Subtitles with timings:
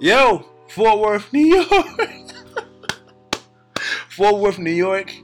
[0.00, 1.68] Yo, Fort Worth, New York.
[4.10, 5.14] Fort Worth, New York.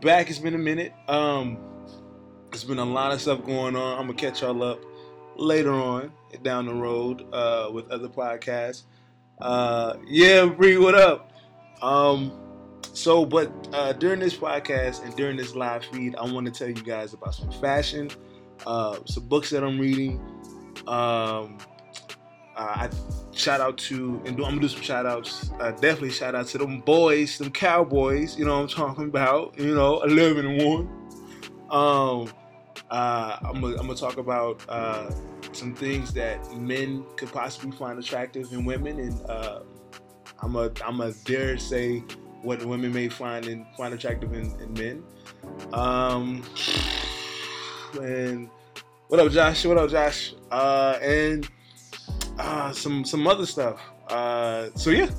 [0.00, 0.30] Back.
[0.30, 0.92] It's been a minute.
[1.08, 1.58] Um,
[2.50, 3.98] there's been a lot of stuff going on.
[3.98, 4.80] I'm gonna catch y'all up
[5.36, 6.12] later on
[6.42, 8.84] down the road uh, with other podcasts.
[9.40, 11.32] Uh, yeah, Bree, what up?
[11.82, 12.32] Um,
[12.92, 16.68] so, but uh, during this podcast and during this live feed, I want to tell
[16.68, 18.10] you guys about some fashion,
[18.66, 20.20] uh, some books that I'm reading.
[20.86, 21.58] Um,
[22.56, 22.90] uh, I
[23.32, 25.50] shout out to, and do, I'm gonna do some shout outs.
[25.60, 28.38] Uh, definitely shout out to them boys, them cowboys.
[28.38, 29.58] You know what I'm talking about.
[29.58, 31.02] You know, 11 and one.
[31.70, 32.32] Um,
[32.90, 35.10] uh, I'm gonna, I'm talk about uh,
[35.52, 39.60] some things that men could possibly find attractive in women, and uh,
[40.40, 42.04] I'm a I'm a dare say
[42.42, 45.02] what women may find and find attractive in, in men.
[45.72, 46.42] Um,
[48.00, 48.50] and
[49.08, 49.64] what up, Josh?
[49.64, 50.34] What up, Josh?
[50.50, 51.48] Uh, and
[52.38, 53.80] uh, some some other stuff.
[54.08, 55.10] Uh, so yeah,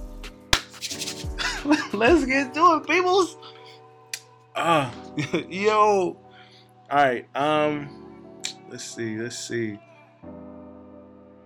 [1.93, 3.37] let's get to it, peoples.
[4.55, 4.91] Uh,
[5.49, 6.17] yo,
[6.91, 7.25] all right.
[7.35, 9.17] Um, let's see.
[9.17, 9.79] Let's see.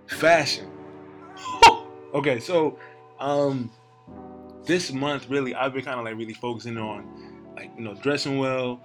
[0.07, 0.69] Fashion.
[2.13, 2.79] okay, so
[3.19, 3.71] um,
[4.65, 8.37] this month really, I've been kind of like really focusing on like you know dressing
[8.37, 8.81] well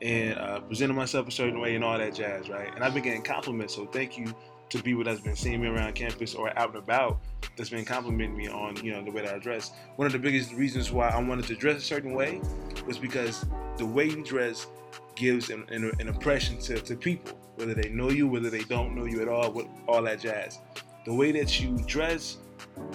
[0.00, 2.74] and uh, presenting myself a certain way and all that jazz, right?
[2.74, 4.34] And I've been getting compliments, so thank you
[4.72, 7.18] to people that's been seeing me around campus or out and about
[7.56, 9.72] that's been complimenting me on you know the way that I dress.
[9.96, 12.40] One of the biggest reasons why I wanted to dress a certain way
[12.86, 13.44] was because
[13.76, 14.66] the way you dress
[15.14, 18.94] gives an, an, an impression to, to people, whether they know you, whether they don't
[18.94, 20.58] know you at all, what all that jazz.
[21.04, 22.38] The way that you dress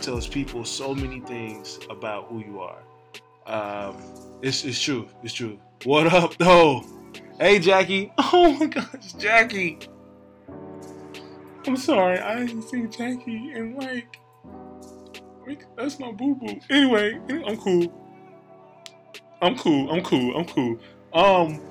[0.01, 2.79] tells people so many things about who you are.
[3.45, 4.01] Um,
[4.41, 5.07] it's, it's true.
[5.23, 5.59] It's true.
[5.83, 6.83] What up, though?
[7.39, 8.11] Hey, Jackie.
[8.19, 9.79] Oh my gosh, Jackie.
[11.67, 14.17] I'm sorry, I didn't see Jackie and like,
[15.75, 16.59] that's my boo boo.
[16.69, 17.93] Anyway, I'm cool.
[19.41, 19.91] I'm cool.
[19.91, 20.37] I'm cool.
[20.37, 20.79] I'm cool.
[21.13, 21.61] Um,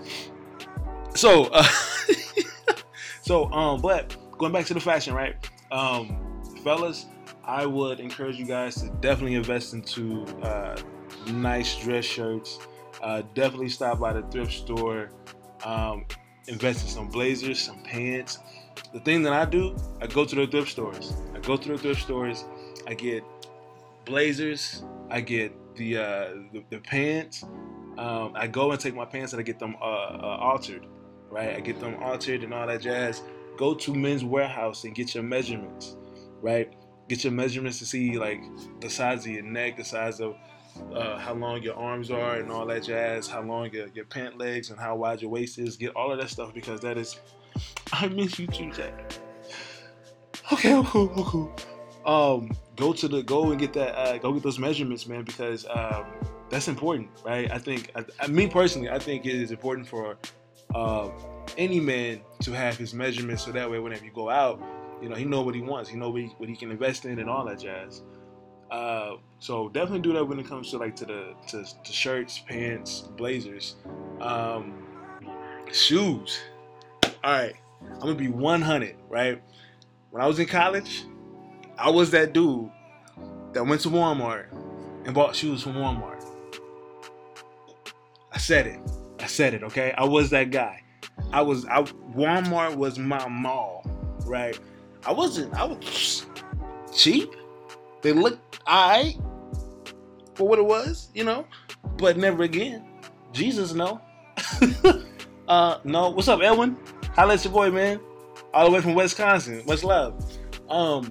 [1.14, 1.62] so, uh,
[3.22, 5.34] so, um, but going back to the fashion, right?
[5.72, 7.06] Um, fellas,
[7.44, 10.76] I would encourage you guys to definitely invest into uh,
[11.28, 12.58] nice dress shirts.
[13.02, 15.10] Uh, definitely stop by the thrift store.
[15.64, 16.04] Um,
[16.48, 18.38] invest in some blazers, some pants
[18.96, 21.12] the thing that I do, I go to the thrift stores.
[21.34, 22.46] I go to the thrift stores.
[22.86, 23.22] I get
[24.06, 24.84] blazers.
[25.10, 27.44] I get the uh, the, the, pants.
[27.98, 30.86] Um, I go and take my pants and I get them uh, uh, altered,
[31.28, 31.54] right?
[31.54, 33.22] I get them altered and all that jazz.
[33.58, 35.96] Go to Men's Wearhouse and get your measurements,
[36.40, 36.72] right?
[37.10, 38.40] Get your measurements to see like
[38.80, 40.36] the size of your neck, the size of
[40.94, 44.38] uh, how long your arms are and all that jazz, how long your, your pant
[44.38, 45.76] legs and how wide your waist is.
[45.76, 47.20] Get all of that stuff because that is
[47.92, 49.12] I miss you too, Jack.
[50.52, 51.12] Okay, I'm cool.
[51.16, 51.56] I'm cool.
[52.04, 53.98] Um, go to the go and get that.
[53.98, 56.04] Uh, go get those measurements, man, because um,
[56.50, 57.50] that's important, right?
[57.50, 57.90] I think.
[57.96, 60.16] I, I, me personally, I think it is important for
[60.74, 61.10] uh,
[61.58, 64.62] any man to have his measurements, so that way, whenever you go out,
[65.02, 65.90] you know, he know what he wants.
[65.90, 68.02] He know what he, what he can invest in and all that jazz.
[68.70, 72.38] Uh, so definitely do that when it comes to like to the to, to shirts,
[72.38, 73.76] pants, blazers,
[74.20, 74.86] um,
[75.72, 76.40] shoes.
[77.26, 79.42] All right, I'm gonna be 100, right?
[80.10, 81.02] When I was in college,
[81.76, 82.70] I was that dude
[83.52, 84.46] that went to Walmart
[85.04, 86.24] and bought shoes from Walmart.
[88.30, 88.78] I said it.
[89.18, 89.92] I said it, okay?
[89.98, 90.84] I was that guy.
[91.32, 91.82] I was I
[92.14, 93.84] Walmart was my mall,
[94.24, 94.56] right?
[95.04, 96.26] I wasn't I was
[96.94, 97.34] cheap.
[98.02, 99.16] They looked alright
[100.36, 101.44] for what it was, you know,
[101.98, 102.86] but never again.
[103.32, 104.00] Jesus no.
[105.48, 106.10] uh no.
[106.10, 106.76] What's up, Edwin?
[107.16, 107.98] Holla at your boy, man.
[108.52, 109.62] All the way from Wisconsin.
[109.64, 110.22] What's love?
[110.68, 111.10] Um,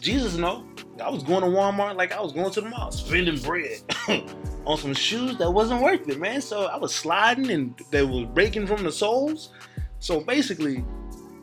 [0.00, 0.66] Jesus, no.
[1.00, 3.78] I was going to Walmart like I was going to the mall, spending bread
[4.66, 6.40] on some shoes that wasn't worth it, man.
[6.40, 9.52] So I was sliding and they was breaking from the soles.
[10.00, 10.84] So basically,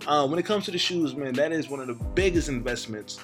[0.08, 3.24] uh, when it comes to the shoes, man, that is one of the biggest investments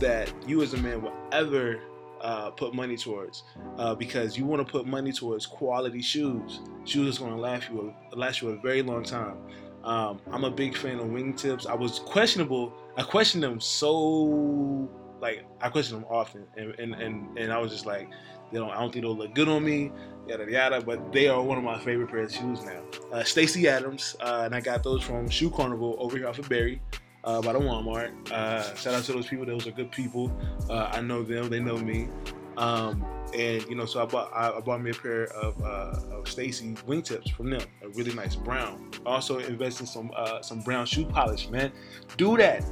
[0.00, 1.80] that you as a man will ever
[2.20, 3.44] uh, put money towards
[3.78, 6.60] uh, because you want to put money towards quality shoes.
[6.84, 9.38] Shoes that's going to last you a, last you a very long time.
[9.84, 11.66] Um, I'm a big fan of wingtips.
[11.66, 12.72] I was questionable.
[12.96, 14.88] I questioned them so
[15.20, 18.08] like I question them often, and and and, and I was just like,
[18.52, 18.70] they don't.
[18.70, 19.92] I don't think they'll look good on me.
[20.26, 20.80] Yada yada.
[20.80, 22.82] But they are one of my favorite pairs of shoes now.
[23.12, 26.48] Uh, Stacy Adams, uh, and I got those from Shoe Carnival over here off of
[26.48, 26.80] Berry
[27.26, 28.30] uh, by the Walmart.
[28.30, 30.32] Uh, shout out to those people; those are good people.
[30.70, 32.08] Uh, I know them; they know me.
[32.56, 36.16] Um, and you know, so I bought I, I bought me a pair of, uh,
[36.16, 38.90] of Stacy wingtips from them, a really nice brown.
[39.04, 41.72] Also invest in some uh, some brown shoe polish, man.
[42.16, 42.64] Do that.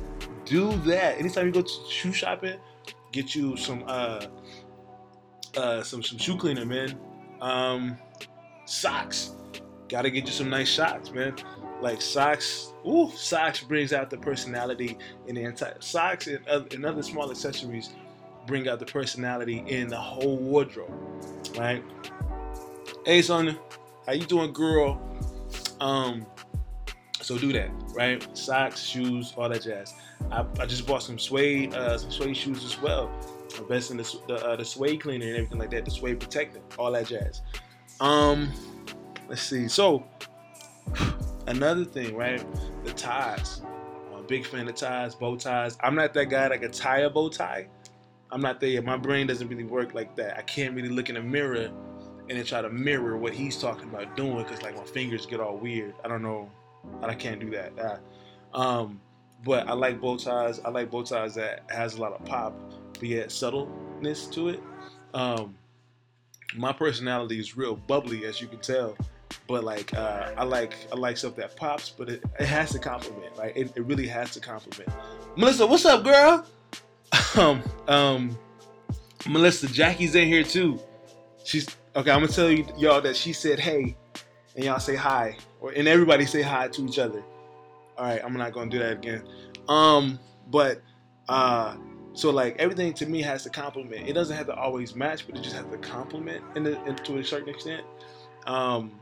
[0.47, 1.19] do that.
[1.19, 2.59] Anytime you go to shoe shopping,
[3.12, 4.27] get you some uh
[5.83, 6.99] some some shoe cleaner, man.
[7.41, 7.99] Um,
[8.65, 9.33] socks.
[9.89, 11.37] Gotta get you some nice socks, man.
[11.85, 14.97] Like socks, ooh, socks brings out the personality
[15.27, 17.91] in the entire socks and other, and other small accessories
[18.47, 20.91] bring out the personality in the whole wardrobe,
[21.59, 21.85] right?
[23.05, 23.59] Hey, son,
[24.07, 24.99] how you doing, girl?
[25.79, 26.25] Um,
[27.21, 28.27] so do that, right?
[28.35, 29.93] Socks, shoes, all that jazz.
[30.31, 33.11] I, I just bought some suede, uh, some suede shoes as well.
[33.59, 36.93] Investing the the, uh, the suede cleaner and everything like that, the suede protector, all
[36.93, 37.43] that jazz.
[38.01, 38.51] Um,
[39.29, 39.69] let's see.
[39.69, 40.07] So
[41.46, 42.44] another thing, right?
[42.85, 43.62] The ties.
[44.12, 45.76] I'm a big fan of ties, bow ties.
[45.82, 47.69] I'm not that guy that can tie a bow tie.
[48.31, 48.82] I'm not there.
[48.82, 50.37] My brain doesn't really work like that.
[50.37, 51.70] I can't really look in a mirror
[52.29, 55.41] and then try to mirror what he's talking about doing because like my fingers get
[55.41, 55.94] all weird.
[56.05, 56.50] I don't know.
[57.02, 57.73] I can't do that.
[57.79, 59.00] Uh, um,
[59.44, 60.61] but I like bow ties.
[60.64, 62.55] I like bow ties that has a lot of pop,
[62.94, 64.62] but yet subtleness to it.
[65.12, 65.55] Um,
[66.56, 68.97] my personality is real bubbly, as you can tell.
[69.46, 72.79] But like, uh, I like I like stuff that pops, but it, it has to
[72.79, 73.37] compliment.
[73.37, 74.88] Like, it, it really has to compliment.
[75.37, 76.46] Melissa, what's up, girl?
[77.37, 78.38] um, um,
[79.29, 80.81] Melissa, Jackie's in here too.
[81.44, 82.11] She's okay.
[82.11, 83.96] I'm gonna tell you y'all that she said hey,
[84.56, 87.23] and y'all say hi, or and everybody say hi to each other.
[87.99, 89.23] All right, I'm not gonna do that again.
[89.69, 90.19] Um,
[90.50, 90.81] but
[91.29, 91.76] uh,
[92.14, 94.08] so like everything to me has to complement.
[94.08, 97.19] It doesn't have to always match, but it just has to complement in, in to
[97.19, 97.85] a certain extent.
[98.47, 99.00] Um,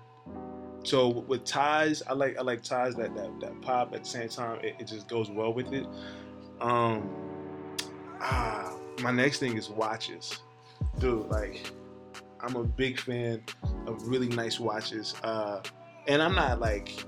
[0.84, 4.28] so with ties, I like I like ties that that, that pop at the same
[4.28, 4.58] time.
[4.62, 5.86] It, it just goes well with it.
[6.60, 7.08] Um,
[8.20, 10.40] ah, my next thing is watches,
[10.98, 11.26] dude.
[11.28, 11.70] Like
[12.40, 13.42] I'm a big fan
[13.86, 15.14] of really nice watches.
[15.22, 15.60] Uh,
[16.08, 17.04] and I'm not like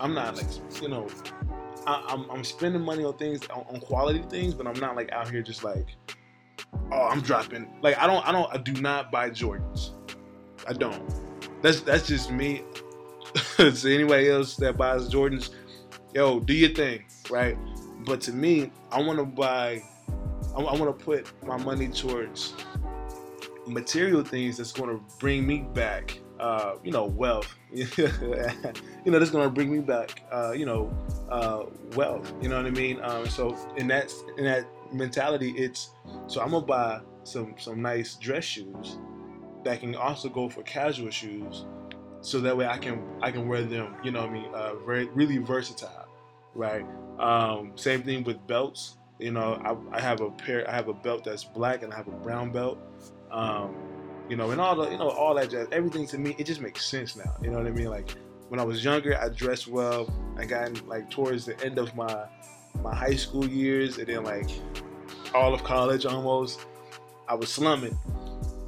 [0.00, 0.46] I'm not like
[0.80, 1.08] you know
[1.86, 4.96] I, am I'm, I'm spending money on things on, on, quality things, but I'm not
[4.96, 5.86] like out here just like,
[6.92, 7.68] oh, I'm dropping.
[7.82, 9.92] Like I don't I don't I do not buy Jordans.
[10.68, 11.02] I don't.
[11.62, 12.62] That's that's just me.
[13.56, 15.50] to anybody else that buys Jordans,
[16.14, 17.56] yo, do your thing, right?
[18.04, 19.82] But to me, I want to buy.
[20.56, 22.54] I, I want to put my money towards
[23.66, 27.54] material things that's going to bring me back uh, you know, wealth.
[27.72, 27.86] you
[29.06, 30.90] know, that's gonna bring me back, uh, you know,
[31.30, 31.64] uh,
[31.94, 32.32] wealth.
[32.40, 33.00] You know what I mean?
[33.02, 35.90] Um, so in that in that mentality, it's
[36.26, 38.98] so I'm gonna buy some some nice dress shoes
[39.64, 41.64] that can also go for casual shoes,
[42.20, 43.96] so that way I can I can wear them.
[44.02, 44.54] You know what I mean?
[44.54, 46.08] Uh, very really versatile,
[46.54, 46.84] right?
[47.18, 48.96] Um, same thing with belts.
[49.18, 50.68] You know, I, I have a pair.
[50.68, 52.78] I have a belt that's black, and I have a brown belt.
[53.30, 53.74] Um,
[54.28, 55.68] you know, and all the, you know, all that jazz.
[55.72, 57.34] Everything to me, it just makes sense now.
[57.40, 57.88] You know what I mean?
[57.88, 58.10] Like
[58.48, 60.12] when I was younger, I dressed well.
[60.36, 62.26] I got like towards the end of my
[62.82, 64.50] my high school years, and then like
[65.34, 66.66] all of college almost,
[67.28, 67.98] I was slumming.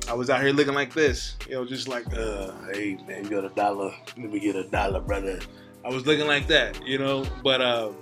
[0.08, 3.30] I was out here looking like this, you know, just like, uh, hey man, you
[3.30, 3.92] got a dollar?
[4.16, 5.38] Let me get a dollar, brother.
[5.84, 7.26] I was looking like that, you know.
[7.42, 7.92] But uh,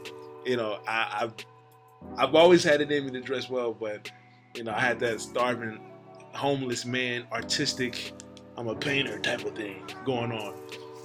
[0.44, 1.34] you know, I, I've
[2.16, 4.10] I've always had it in me to dress well, but
[4.54, 5.80] you know, I had that starving
[6.32, 8.12] homeless man, artistic,
[8.56, 10.54] I'm a painter type of thing going on.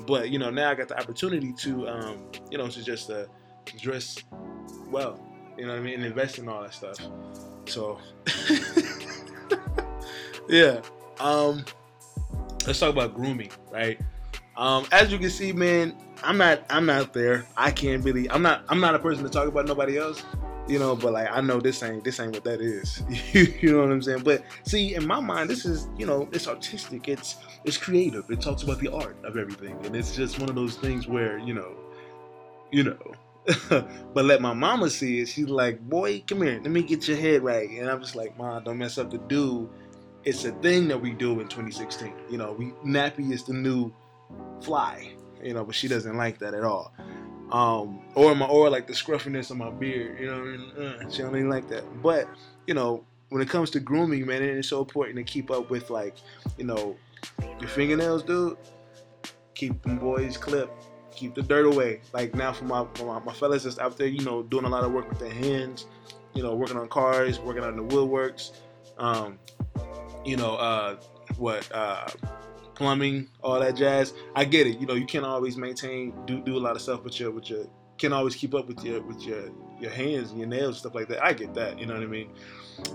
[0.06, 2.18] But you know, now I got the opportunity to, um,
[2.50, 3.26] you know, to just uh,
[3.80, 4.24] dress
[4.88, 5.20] well,
[5.58, 6.98] you know what I mean, and invest in all that stuff.
[7.66, 8.00] So,
[10.48, 10.82] yeah.
[11.20, 11.66] Um,
[12.66, 14.00] let's talk about grooming, right?
[14.58, 17.46] Um, as you can see, man, I'm not, I'm not there.
[17.58, 20.24] I can't really, I'm not, I'm not a person to talk about nobody else
[20.68, 23.04] you know but like i know this ain't this ain't what that is.
[23.34, 24.24] You know what i'm saying?
[24.24, 27.08] But see in my mind this is you know it's artistic.
[27.08, 28.30] It's it's creative.
[28.30, 29.78] It talks about the art of everything.
[29.86, 31.76] And it's just one of those things where you know
[32.72, 33.14] you know.
[34.14, 35.28] But let my mama see it.
[35.28, 36.60] She's like boy come here.
[36.62, 37.70] Let me get your head right.
[37.70, 39.70] And i'm just like mom don't mess up the do
[40.24, 43.92] it's a thing that we do in 2016 you know we nappy is the new
[44.62, 45.12] fly
[45.44, 46.94] you know but she doesn't like that at all
[47.52, 50.20] um, or my or like the scruffiness of my beard.
[50.20, 50.72] You know, I mean?
[50.72, 51.84] uh, she don't even like that.
[52.02, 52.28] But
[52.66, 55.90] you know, when it comes to grooming, man, it's so important to keep up with
[55.90, 56.16] like,
[56.58, 56.96] you know,
[57.60, 58.58] your fingernails, dude.
[59.54, 60.88] Keep them boys clipped.
[61.12, 62.02] Keep the dirt away.
[62.14, 64.70] Like now, for my, for my my fellas that's out there, you know, doing a
[64.70, 65.86] lot of work with their hands.
[66.34, 68.52] You know, working on cars, working on the woodworks.
[68.98, 69.38] Um,
[70.26, 70.96] you know, uh,
[71.38, 72.08] what uh,
[72.76, 74.14] plumbing, all that jazz.
[74.36, 74.80] I get it.
[74.80, 77.50] You know, you can't always maintain do do a lot of stuff with your with
[77.50, 77.66] your
[77.98, 79.50] can't always keep up with your with your
[79.80, 81.24] your hands and your nails stuff like that.
[81.24, 81.80] I get that.
[81.80, 82.32] You know what I mean.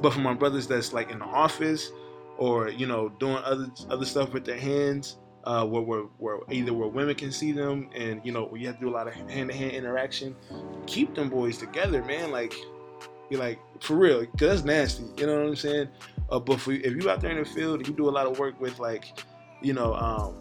[0.01, 1.91] But for my brothers that's like in the office
[2.39, 5.17] or you know doing other other stuff with their hands.
[5.45, 8.75] Uh, where, where, where either where women can see them and you know you have
[8.75, 10.35] to do a lot of hand-to-hand interaction
[10.87, 12.53] keep them boys together man like
[13.31, 15.05] You're like for real, because that's nasty.
[15.17, 15.89] You know what I'm saying?
[16.31, 18.39] Uh, but for, if you out there in the field, you do a lot of
[18.39, 19.05] work with like,
[19.63, 20.35] you know, um,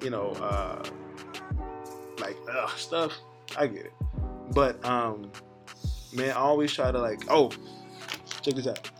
[0.00, 0.84] you know, uh,
[2.20, 3.12] like ugh, stuff.
[3.56, 3.92] I get it,
[4.52, 5.30] but um,
[6.12, 7.50] man, I always try to like, oh,
[8.42, 8.90] check this out,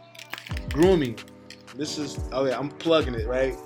[0.72, 1.18] grooming.
[1.76, 2.54] This is okay.
[2.54, 3.56] I'm plugging it right.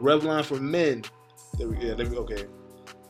[0.00, 1.04] Revlon for men.
[1.58, 2.46] There we, yeah, there we, okay.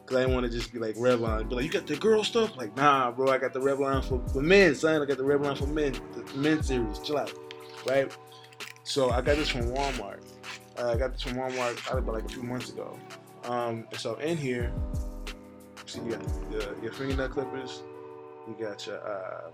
[0.04, 2.23] Cause I didn't want to just be like Revlon, be like, you got the girl
[2.23, 2.56] stuff?
[2.56, 5.00] Like, nah, bro, I got the Revlon for, for men, son.
[5.00, 6.99] I got the Revlon for men, the men series.
[6.99, 7.32] Chill out,
[7.88, 8.14] right?
[8.85, 10.23] So I got this from Walmart.
[10.79, 12.99] Uh, I got this from Walmart about like two months ago.
[13.45, 14.73] Um, and so in here,
[15.87, 17.83] see, you got your, your fingernail clippers,
[18.47, 19.51] you got your uh,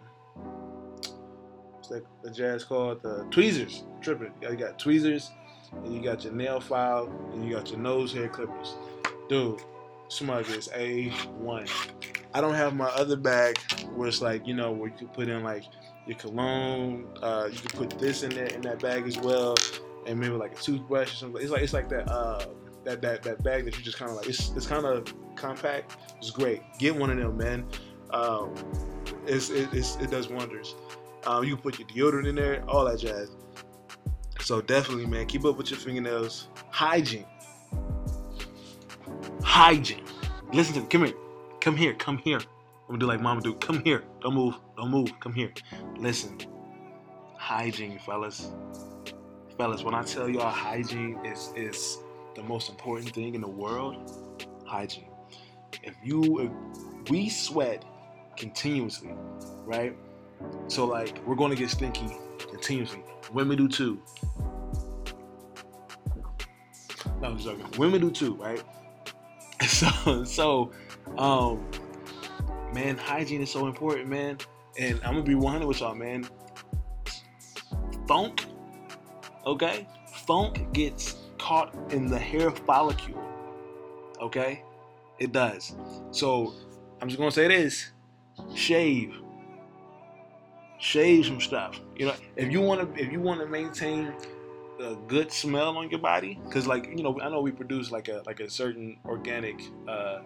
[1.88, 3.85] that the jazz called the tweezers.
[4.00, 5.30] Tripping, you got tweezers,
[5.73, 8.75] and you got your nail file, and you got your nose hair clippers.
[9.28, 9.61] Dude,
[10.08, 11.08] smug is a
[11.38, 11.66] one.
[12.35, 13.58] I don't have my other bag
[13.94, 15.64] where it's like you know where you can put in like
[16.08, 17.06] your cologne.
[17.22, 19.54] Uh, you can put this in there in that bag as well,
[20.06, 21.42] and maybe like a toothbrush or something.
[21.42, 22.46] It's like it's like that uh,
[22.84, 24.28] that that that bag that you just kind of like.
[24.28, 25.96] It's it's kind of compact.
[26.16, 26.62] It's great.
[26.78, 27.66] Get one of them, man.
[28.10, 28.54] Um,
[29.26, 30.74] it's, it, it's, it does wonders.
[31.26, 33.30] Um, you can put your deodorant in there, all that jazz.
[34.40, 36.48] So definitely, man, keep up with your fingernails.
[36.70, 37.26] Hygiene.
[39.42, 40.04] Hygiene.
[40.52, 40.86] Listen to me.
[40.88, 41.14] Come here.
[41.60, 41.94] Come here.
[41.94, 42.40] Come here.
[42.88, 43.52] I'm gonna do like mama do.
[43.57, 44.02] Come here.
[44.23, 44.54] Don't move.
[44.78, 45.12] Don't move.
[45.21, 45.52] Come here.
[45.99, 46.38] Listen.
[47.37, 48.50] Hygiene, fellas.
[49.59, 51.99] Fellas, when I tell y'all hygiene is is
[52.35, 54.11] the most important thing in the world,
[54.64, 55.11] hygiene.
[55.83, 57.85] If you if we sweat
[58.38, 59.12] continuously,
[59.66, 59.95] right?
[60.68, 63.04] So like we're gonna get stinky continuously.
[63.35, 64.00] Women do too.
[67.21, 67.66] No, I'm joking.
[67.76, 68.62] Women do too, right?
[69.66, 70.71] So so
[71.18, 71.68] um
[72.75, 74.38] man, hygiene is so important, man.
[74.78, 76.26] And I'm gonna be 100 with y'all, man.
[78.06, 78.46] Funk,
[79.44, 79.87] okay?
[80.26, 83.22] Funk gets caught in the hair follicle,
[84.20, 84.62] okay?
[85.18, 85.75] It does.
[86.10, 86.54] So
[87.00, 87.90] I'm just gonna say this:
[88.54, 89.14] shave,
[90.78, 91.80] shave some stuff.
[91.96, 94.12] You know, if you want to, if you want to maintain
[94.80, 98.08] a good smell on your body, because like you know, I know we produce like
[98.08, 100.20] a like a certain organic uh,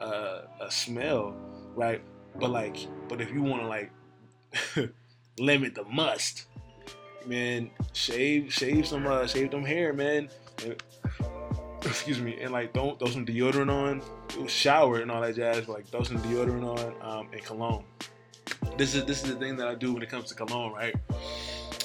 [0.00, 1.34] uh, a smell,
[1.76, 2.02] right?
[2.38, 3.90] But like, but if you want to like
[5.38, 6.46] limit the must,
[7.26, 10.28] man, shave shave some uh, shave them hair, man.
[11.82, 15.66] Excuse me, and like don't throw some deodorant on, shower and all that jazz.
[15.66, 17.84] But like throw some deodorant on um, and cologne.
[18.76, 20.94] This is this is the thing that I do when it comes to cologne, right?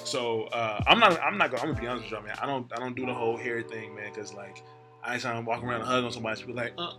[0.04, 2.38] So uh, I'm not I'm not gonna I'm gonna be honest with you, man.
[2.42, 4.64] I don't I don't do the whole hair thing, man, because like
[5.04, 6.44] I ain't trying to walk around and on somebody.
[6.44, 6.94] Be like, uh,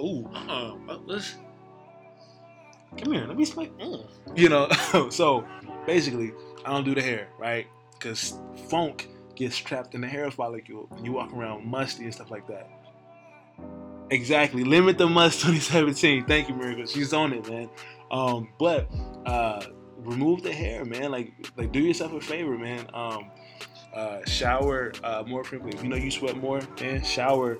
[0.00, 1.36] ooh, uh, uh, let's
[2.96, 3.66] come here, let me smell.
[3.66, 4.06] Mm.
[4.36, 4.68] You know,
[5.10, 5.44] so
[5.86, 6.32] basically,
[6.64, 7.66] I don't do the hair, right?
[7.92, 8.34] Because
[8.68, 10.88] funk gets trapped in the hair follicle.
[10.96, 12.68] And you walk around musty and stuff like that.
[14.10, 14.64] Exactly.
[14.64, 16.26] Limit the must 2017.
[16.26, 16.86] Thank you, Miracle.
[16.86, 17.70] She's on it, man.
[18.10, 18.90] Um, but
[19.24, 19.64] uh,
[19.98, 21.10] remove the hair, man.
[21.10, 22.86] Like, like do yourself a favor, man.
[22.92, 23.30] Um,
[23.94, 25.76] uh, shower uh, more frequently.
[25.76, 27.54] If you know you sweat more, man, shower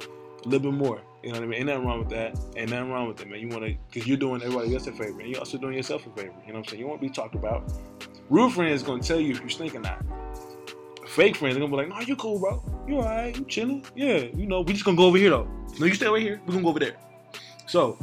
[0.44, 1.00] a little bit more.
[1.22, 1.58] You know what I mean?
[1.58, 2.38] Ain't nothing wrong with that.
[2.56, 3.40] Ain't nothing wrong with it, man.
[3.40, 6.06] You want to, because you're doing everybody else a favor, and you're also doing yourself
[6.06, 6.32] a favor.
[6.46, 6.80] You know what I'm saying?
[6.80, 7.70] You won't be talked about.
[8.30, 10.02] Real friends is gonna tell you if you stink or not.
[11.06, 12.62] Fake friends are gonna be like, "Nah, you cool, bro.
[12.86, 13.36] You alright?
[13.36, 13.84] You chilling?
[13.94, 14.28] Yeah.
[14.34, 15.48] You know, we just gonna go over here though.
[15.78, 16.40] No, you stay right here.
[16.46, 16.96] We're gonna go over there."
[17.66, 17.98] So,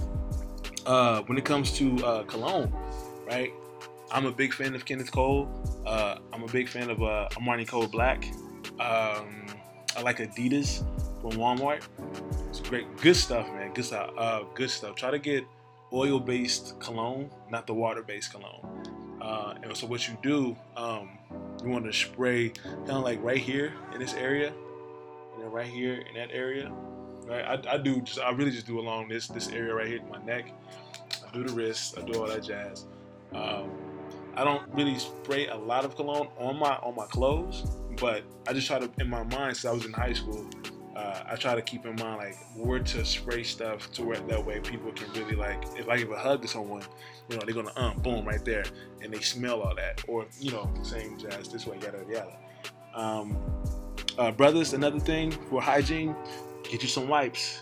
[0.85, 2.71] uh, when it comes to uh, cologne,
[3.25, 3.51] right?
[4.11, 5.49] I'm a big fan of Kenneth Cole.
[5.85, 8.25] Uh, I'm a big fan of uh, Armani Code Black.
[8.79, 9.47] Um,
[9.95, 10.83] I like Adidas
[11.21, 11.83] from Walmart.
[12.69, 13.73] Great, good stuff, man.
[13.73, 14.09] Good stuff.
[14.17, 14.95] Uh, good stuff.
[14.95, 15.45] Try to get
[15.93, 19.17] oil-based cologne, not the water-based cologne.
[19.21, 21.17] Uh, and so what you do, um,
[21.63, 24.53] you want to spray kind of like right here in this area,
[25.33, 26.71] and then right here in that area.
[27.25, 29.97] Right, I, I do just I really just do along this this area right here,
[29.97, 30.51] in my neck.
[31.25, 32.85] I do the wrists, I do all that jazz.
[33.33, 33.71] Um,
[34.35, 37.63] I don't really spray a lot of cologne on my on my clothes,
[37.99, 40.47] but I just try to in my mind since I was in high school,
[40.97, 44.43] uh, I try to keep in mind like where to spray stuff to where that
[44.43, 46.81] way people can really like if I give a hug to someone,
[47.29, 48.65] you know, they're gonna um boom right there
[49.03, 50.03] and they smell all that.
[50.07, 52.35] Or, you know, same jazz this way, yada yada.
[52.95, 53.37] Um
[54.17, 56.15] uh, brothers, another thing for hygiene,
[56.63, 57.61] get you some wipes.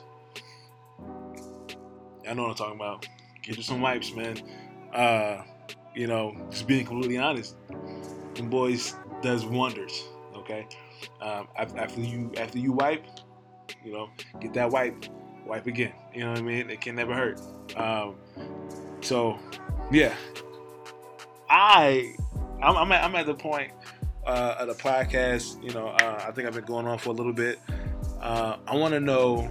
[2.25, 3.06] I know what I'm talking about.
[3.44, 4.42] Get you some wipes, man.
[4.94, 5.44] Uh,
[5.94, 7.58] you know, just being completely honest,
[8.36, 10.08] them boys does wonders.
[10.36, 10.68] Okay,
[11.22, 13.06] um, after you after you wipe,
[13.84, 15.05] you know, get that wipe,
[15.45, 15.93] wipe again.
[16.13, 16.69] You know what I mean?
[16.69, 17.41] It can never hurt.
[17.75, 18.15] Um,
[19.01, 19.38] so,
[19.91, 20.15] yeah,
[21.50, 22.15] I
[22.62, 23.72] I'm, I'm, at, I'm at the point
[24.25, 25.63] uh, of the podcast.
[25.63, 27.60] You know, uh, I think I've been going on for a little bit.
[28.22, 29.50] Uh, I want to know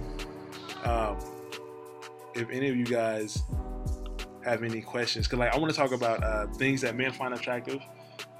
[0.83, 1.17] um,
[2.33, 3.41] if any of you guys
[4.43, 7.33] have any questions, because like I want to talk about uh, things that men find
[7.33, 7.81] attractive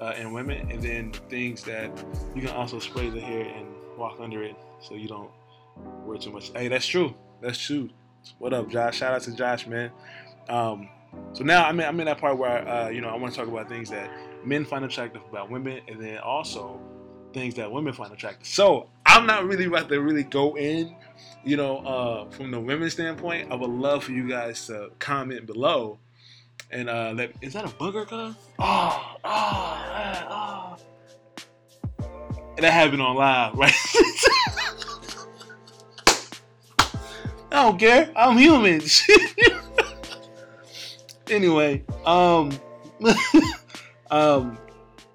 [0.00, 1.90] uh, in women, and then things that
[2.34, 3.66] you can also spray the hair and
[3.96, 5.30] walk under it so you don't
[6.04, 6.50] wear too much.
[6.54, 7.14] Hey, that's true.
[7.40, 7.90] That's true.
[8.38, 8.98] What up, Josh?
[8.98, 9.90] Shout out to Josh, man.
[10.48, 10.88] Um,
[11.32, 13.38] so now I'm in, I'm in that part where uh, you know I want to
[13.38, 14.10] talk about things that
[14.44, 16.80] men find attractive about women, and then also
[17.32, 18.46] things that women find attractive.
[18.46, 20.94] So I'm not really about to really go in,
[21.44, 23.52] you know, uh, from the women's standpoint.
[23.52, 25.98] I would love for you guys to comment below
[26.70, 27.32] and uh, let.
[27.42, 28.34] Is that a booger, cuz?
[28.58, 30.76] Oh, oh, oh.
[32.56, 33.74] And that happened on live, right?
[37.56, 38.10] I don't care.
[38.14, 38.82] I'm human.
[41.30, 42.52] anyway, um,
[44.10, 44.58] um,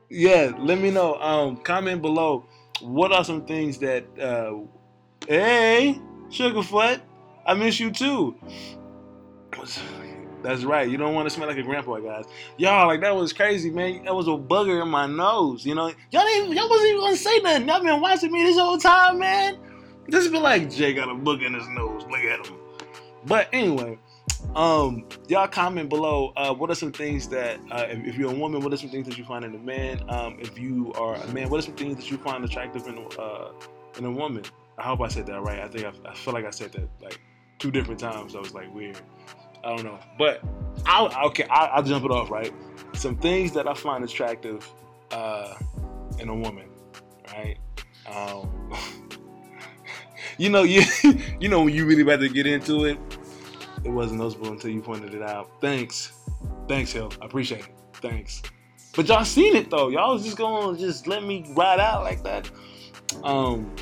[0.09, 0.51] yeah.
[0.57, 1.21] Let me know.
[1.21, 2.47] Um, comment below.
[2.81, 4.05] What are some things that?
[4.19, 4.61] Uh,
[5.27, 7.01] hey, Sugarfoot,
[7.45, 8.35] I miss you too.
[10.41, 10.89] That's right.
[10.89, 12.25] You don't want to smell like a grandpa, guys.
[12.57, 14.05] Y'all, like that was crazy, man.
[14.05, 15.63] That was a bugger in my nose.
[15.63, 17.67] You know, y'all even, y'all wasn't even gonna say nothing.
[17.67, 19.59] Y'all been watching me this whole time, man.
[20.11, 22.03] This be like Jay got a booger in his nose.
[22.03, 22.57] Look at him.
[23.25, 23.97] But anyway,
[24.57, 26.33] um, y'all comment below.
[26.35, 28.89] Uh, what are some things that, uh, if, if, you're a woman, what are some
[28.89, 30.03] things that you find in a man?
[30.09, 33.07] Um, if you are a man, what are some things that you find attractive in
[33.17, 33.51] uh,
[33.97, 34.43] in a woman?
[34.77, 35.61] I hope I said that right.
[35.61, 37.21] I think I, I feel like I said that like
[37.57, 38.35] two different times.
[38.35, 38.99] I was like weird.
[39.63, 40.41] I don't know, but
[40.85, 41.45] I'll okay.
[41.45, 42.51] I, will jump it off right.
[42.95, 44.69] Some things that I find attractive
[45.11, 45.53] uh,
[46.19, 46.67] in a woman,
[47.31, 47.57] right?
[48.13, 48.73] Um,
[50.37, 50.83] you know, you
[51.39, 52.97] you know when you really about to get into it,
[53.83, 55.49] it wasn't noticeable until you pointed it out.
[55.61, 56.11] Thanks,
[56.67, 57.11] thanks, Hill.
[57.21, 57.75] I appreciate it.
[57.93, 58.41] Thanks.
[58.95, 59.89] But y'all seen it though.
[59.89, 62.49] Y'all was just gonna just let me ride out like that.
[63.23, 63.73] Um,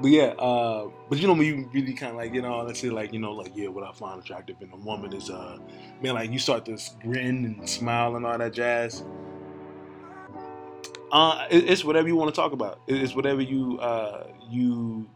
[0.00, 2.80] but yeah, uh, but you know when you really kind of like you know let's
[2.80, 5.58] say like you know like yeah what I find attractive in a woman is uh
[6.02, 9.04] man like you start to grin and smile and all that jazz.
[11.12, 12.80] Uh, it's whatever you want to talk about.
[12.86, 15.08] It's whatever you uh you.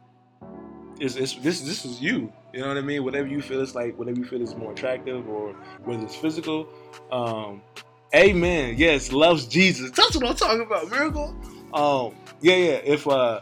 [1.00, 2.32] It's, it's this this is you.
[2.52, 3.04] You know what I mean?
[3.04, 6.68] Whatever you feel is like whatever you feel is more attractive or whether it's physical.
[7.10, 7.62] Um,
[8.14, 8.74] amen.
[8.76, 9.90] Yes, loves Jesus.
[9.92, 10.90] That's what I'm talking about.
[10.90, 11.34] Miracle.
[11.72, 12.80] Um, yeah, yeah.
[12.84, 13.40] If uh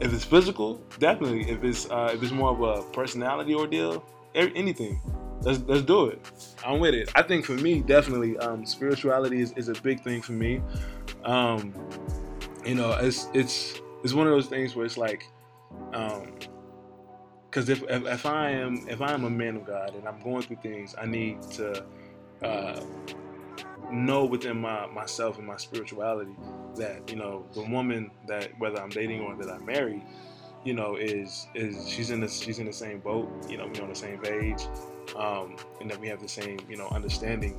[0.00, 1.48] if it's physical, definitely.
[1.50, 5.00] If it's uh, if it's more of a personality ordeal, anything,
[5.42, 6.20] let's let's do it.
[6.64, 7.10] I'm with it.
[7.14, 10.62] I think for me, definitely, um, spirituality is, is a big thing for me.
[11.24, 11.74] Um,
[12.64, 15.24] you know, it's it's it's one of those things where it's like,
[15.92, 16.32] um,
[17.50, 20.20] because if, if, if I am if I am a man of God and I'm
[20.20, 21.84] going through things, I need to
[22.42, 22.80] uh,
[23.90, 26.36] know within my myself and my spirituality
[26.76, 30.04] that you know the woman that whether I'm dating or that I marry,
[30.64, 33.30] you know, is is she's in the she's in the same boat.
[33.48, 34.62] You know, we're on the same page,
[35.16, 37.58] um, and that we have the same you know understanding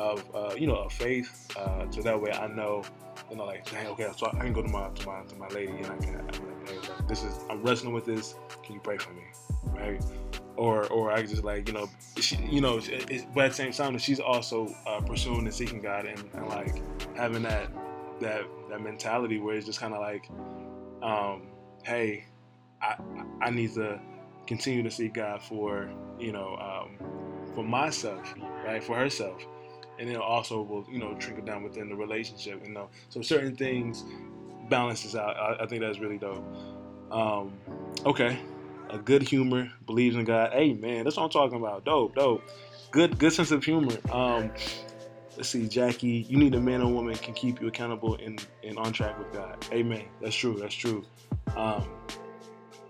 [0.00, 1.48] of uh, you know of faith.
[1.56, 2.82] Uh, so that way I know,
[3.30, 5.48] you know, like dang, okay, so I can go to my to my to my
[5.48, 8.34] lady and I can, I'm like, hey, this is I'm wrestling with this.
[8.62, 9.24] Can you pray for me,
[9.74, 10.02] right?
[10.60, 11.88] or or I just like you know,
[12.20, 12.80] she, you know,
[13.34, 16.82] but at the same time, she's also uh, pursuing and seeking God and, and, like
[17.16, 17.70] having that
[18.20, 20.28] that that mentality where it's just kind of like,
[21.02, 21.48] um,
[21.82, 22.26] hey,
[22.82, 22.96] I
[23.40, 23.98] I need to
[24.46, 26.98] continue to seek God for you know um,
[27.54, 29.42] for myself, right, for herself,
[30.00, 33.54] and then also will you know trickle down within the relationship, you know, so certain
[33.54, 34.04] things
[34.68, 35.36] balances out.
[35.36, 36.44] I, I think that's really dope.
[37.12, 37.52] Um,
[38.06, 38.38] okay,
[38.88, 40.52] a good humor, believes in God.
[40.52, 41.84] Hey man, that's what I'm talking about.
[41.84, 42.42] Dope, dope.
[42.90, 43.96] Good, good sense of humor.
[44.10, 44.50] Um,
[45.36, 46.26] let's see, Jackie.
[46.28, 49.32] You need a man or woman can keep you accountable and, and on track with
[49.32, 49.64] God.
[49.72, 50.06] Amen.
[50.20, 50.56] That's true.
[50.58, 51.04] That's true.
[51.56, 51.88] Um,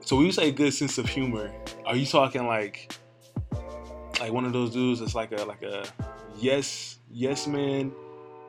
[0.00, 1.52] so when you say good sense of humor,
[1.84, 2.96] are you talking like
[4.20, 5.84] like one of those dudes that's like a like a
[6.38, 7.90] yes yes man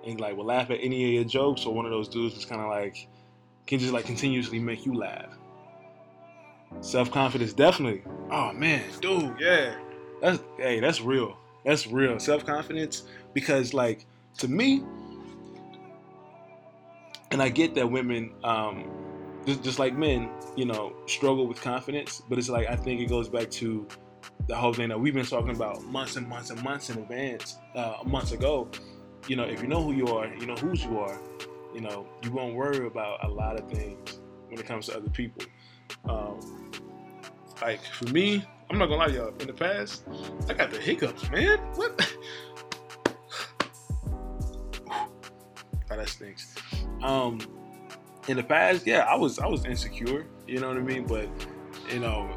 [0.06, 2.46] and like will laugh at any of your jokes, or one of those dudes that's
[2.46, 3.08] kind of like
[3.68, 5.30] can just like continuously make you laugh?
[6.82, 8.04] Self confidence, definitely.
[8.30, 9.76] Oh man, dude, yeah.
[10.22, 11.38] That's hey, that's real.
[11.66, 12.20] That's real.
[12.20, 13.04] Self confidence,
[13.34, 14.06] because like
[14.40, 14.84] to me,
[17.32, 18.90] and I get that women, um,
[19.46, 22.22] just, just like men, you know, struggle with confidence.
[22.28, 23.88] But it's like I think it goes back to
[24.48, 27.58] the whole thing that we've been talking about months and months and months in advance,
[27.76, 28.70] uh, months ago.
[29.28, 31.20] You know, if you know who you are, you know whose you are.
[31.74, 35.10] You know, you won't worry about a lot of things when it comes to other
[35.10, 35.44] people.
[36.06, 36.72] Um,
[37.62, 39.34] like for me, I'm not gonna lie, y'all.
[39.40, 40.04] In the past,
[40.50, 41.60] I got the hiccups, man.
[41.76, 42.16] What?
[45.90, 46.56] That stinks.
[47.04, 47.40] Um,
[48.30, 50.26] in the past, yeah, I was I was insecure.
[50.48, 51.06] You know what I mean?
[51.06, 51.28] But
[51.92, 52.30] you know,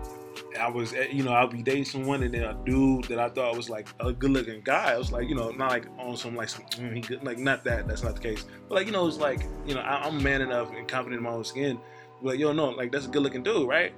[0.61, 3.29] I was, eh, you know, I'll be dating someone and then a dude that I
[3.29, 4.93] thought was like a good looking guy.
[4.93, 7.39] I was like, you know, not like on some like some, mm, he good, like
[7.39, 7.89] not that.
[7.89, 8.45] That's not the case.
[8.69, 11.25] But like, you know, it's like, you know, I, am man enough and confident in
[11.25, 11.79] my own skin.
[12.23, 13.93] Like, yo, no, like that's a good looking dude, right?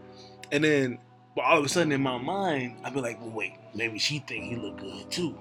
[0.52, 0.98] And then,
[1.34, 4.20] but all of a sudden in my mind, I'd be like, well, wait, maybe she
[4.20, 5.38] think he look good too.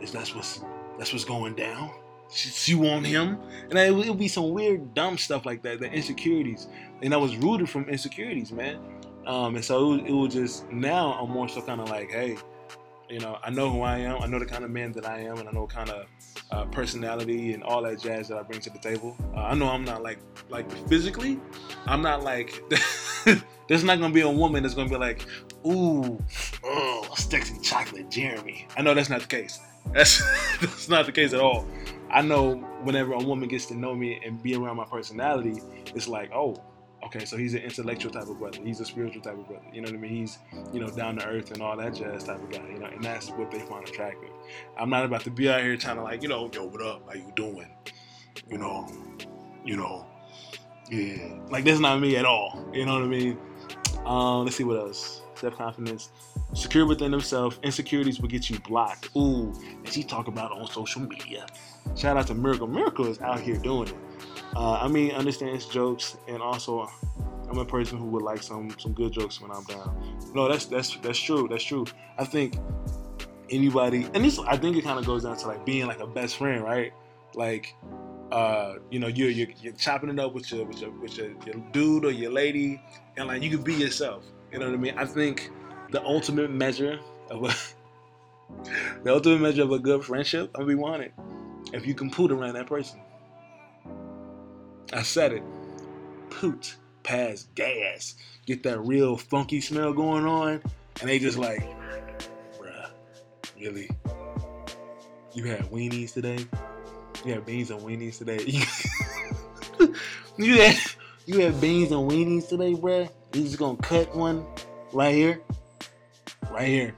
[0.00, 0.60] Is that's what's
[0.98, 1.90] that's what's going down?
[2.30, 3.38] She, she want him,
[3.70, 5.80] and it would be some weird, dumb stuff like that.
[5.80, 6.68] The insecurities,
[7.02, 8.78] and I was rooted from insecurities, man.
[9.26, 12.10] Um, and so it was, it was just now I'm more so kind of like,
[12.10, 12.36] hey,
[13.08, 14.22] you know, I know who I am.
[14.22, 16.06] I know the kind of man that I am, and I know kind of
[16.50, 19.16] uh, personality and all that jazz that I bring to the table.
[19.34, 21.40] Uh, I know I'm not like like physically,
[21.86, 22.62] I'm not like.
[23.68, 25.26] there's not gonna be a woman that's gonna be like,
[25.66, 26.22] ooh,
[26.62, 28.66] oh, sexy chocolate Jeremy.
[28.76, 29.58] I know that's not the case.
[29.92, 30.22] That's
[30.60, 31.66] that's not the case at all.
[32.10, 35.60] I know whenever a woman gets to know me and be around my personality,
[35.94, 36.62] it's like, oh,
[37.06, 38.58] okay, so he's an intellectual type of brother.
[38.62, 39.64] He's a spiritual type of brother.
[39.72, 40.10] You know what I mean?
[40.10, 40.38] He's,
[40.72, 42.66] you know, down to earth and all that jazz type of guy.
[42.70, 44.30] You know, and that's what they find attractive.
[44.78, 47.02] I'm not about to be out here trying to like, you know, yo, what up?
[47.08, 47.68] How you doing?
[48.48, 48.88] You know,
[49.64, 50.06] you know,
[50.90, 51.34] yeah.
[51.48, 52.68] Like that's not me at all.
[52.72, 53.38] You know what I mean?
[54.04, 55.22] Um, let's see what else.
[55.34, 56.10] Self confidence,
[56.52, 57.58] secure within themselves.
[57.62, 59.10] Insecurities will get you blocked.
[59.16, 61.46] Ooh, and she talk about on social media.
[61.96, 62.66] Shout out to Miracle.
[62.66, 63.94] Miracle is out here doing it.
[64.56, 66.88] Uh, I mean, understands jokes, and also
[67.48, 70.16] I'm a person who would like some some good jokes when I'm down.
[70.34, 71.48] No, that's that's that's true.
[71.48, 71.86] That's true.
[72.18, 72.56] I think
[73.50, 76.06] anybody, and this I think it kind of goes down to like being like a
[76.06, 76.92] best friend, right?
[77.34, 77.74] Like,
[78.32, 81.30] uh, you know, you're, you're you're chopping it up with your with your with your,
[81.46, 82.80] your dude or your lady,
[83.16, 84.24] and like you can be yourself.
[84.52, 84.94] You know what I mean?
[84.96, 85.50] I think
[85.90, 86.98] the ultimate measure
[87.30, 87.54] of a
[89.04, 91.12] the ultimate measure of a good friendship, I'll be wanted
[91.72, 93.00] if you can put around that person.
[94.92, 95.42] I said it.
[96.30, 98.14] Poot, pass gas.
[98.46, 100.60] Get that real funky smell going on.
[101.00, 101.66] And they just like,
[102.58, 102.90] bruh,
[103.58, 103.90] really?
[105.32, 106.46] You had weenies today?
[107.24, 108.44] You had beans and weenies today?
[110.36, 110.76] you had
[111.26, 113.08] you had beans and weenies today, bruh?
[113.32, 114.46] You just gonna cut one
[114.92, 115.40] right here?
[116.50, 116.94] Right here.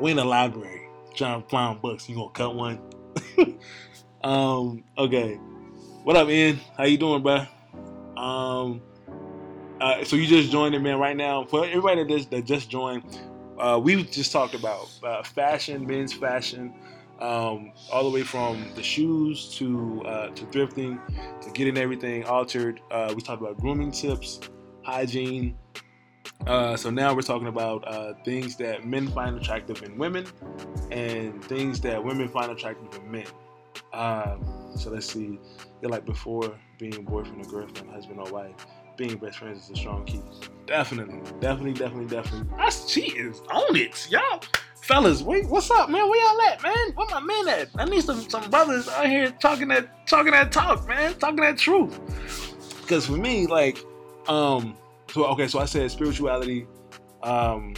[0.00, 2.08] We in the library trying to find books.
[2.08, 2.80] You gonna cut one?
[4.22, 5.38] um, okay.
[6.04, 6.60] What up, Ian?
[6.76, 7.46] How you doing, bro?
[8.14, 8.82] Um,
[9.80, 10.98] uh, so you just joined it, man.
[10.98, 13.22] Right now, for everybody that just, that just joined,
[13.56, 16.74] uh, we just talked about uh, fashion, men's fashion,
[17.20, 21.00] um, all the way from the shoes to uh, to thrifting
[21.40, 22.82] to getting everything altered.
[22.90, 24.40] Uh, we talked about grooming tips,
[24.82, 25.56] hygiene.
[26.46, 30.26] Uh, so now we're talking about uh, things that men find attractive in women
[30.90, 33.24] and things that women find attractive in men.
[33.92, 35.38] Um, so let's see.
[35.82, 38.54] Like before being boyfriend or girlfriend, husband or wife,
[38.96, 40.20] being best friends is a strong key.
[40.66, 42.48] Definitely, definitely, definitely, definitely.
[42.56, 43.34] That's cheating.
[43.52, 44.40] Own it, y'all.
[44.82, 46.08] Fellas, wait, what's up, man?
[46.08, 46.92] Where y'all at, man?
[46.94, 47.68] Where my men at?
[47.76, 51.58] I need some some brothers out here talking that talking that talk, man, talking that
[51.58, 51.98] truth.
[52.82, 53.78] Because for me, like,
[54.28, 54.76] um,
[55.10, 56.66] so okay, so I said spirituality.
[57.22, 57.74] Um,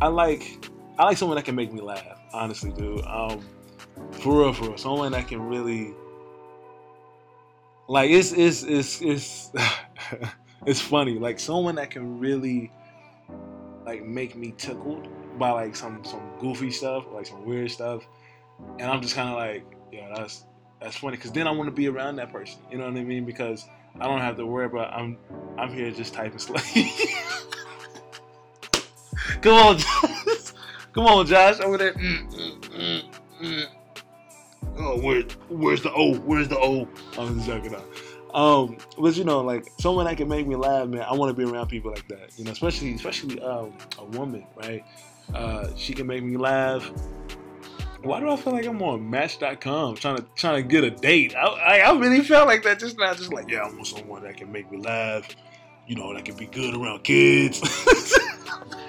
[0.00, 0.64] I like
[0.98, 2.20] I like someone that can make me laugh.
[2.32, 3.04] Honestly, dude.
[3.04, 3.44] Um,
[4.12, 4.78] for real, for real.
[4.78, 5.94] Someone that can really
[7.88, 9.50] like it's it's it's it's
[10.66, 11.18] it's funny.
[11.18, 12.70] Like someone that can really
[13.86, 15.08] like make me tickled
[15.38, 18.06] by like some some goofy stuff, like some weird stuff,
[18.78, 20.44] and I'm just kind of like, yeah, that's
[20.80, 21.16] that's funny.
[21.16, 22.60] Because then I want to be around that person.
[22.70, 23.24] You know what I mean?
[23.24, 23.66] Because
[24.00, 25.16] I don't have to worry about I'm
[25.56, 26.62] I'm here just typing slave.
[29.40, 30.52] Come on, Josh.
[30.92, 31.60] Come on, Josh.
[31.60, 31.92] Over there.
[31.94, 33.02] Mm, mm, mm,
[33.42, 33.66] mm.
[34.78, 36.14] Oh, where, where's the O?
[36.18, 36.88] Where's the O?
[37.18, 37.84] I'm joking out.
[38.34, 41.02] Um, but you know, like someone that can make me laugh, man.
[41.02, 42.38] I want to be around people like that.
[42.38, 44.84] You know, especially especially um, a woman, right?
[45.34, 46.90] Uh, she can make me laugh.
[48.02, 51.34] Why do I feel like I'm on Match.com trying to trying to get a date?
[51.34, 53.12] I, I, I really felt like that just now.
[53.14, 55.28] Just like, yeah, I want someone that can make me laugh.
[55.86, 57.60] You know, that can be good around kids.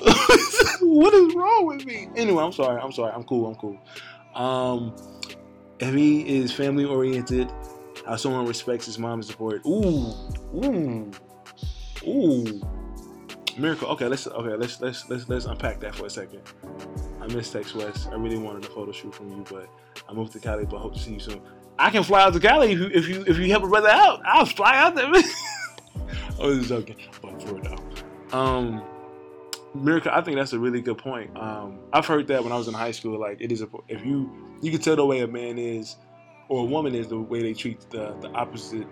[0.80, 2.08] what is wrong with me?
[2.16, 2.80] Anyway, I'm sorry.
[2.80, 3.12] I'm sorry.
[3.12, 3.46] I'm cool.
[3.46, 3.78] I'm cool.
[4.34, 4.94] Um,
[5.80, 7.50] he is family oriented,
[8.06, 9.62] how someone respects his mom's support.
[9.66, 10.12] Ooh,
[10.54, 11.10] ooh,
[12.06, 12.62] ooh.
[13.56, 13.88] Miracle.
[13.88, 16.42] Okay, let's okay, let's let's let's let's unpack that for a second.
[17.20, 18.08] I miss Tex West.
[18.12, 19.68] I really wanted a photo shoot from you, but
[20.08, 21.40] I moved to Cali, but hope to see you soon.
[21.78, 23.88] I can fly out to Cali if you if you if you help a brother
[23.88, 24.20] out.
[24.24, 25.06] I'll fly out there.
[26.40, 27.76] I was joking, but for real
[28.30, 28.38] though.
[28.38, 28.82] Um,
[29.82, 31.36] Miracle, I think that's a really good point.
[31.36, 33.18] Um, I've heard that when I was in high school.
[33.18, 35.96] Like, it is a, if you you can tell the way a man is
[36.48, 38.86] or a woman is the way they treat the the opposite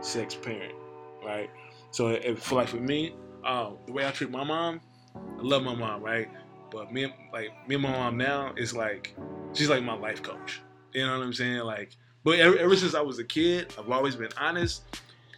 [0.00, 0.74] sex parent,
[1.24, 1.50] right?
[1.90, 3.14] So, if for like for me,
[3.44, 4.80] um, the way I treat my mom,
[5.14, 6.28] I love my mom, right?
[6.70, 9.14] But me, like me and my mom now is like
[9.52, 10.60] she's like my life coach.
[10.92, 11.58] You know what I'm saying?
[11.60, 14.82] Like, but ever, ever since I was a kid, I've always been honest.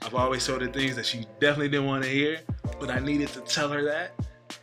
[0.03, 2.41] I've always told her things that she definitely didn't want to hear,
[2.79, 4.13] but I needed to tell her that.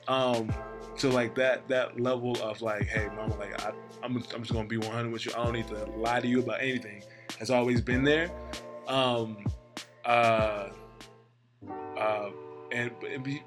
[0.07, 0.53] Um,
[0.95, 3.71] so like that that level of like, hey, mama, like I,
[4.03, 5.31] I'm I'm just gonna be 100 with you.
[5.33, 7.03] I don't need to lie to you about anything.
[7.39, 8.29] Has always been there.
[8.87, 9.45] Um,
[10.05, 10.69] uh,
[11.97, 12.29] uh,
[12.71, 12.91] and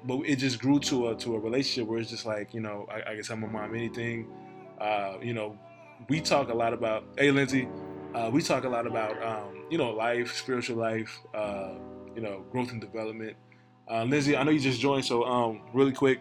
[0.05, 2.87] but it just grew to a to a relationship where it's just like you know
[2.89, 4.27] I, I can tell my mom anything.
[4.79, 5.57] Uh, you know,
[6.09, 7.05] we talk a lot about.
[7.17, 7.67] Hey, Lindsay,
[8.13, 11.73] uh, we talk a lot about um, you know life, spiritual life, uh,
[12.15, 13.35] you know growth and development.
[13.89, 16.19] Uh, Lindsay, I know you just joined, so um, really quick,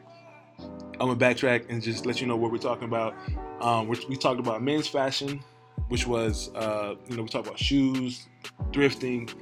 [0.58, 3.14] I'm gonna backtrack and just let you know what we're talking about.
[3.60, 5.42] Um, we, we talked about men's fashion,
[5.88, 8.26] which was uh, you know we talked about shoes,
[8.70, 9.32] thrifting,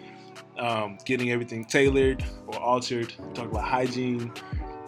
[0.59, 3.13] um, getting everything tailored or altered.
[3.19, 4.33] We talked about hygiene.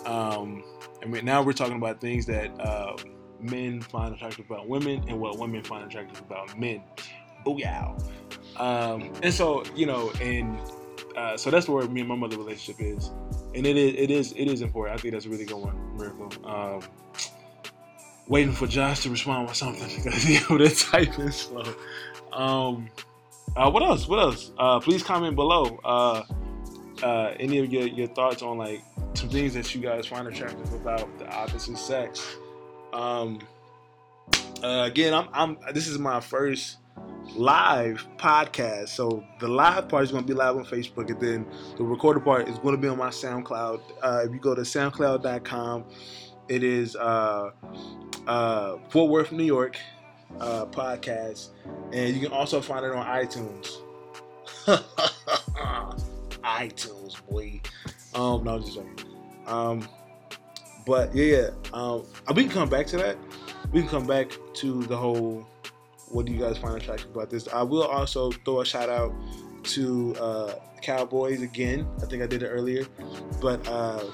[0.07, 0.65] Um,
[1.03, 2.97] and now we're talking about things that uh,
[3.41, 6.83] men find attractive about women and what women find attractive about men.
[7.45, 8.03] Booyah.
[8.57, 10.59] Um, and so, you know, and
[11.17, 13.11] uh, so that's where me and my mother relationship is.
[13.55, 14.99] And it is, it is, it is important.
[14.99, 16.33] I think that's a really good one, Miracle.
[16.45, 16.83] Um,
[18.27, 21.75] waiting for Josh to respond with something because you know, that typing slow.
[22.33, 22.89] Um,
[23.57, 24.09] uh, what else?
[24.09, 24.51] What else?
[24.59, 25.79] Uh, please comment below.
[25.85, 26.25] Uh,
[27.03, 28.83] uh, any of your, your thoughts on like
[29.15, 32.37] some things that you guys find attractive about the opposite sex.
[32.93, 33.41] Um,
[34.63, 35.59] uh, again, I'm, I'm.
[35.73, 36.79] This is my first
[37.35, 41.47] live podcast, so the live part is going to be live on Facebook, and then
[41.77, 43.81] the recorded part is going to be on my SoundCloud.
[44.03, 45.85] Uh, if you go to SoundCloud.com,
[46.49, 47.51] it is uh,
[48.27, 49.79] uh, Fort Worth, New York
[50.41, 51.49] uh, podcast,
[51.93, 53.79] and you can also find it on iTunes.
[56.45, 57.61] iTunes, boy.
[58.15, 59.11] Um, no, just joking.
[59.47, 59.89] Um,
[60.87, 61.51] but yeah, yeah.
[61.73, 63.17] Um, we can come back to that.
[63.73, 65.47] We can come back to the whole.
[66.15, 67.49] What do you guys find attractive about this?
[67.49, 69.13] I will also throw a shout out
[69.65, 71.89] to uh, Cowboys again.
[72.01, 72.87] I think I did it earlier,
[73.41, 74.05] but uh,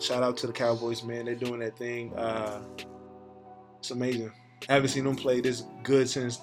[0.00, 1.26] shout out to the Cowboys, man.
[1.26, 2.14] They're doing that thing.
[2.14, 2.62] Uh,
[3.78, 4.32] it's amazing.
[4.70, 6.40] I haven't seen them play this good since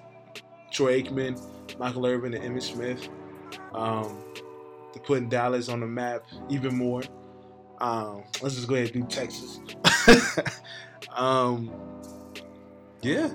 [0.71, 1.41] Troy Aikman,
[1.79, 3.09] Michael Irvin, and Emmitt Smith.
[3.73, 4.23] Um,
[4.93, 7.01] they're putting Dallas on the map even more.
[7.79, 9.59] Um, let's just go ahead and do Texas.
[11.15, 11.71] um,
[13.01, 13.31] yeah.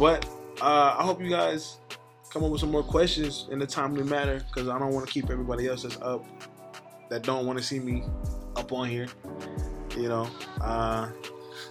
[0.00, 0.24] But
[0.62, 1.76] uh, I hope you guys
[2.30, 5.12] come up with some more questions in a timely manner because I don't want to
[5.12, 6.24] keep everybody else that's up
[7.10, 8.04] that don't want to see me
[8.56, 9.08] up on here.
[9.96, 10.30] You know.
[10.60, 11.10] Uh,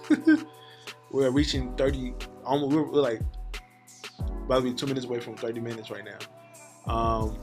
[1.10, 2.14] we're reaching 30
[2.44, 3.20] almost we're, we're like
[4.44, 7.38] about to be two minutes away from 30 minutes right now um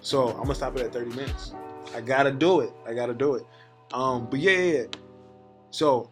[0.00, 1.52] so i'm gonna stop it at 30 minutes
[1.94, 3.44] i gotta do it i gotta do it
[3.92, 4.84] um but yeah, yeah, yeah.
[5.70, 6.10] so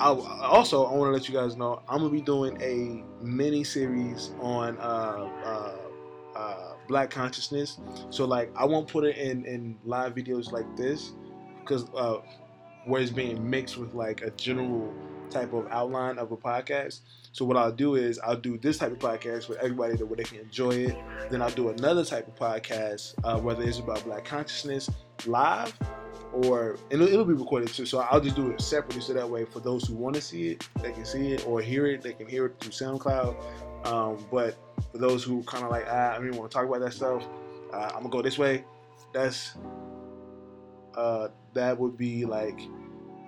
[0.00, 3.64] I, also i want to let you guys know i'm gonna be doing a mini
[3.64, 7.78] series on uh, uh, uh, black consciousness
[8.10, 11.12] so like i won't put it in in live videos like this
[11.60, 12.18] because uh
[12.86, 14.92] where it's being mixed with like a general
[15.30, 17.00] type of outline of a podcast.
[17.32, 20.16] So what I'll do is I'll do this type of podcast for everybody that where
[20.16, 20.96] they can enjoy it.
[21.30, 24.88] Then I'll do another type of podcast, uh, whether it's about Black consciousness
[25.26, 25.76] live
[26.34, 27.86] or it'll, it'll, be recorded too.
[27.86, 30.50] So I'll just do it separately, so that way for those who want to see
[30.50, 32.02] it, they can see it or hear it.
[32.02, 33.86] They can hear it through SoundCloud.
[33.86, 34.56] Um, but
[34.90, 36.92] for those who kind of like, ah, I don't even want to talk about that
[36.92, 37.24] stuff,
[37.72, 38.64] uh, I'm gonna go this way.
[39.12, 39.54] That's
[40.96, 42.60] uh, that would be like.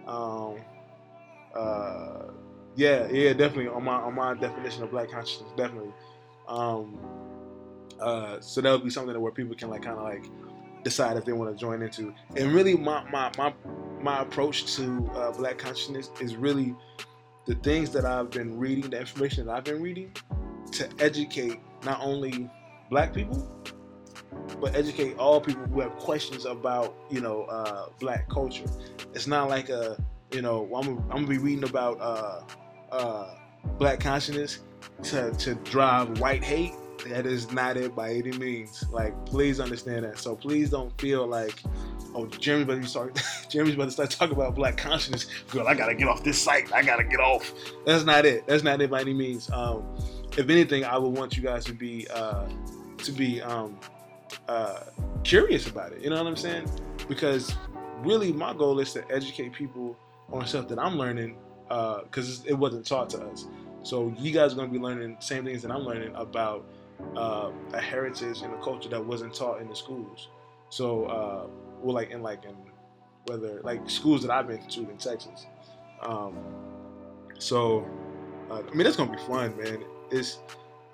[0.07, 0.57] Um,
[1.55, 2.27] uh,
[2.77, 5.92] yeah, yeah, definitely on my on my definition of black consciousness, definitely.
[6.47, 6.99] Um,
[8.01, 10.27] uh, so that would be something where people can like kind of like
[10.87, 12.14] decide if they want to join into.
[12.37, 13.53] And really, my my my
[14.01, 16.75] my approach to uh, black consciousness is really
[17.46, 20.12] the things that I've been reading, the information that I've been reading,
[20.72, 22.51] to educate not only
[22.90, 23.51] black people,
[24.61, 28.66] but educate all people who have questions about you know uh, black culture.
[29.14, 29.96] It's not like a
[30.33, 32.42] you know, I'm, I'm gonna be reading about uh,
[32.92, 33.35] uh,
[33.79, 34.61] black consciousness
[35.05, 36.75] to, to drive white hate.
[37.04, 38.85] That is not it by any means.
[38.90, 40.18] Like, please understand that.
[40.18, 41.62] So please don't feel like,
[42.14, 43.22] oh, Jeremy's about to start.
[43.48, 45.26] Jeremy's about to start talking about black consciousness.
[45.50, 46.72] Girl, I gotta get off this site.
[46.72, 47.52] I gotta get off.
[47.85, 48.46] That's not it.
[48.46, 49.50] That's not it by any means.
[49.50, 49.85] Um,
[50.37, 52.46] if anything, I would want you guys to be uh,
[52.98, 53.78] to be um,
[54.48, 54.80] uh,
[55.24, 56.02] curious about it.
[56.02, 56.68] You know what I'm saying?
[57.09, 57.54] Because
[57.98, 59.96] really, my goal is to educate people
[60.32, 61.37] on stuff that I'm learning
[61.68, 63.46] because uh, it wasn't taught to us.
[63.82, 66.66] So you guys are to be learning the same things that I'm learning about
[67.16, 70.28] uh, a heritage and a culture that wasn't taught in the schools.
[70.68, 71.46] So, uh,
[71.80, 72.56] well, like in like in
[73.26, 75.46] whether like schools that I've been to in Texas.
[76.02, 76.37] Um,
[77.38, 77.87] so,
[78.50, 79.85] uh, I mean, it's gonna be fun, man.
[80.11, 80.38] It's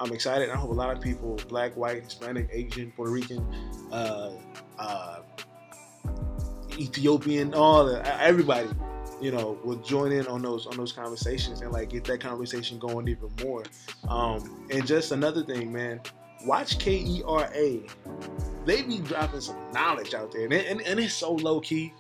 [0.00, 0.50] I'm excited.
[0.50, 3.46] I hope a lot of people, black, white, Hispanic, Asian, Puerto Rican,
[3.92, 4.32] uh,
[4.78, 5.20] uh,
[6.76, 8.68] Ethiopian, all everybody,
[9.22, 12.78] you know, will join in on those on those conversations and like get that conversation
[12.78, 13.62] going even more.
[14.08, 16.00] Um, and just another thing, man,
[16.44, 17.88] watch KERA.
[18.66, 21.94] They be dropping some knowledge out there, and, and, and it's so low key,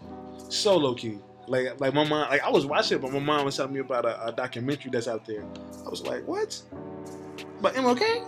[0.48, 1.18] so low key.
[1.46, 3.80] Like like my mom, like I was watching it, but my mom was telling me
[3.80, 5.44] about a, a documentary that's out there.
[5.86, 6.60] I was like, what?
[7.60, 8.26] But MLK,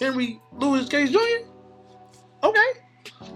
[0.00, 1.18] Henry Louis Gates Jr.
[2.42, 2.72] Okay.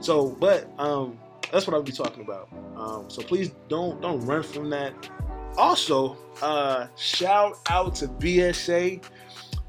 [0.01, 1.19] So, but um,
[1.53, 2.49] that's what I'll be talking about.
[2.77, 4.95] Um, so please don't don't run from that.
[5.57, 9.03] Also, uh, shout out to BSA,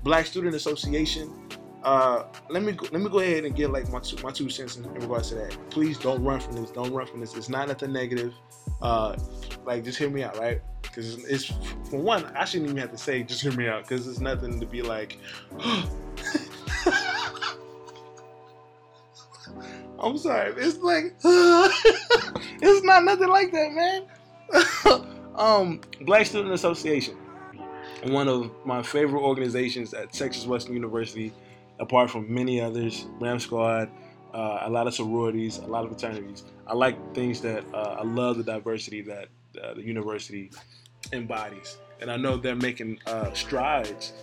[0.03, 1.37] Black Student Association.
[1.83, 4.49] Uh, let me go, let me go ahead and get like my two, my two
[4.49, 5.57] cents in, regards to that.
[5.71, 6.69] Please don't run from this.
[6.69, 7.35] Don't run from this.
[7.35, 8.33] It's not nothing negative.
[8.81, 9.17] Uh,
[9.65, 10.61] like just hear me out, right?
[10.83, 11.45] Because it's, it's,
[11.89, 14.59] for one, I shouldn't even have to say just hear me out because it's nothing
[14.59, 15.17] to be like.
[20.01, 20.53] I'm sorry.
[20.57, 24.07] It's like it's not nothing like that, man.
[25.35, 27.15] um, Black Student Association,
[28.05, 31.31] one of my favorite organizations at Texas Wesleyan University,
[31.79, 33.89] apart from many others, Ram Squad,
[34.33, 36.45] uh, a lot of sororities, a lot of fraternities.
[36.65, 39.27] I like things that uh, I love the diversity that
[39.61, 40.49] uh, the university
[41.13, 44.13] embodies, and I know they're making uh, strides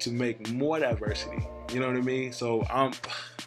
[0.00, 1.46] to make more diversity.
[1.72, 2.32] You know what I mean?
[2.32, 2.92] So I'm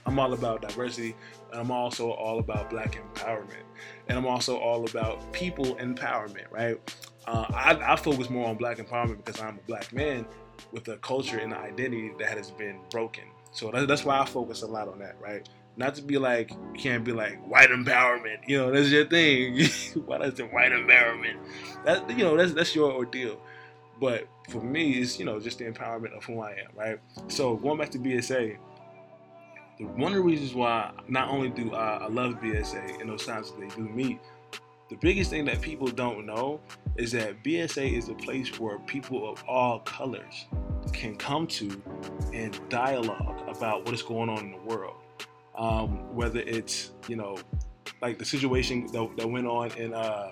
[0.06, 1.16] I'm all about diversity.
[1.52, 3.64] And I'm also all about black empowerment.
[4.08, 6.80] And I'm also all about people empowerment, right?
[7.28, 10.26] Uh, I, I, focus more on black empowerment because I'm a black man
[10.72, 13.26] with a culture and an identity that has been broken.
[13.52, 15.48] So that, that's why I focus a lot on that, right?
[15.78, 19.54] Not to be like, you can't be like white empowerment, you know, that's your thing.
[20.06, 21.38] why does it white empowerment?
[21.86, 23.40] That you know, that's that's your ordeal.
[24.02, 27.00] But for me, it's you know just the empowerment of who I am, right?
[27.30, 28.58] So going back to BSA,
[29.96, 33.52] one of the reasons why not only do I, I love BSA and those times
[33.52, 34.20] that they do meet,
[34.90, 36.60] the biggest thing that people don't know
[36.98, 40.48] is that BSA is a place where people of all colors
[40.92, 41.82] can come to
[42.34, 44.96] and dialogue about what is going on in the world.
[45.56, 47.38] Um, whether it's, you know,
[48.02, 50.32] like the situation that, that went on in, uh,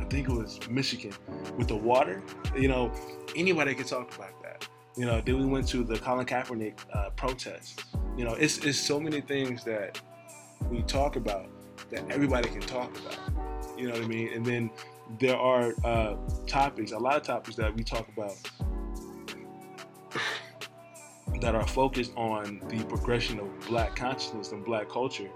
[0.00, 1.14] I think it was Michigan
[1.56, 2.22] with the water,
[2.56, 2.92] you know,
[3.34, 4.66] anybody can talk about that.
[4.96, 7.84] You know, then we went to the Colin Kaepernick uh, protest
[8.16, 10.00] you know, it's, it's so many things that
[10.70, 11.48] we talk about
[11.90, 13.18] that everybody can talk about.
[13.76, 14.32] You know what I mean?
[14.32, 14.70] And then
[15.20, 18.34] there are uh, topics, a lot of topics that we talk about
[21.40, 25.28] that are focused on the progression of black consciousness and black culture.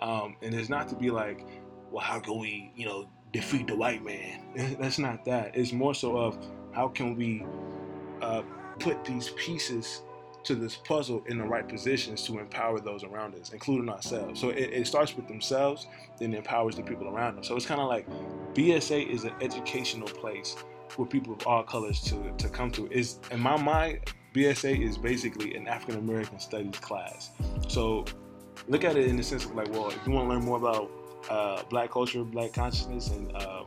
[0.00, 1.46] Um, and it's not to be like,
[1.90, 4.42] well, how can we, you know, defeat the white man?
[4.78, 5.56] That's not that.
[5.56, 6.38] It's more so of
[6.72, 7.44] how can we
[8.22, 8.42] uh,
[8.78, 10.02] put these pieces
[10.44, 14.40] to this puzzle in the right positions to empower those around us, including ourselves.
[14.40, 15.86] So it, it starts with themselves,
[16.18, 17.44] then empowers the people around them.
[17.44, 18.06] So it's kind of like
[18.54, 20.56] BSA is an educational place
[20.88, 22.90] for people of all colors to, to come to.
[22.90, 24.00] Is in my mind,
[24.34, 27.30] BSA is basically an African American studies class.
[27.68, 28.04] So
[28.68, 30.56] look at it in the sense of like, well, if you want to learn more
[30.56, 30.90] about
[31.30, 33.64] uh, black culture, black consciousness, and uh,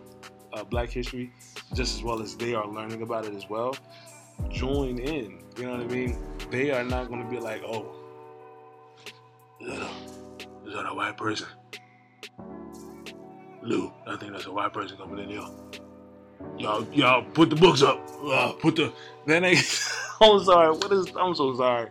[0.53, 1.31] uh, black history,
[1.73, 3.75] just as well as they are learning about it as well,
[4.49, 5.41] join in.
[5.57, 6.17] You know what I mean?
[6.49, 7.85] They are not going to be like, oh,
[9.61, 11.47] is that, a, white person?
[13.61, 15.45] Lou, I think that's a white person coming in here.
[16.57, 18.01] Y'all, y'all put the books up.
[18.23, 18.91] Uh, put the.
[19.27, 19.55] Then they.
[20.21, 20.71] I'm sorry.
[20.71, 21.07] What is?
[21.15, 21.89] I'm so sorry.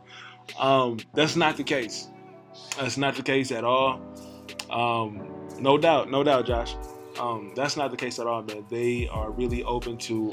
[0.59, 2.09] Um, that's not the case.
[2.77, 4.01] That's not the case at all.
[4.69, 6.75] Um, no doubt, no doubt, Josh.
[7.19, 8.65] Um, that's not the case at all, man.
[8.71, 10.33] They are really open to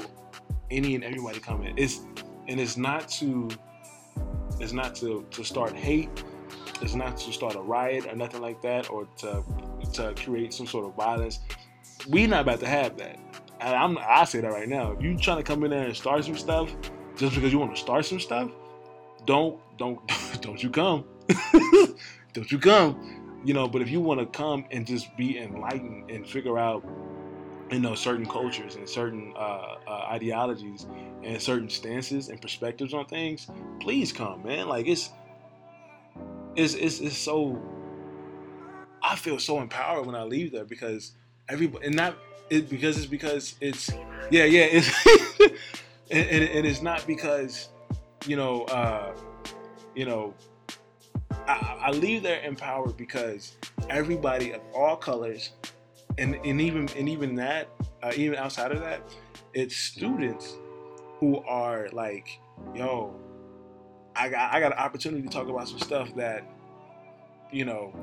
[0.70, 1.74] any and everybody coming.
[1.76, 2.00] It's
[2.48, 3.48] and it's not to
[4.60, 6.24] it's not to to start hate.
[6.80, 9.44] It's not to start a riot or nothing like that, or to
[9.94, 11.40] to create some sort of violence.
[12.08, 13.18] We not about to have that.
[13.60, 14.92] And I'm I say that right now.
[14.92, 16.74] If you trying to come in there and start some stuff
[17.16, 18.50] just because you want to start some stuff,
[19.26, 20.00] don't don't
[20.40, 21.04] don't you come.
[22.32, 23.27] don't you come.
[23.44, 26.84] You know, but if you want to come and just be enlightened and figure out
[27.70, 30.86] you know certain cultures and certain uh, uh, ideologies
[31.22, 33.48] and certain stances and perspectives on things
[33.80, 34.68] please come man.
[34.68, 35.10] Like it's
[36.56, 37.60] it's it's, it's so
[39.02, 41.12] i feel so empowered when i leave there because
[41.48, 42.16] everybody and not
[42.50, 43.90] it because it's because it's
[44.30, 45.06] yeah yeah it's
[46.10, 47.68] and, and, and, it's not because
[48.26, 49.14] you know uh,
[49.94, 50.34] you know
[51.46, 53.56] I, I leave there empowered because
[53.88, 55.52] everybody of all colors
[56.18, 57.68] and and even and even that
[58.02, 59.02] uh, even outside of that
[59.54, 60.56] it's students
[61.20, 62.38] who are like
[62.74, 63.14] yo
[64.14, 66.44] I got I got an opportunity to talk about some stuff that
[67.52, 67.94] you know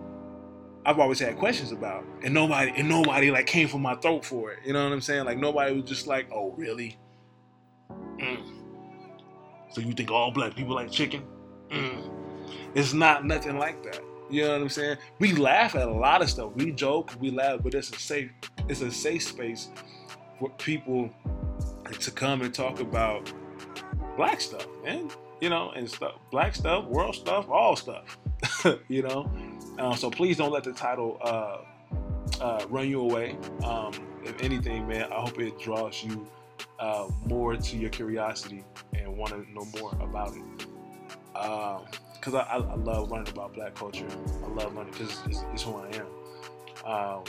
[0.85, 4.51] I've always had questions about, and nobody and nobody like came from my throat for
[4.51, 4.59] it.
[4.63, 5.25] You know what I'm saying?
[5.25, 6.97] Like nobody was just like, "Oh, really?
[8.19, 8.43] Mm.
[9.71, 11.23] So you think all black people like chicken?"
[11.71, 12.24] Mm.
[12.73, 14.01] It's not nothing like that.
[14.29, 14.97] You know what I'm saying?
[15.19, 16.51] We laugh at a lot of stuff.
[16.55, 18.31] We joke, we laugh, but it's a safe
[18.67, 19.69] it's a safe space
[20.39, 21.09] for people
[21.99, 23.31] to come and talk about
[24.17, 25.09] black stuff, man.
[25.41, 28.17] You know, and stuff, black stuff, world stuff, all stuff.
[28.87, 29.29] you know,
[29.77, 31.57] uh, so please don't let the title uh,
[32.41, 33.37] uh, run you away.
[33.63, 33.93] Um,
[34.23, 36.27] if anything, man, I hope it draws you
[36.79, 40.67] uh, more to your curiosity and want to know more about it.
[42.25, 44.07] Because um, I, I, love learning about Black culture.
[44.43, 46.91] I love learning because it's, it's, who I am.
[46.91, 47.23] Um,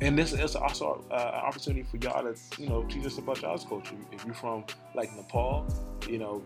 [0.00, 3.40] and this is also uh, an opportunity for y'all to, you know, teach us about
[3.42, 3.94] y'all's culture.
[4.10, 4.64] If you're from
[4.96, 5.64] like Nepal,
[6.08, 6.42] you know,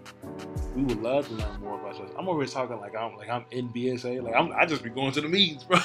[0.76, 2.11] we would love to learn more about y'all.
[2.18, 5.12] I'm always talking like I'm like I'm in BSA, like I'm I just be going
[5.12, 5.78] to the meetings, bro.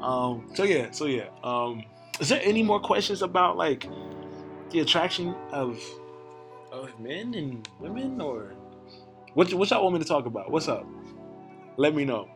[0.04, 1.28] um, so yeah, so yeah.
[1.44, 1.84] Um,
[2.18, 3.86] is there any more questions about like
[4.70, 5.80] the attraction of
[6.72, 8.54] of men and women, or
[9.34, 10.50] what what y'all want me to talk about?
[10.50, 10.86] What's up?
[11.76, 12.28] Let me know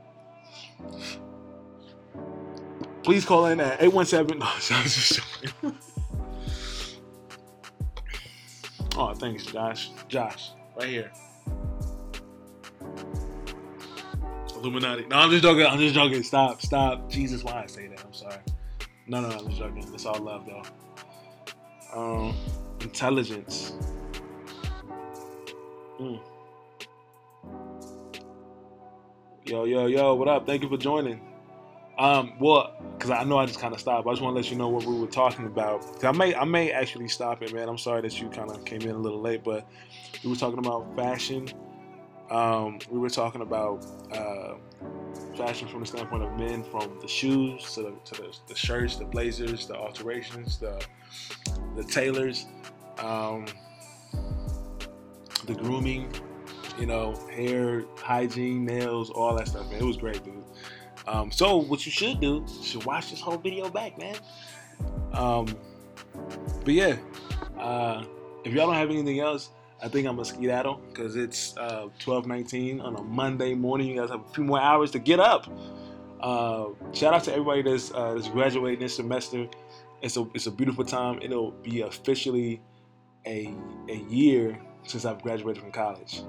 [3.07, 4.43] please call in at 817.
[8.95, 9.91] No, oh, thanks, Josh.
[10.09, 11.13] Josh, right here.
[14.55, 15.05] Illuminati.
[15.05, 15.67] No, I'm just joking.
[15.67, 16.23] I'm just joking.
[16.23, 17.11] Stop, stop.
[17.11, 18.03] Jesus, why I say that?
[18.03, 18.39] I'm sorry.
[19.07, 19.87] No, no, no, I'm just joking.
[19.93, 20.63] It's all love, though.
[21.95, 22.35] Um,
[22.81, 23.75] intelligence.
[26.01, 26.19] Mm.
[29.47, 30.45] Yo, yo, yo, what up?
[30.45, 31.21] Thank you for joining.
[31.99, 34.05] Um, well, because I know I just kind of stopped.
[34.05, 36.05] I just want to let you know what we were talking about.
[36.05, 37.69] I may, I may actually stop it, man.
[37.69, 39.65] I'm sorry that you kind of came in a little late, but
[40.25, 41.49] we were talking about fashion.
[42.29, 44.55] Um, we were talking about uh,
[45.37, 48.97] fashion from the standpoint of men, from the shoes to the, to the, the shirts,
[48.97, 50.85] the blazers, the alterations, the
[51.77, 52.47] the tailors,
[52.99, 53.47] um,
[55.47, 56.13] the grooming,
[56.79, 59.71] you know, hair, hygiene, nails, all that stuff.
[59.71, 60.45] Man, it was great, dude.
[61.07, 64.17] Um, so what you should do, you should watch this whole video back, man.
[65.13, 65.47] Um,
[66.65, 66.97] but yeah,
[67.59, 68.05] uh,
[68.45, 69.51] if y'all don't have anything else,
[69.83, 73.89] I think I'm a skedaddle because it's uh, 12:19 on a Monday morning.
[73.89, 75.49] You guys have a few more hours to get up.
[76.21, 79.47] Uh, shout out to everybody that's, uh, that's graduating this semester.
[80.03, 81.21] It's a it's a beautiful time.
[81.23, 82.61] It'll be officially
[83.27, 83.55] a
[83.89, 86.23] a year since I've graduated from college.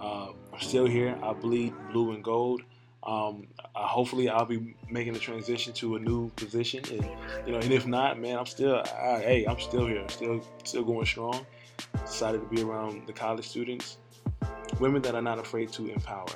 [0.00, 1.18] Uh, I'm still here.
[1.22, 2.62] I bleed blue and gold.
[3.02, 7.04] Um, uh, hopefully, I'll be making the transition to a new position, and
[7.46, 10.84] you know, and if not, man, I'm still, I, hey, I'm still here, still, still
[10.84, 11.46] going strong.
[12.02, 13.96] Excited to be around the college students,
[14.80, 16.28] women that are not afraid to empower.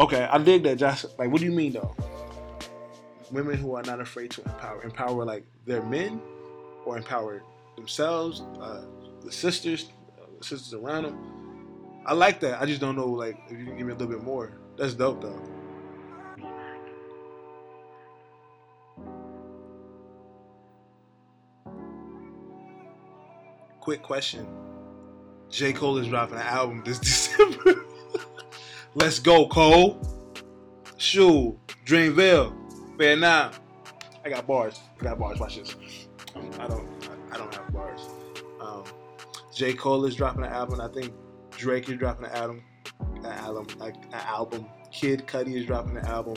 [0.00, 1.04] Okay, I dig that, Josh.
[1.16, 1.94] Like, what do you mean though?
[3.30, 6.20] Women who are not afraid to empower, empower like their men,
[6.84, 7.42] or empower
[7.76, 8.82] themselves, uh,
[9.24, 9.90] the sisters,
[10.20, 11.41] uh, the sisters around them.
[12.04, 12.60] I like that.
[12.60, 14.58] I just don't know, like, if you can give me a little bit more.
[14.76, 15.40] That's dope though.
[23.80, 24.46] Quick question.
[25.50, 25.72] J.
[25.72, 27.84] Cole is dropping an album this December.
[28.94, 30.00] Let's go, Cole.
[30.96, 32.54] Shoo, Dreamville,
[32.96, 33.50] Fair now.
[34.24, 34.80] I got bars.
[35.00, 35.40] I got bars.
[35.40, 35.74] Watch this.
[36.60, 36.88] I don't.
[37.32, 38.00] I don't have bars.
[38.60, 38.84] Um,
[39.52, 39.74] J.
[39.74, 40.80] Cole is dropping an album.
[40.80, 41.12] I think
[41.62, 42.62] Drake is dropping an album
[43.24, 44.66] an album, an album.
[44.90, 46.34] Kid Cudi is dropping an album.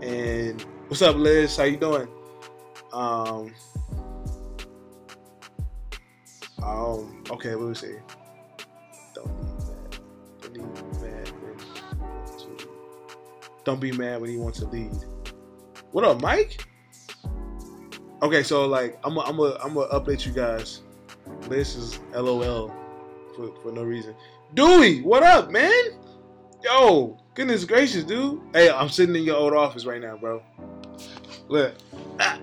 [0.00, 1.56] And what's up, Liz?
[1.56, 2.08] How you doing?
[2.92, 3.54] Um.
[6.62, 7.24] Um.
[7.30, 7.96] Okay, me see.
[9.14, 10.78] Don't be mad.
[10.84, 11.56] Don't be mad when
[13.64, 14.92] Don't be mad when he wants to lead.
[15.92, 16.66] What up, Mike?
[18.22, 20.82] Okay, so like I'm gonna I'm gonna update you guys.
[21.48, 22.72] This is LOL
[23.34, 24.14] for, for no reason.
[24.54, 25.72] Dewey, what up, man?
[26.62, 28.40] Yo, goodness gracious, dude.
[28.52, 30.42] Hey, I'm sitting in your old office right now, bro.
[31.48, 31.74] Look.
[32.20, 32.38] Ah,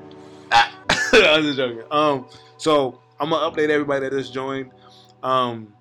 [0.52, 0.80] ah.
[1.14, 1.84] I'm just joking.
[1.92, 4.72] Um, so I'm gonna update everybody that just joined.
[5.22, 5.74] Um,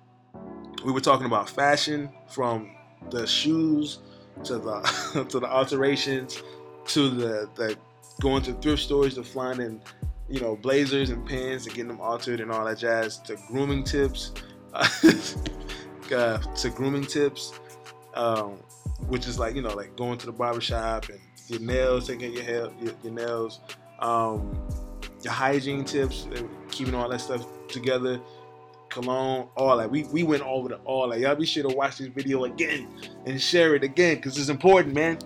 [0.85, 2.75] we were talking about fashion from
[3.09, 3.99] the shoes
[4.43, 6.43] to the to the alterations
[6.87, 7.75] to the the
[8.21, 9.81] going to thrift stores to finding
[10.29, 13.83] you know, blazers and pants and getting them altered and all that jazz, to grooming
[13.83, 14.31] tips,
[16.11, 17.59] uh, to grooming tips,
[18.15, 18.57] um,
[19.07, 22.43] which is like you know, like going to the barbershop and your nails, taking your
[22.43, 23.59] hair, your, your nails,
[23.99, 24.59] um,
[25.23, 26.27] your hygiene tips,
[26.71, 28.19] keeping all that stuff together
[28.89, 29.89] cologne, all that.
[29.89, 31.19] We we went over the all that.
[31.19, 32.87] Y'all be sure to watch this video again
[33.25, 35.19] and share it again because it's important, man.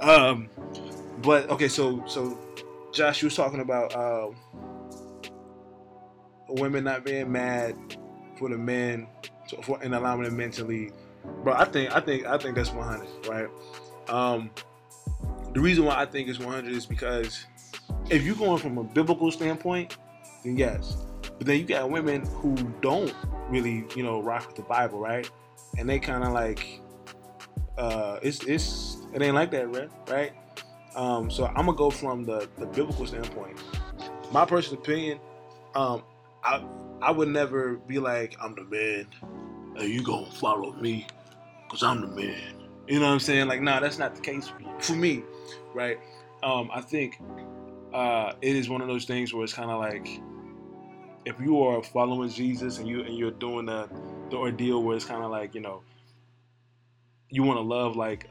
[0.00, 0.48] Um,
[1.22, 2.38] but okay, so so
[2.92, 4.30] Josh, you was talking about uh,
[6.48, 7.76] women not being mad
[8.38, 9.06] for the men
[9.50, 10.92] to, for, and allowing the men to lead.
[11.42, 13.48] Bro, I think I think I think that's 100, right?
[14.08, 14.50] Um,
[15.52, 17.44] the reason why I think it's 100 is because
[18.08, 19.96] if you're going from a biblical standpoint,
[20.44, 20.96] then yes.
[21.22, 23.14] But then you got women who don't
[23.48, 25.30] really, you know, rock with the Bible, right?
[25.78, 26.80] And they kind of like,
[27.78, 29.90] uh, it's it's it ain't like that, right?
[30.08, 30.32] Right?
[30.94, 33.58] Um, so I'm gonna go from the the biblical standpoint.
[34.32, 35.18] My personal opinion,
[35.74, 36.02] um,
[36.44, 36.62] I
[37.02, 39.06] I would never be like I'm the man,
[39.76, 41.06] and you gonna follow me,
[41.68, 42.54] cause I'm the man.
[42.86, 43.48] You know what I'm saying?
[43.48, 45.22] Like, nah, that's not the case for me,
[45.74, 45.98] right?
[46.42, 47.20] Um, I think
[47.92, 50.20] uh, it is one of those things where it's kind of like
[51.24, 53.88] if you are following Jesus and you and you're doing the
[54.30, 55.82] the ordeal where it's kind of like you know
[57.28, 58.28] you want to love like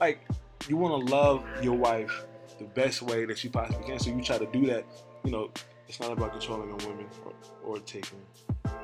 [0.00, 0.20] like
[0.68, 2.24] you want to love your wife
[2.58, 3.98] the best way that you possibly can.
[3.98, 4.84] So you try to do that.
[5.24, 5.50] You know,
[5.94, 7.32] it's not about controlling a woman or,
[7.64, 8.18] or taking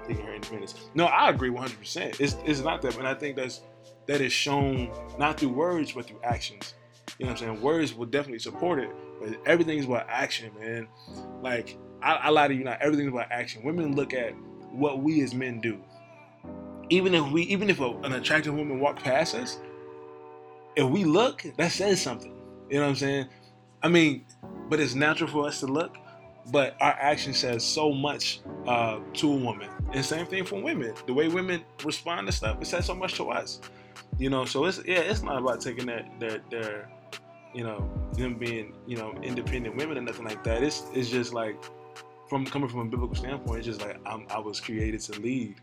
[0.06, 0.76] taking her independence.
[0.94, 1.76] No, I agree 100.
[1.76, 3.62] percent It's it's not that, and I think that's
[4.06, 6.74] that is shown not through words but through actions.
[7.18, 7.62] You know what I'm saying?
[7.62, 8.90] Words will definitely support it,
[9.20, 10.86] but everything is about action, man.
[11.42, 12.80] Like I, I lie to you not.
[12.80, 13.64] Everything's about action.
[13.64, 14.32] Women look at
[14.70, 15.80] what we as men do.
[16.90, 19.58] Even if we, even if a, an attractive woman walk past us,
[20.76, 22.36] if we look, that says something.
[22.68, 23.26] You know what I'm saying?
[23.82, 24.26] I mean,
[24.68, 25.96] but it's natural for us to look,
[26.50, 29.68] but our action says so much uh, to a woman.
[29.92, 30.94] And same thing for women.
[31.06, 33.60] The way women respond to stuff, it says so much to us.
[34.18, 36.88] You know, so it's yeah, it's not about taking their their their
[37.54, 40.62] you know them being you know independent women or nothing like that.
[40.62, 41.56] It's it's just like
[42.28, 45.56] from coming from a biblical standpoint, it's just like I'm, i was created to lead.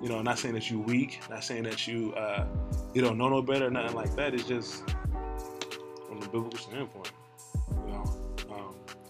[0.00, 2.46] You know, not saying that you weak, not saying that you uh,
[2.94, 4.34] you don't know no better, nothing like that.
[4.34, 4.84] It's just
[6.06, 7.12] from a biblical standpoint.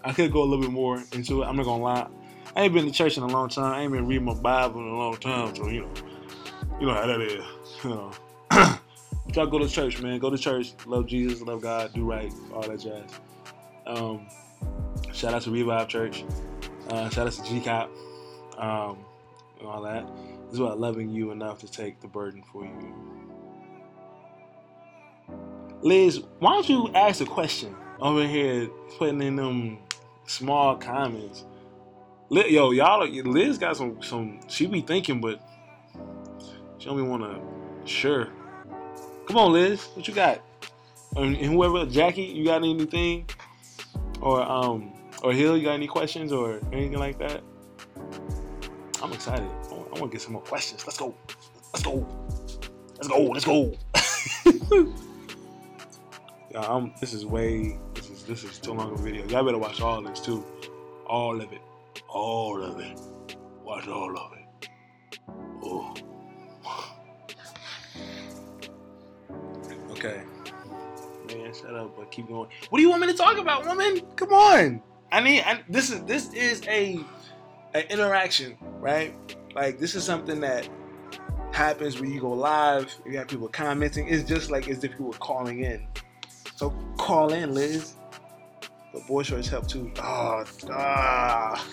[0.03, 1.45] I could go a little bit more into it.
[1.45, 2.07] I'm not gonna lie.
[2.55, 3.73] I ain't been to church in a long time.
[3.73, 5.91] I ain't been reading my Bible in a long time, so you know,
[6.79, 7.43] you know how that is.
[7.83, 8.11] You know,
[9.33, 10.19] to go to church, man.
[10.19, 13.09] Go to church, love Jesus, love God, do right, all that jazz.
[13.87, 14.27] Um,
[15.13, 16.25] shout out to Revive Church.
[16.89, 17.89] Uh, shout out to G Cop
[18.57, 18.97] um,
[19.59, 20.05] and all that.
[20.51, 22.93] Is about loving you enough to take the burden for you.
[25.81, 29.79] Liz, why don't you ask a question over here, putting in them
[30.25, 31.45] small comments?
[32.29, 34.39] Yo, y'all, Liz got some, some.
[34.47, 35.41] She be thinking, but
[36.79, 37.87] she don't want to.
[37.87, 38.29] Sure.
[39.27, 40.41] Come on, Liz, what you got?
[41.15, 43.29] And whoever, Jackie, you got anything?
[44.19, 47.41] Or um, or Hill, you got any questions or anything like that?
[49.01, 49.49] I'm excited.
[49.69, 50.85] I want, to get some more questions.
[50.85, 51.13] Let's go.
[51.73, 52.07] Let's go.
[52.95, 53.23] Let's go.
[53.25, 53.73] Let's go.
[56.51, 57.77] yeah, I'm, this is way.
[58.13, 59.25] This is this is too long of a video.
[59.25, 60.45] Y'all better watch all this too.
[61.07, 61.61] All of it.
[62.07, 63.01] All of it.
[63.63, 64.69] Watch all of it.
[65.63, 65.95] Oh.
[69.89, 70.21] okay.
[71.27, 72.47] Man, shut up, but keep going.
[72.69, 74.01] What do you want me to talk about, woman?
[74.15, 74.83] Come on.
[75.11, 75.41] I need.
[75.41, 76.99] I, this is this is a
[77.73, 79.15] an interaction, right?
[79.55, 80.69] Like this is something that
[81.51, 82.93] happens when you go live.
[83.07, 84.07] You have people commenting.
[84.07, 85.87] It's just like as if you were calling in.
[86.57, 87.95] So call in, Liz.
[88.93, 89.91] But boy shorts help too.
[89.97, 91.67] Oh, ah.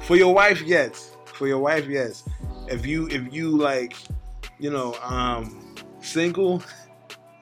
[0.00, 1.16] For your wife, yes.
[1.24, 2.24] For your wife, yes.
[2.68, 3.96] If you if you like,
[4.58, 6.62] you know, um, single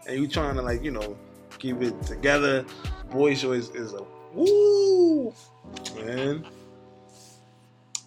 [0.06, 1.16] and you trying to like, you know,
[1.58, 2.64] keep it together,
[3.10, 4.04] boy shorts is a
[4.34, 5.34] Woo!
[5.96, 6.46] Man.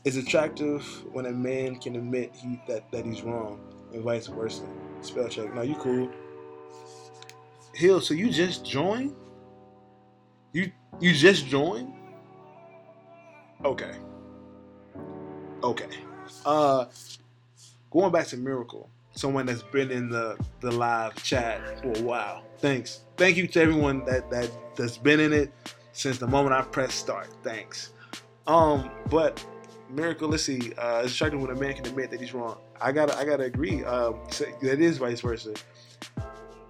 [0.03, 3.59] It's attractive when a man can admit he that, that he's wrong
[3.93, 4.63] and vice versa.
[5.01, 5.53] Spell check.
[5.53, 6.11] Now you cool.
[7.73, 9.15] Hill, so you just joined?
[10.55, 11.93] You you just joined?
[13.65, 13.91] Okay.
[15.61, 15.89] Okay.
[16.45, 16.85] Uh
[17.91, 22.45] going back to Miracle, someone that's been in the, the live chat for a while.
[22.59, 23.01] Thanks.
[23.17, 25.51] Thank you to everyone that, that that's been in it
[25.91, 27.27] since the moment I pressed start.
[27.43, 27.91] Thanks.
[28.47, 29.45] Um, but
[29.89, 30.71] miracle, let's see.
[30.77, 32.59] Uh, it's striking when a man can admit that he's wrong.
[32.79, 33.83] I gotta, I gotta agree.
[33.83, 34.21] Um,
[34.61, 35.53] that is vice versa.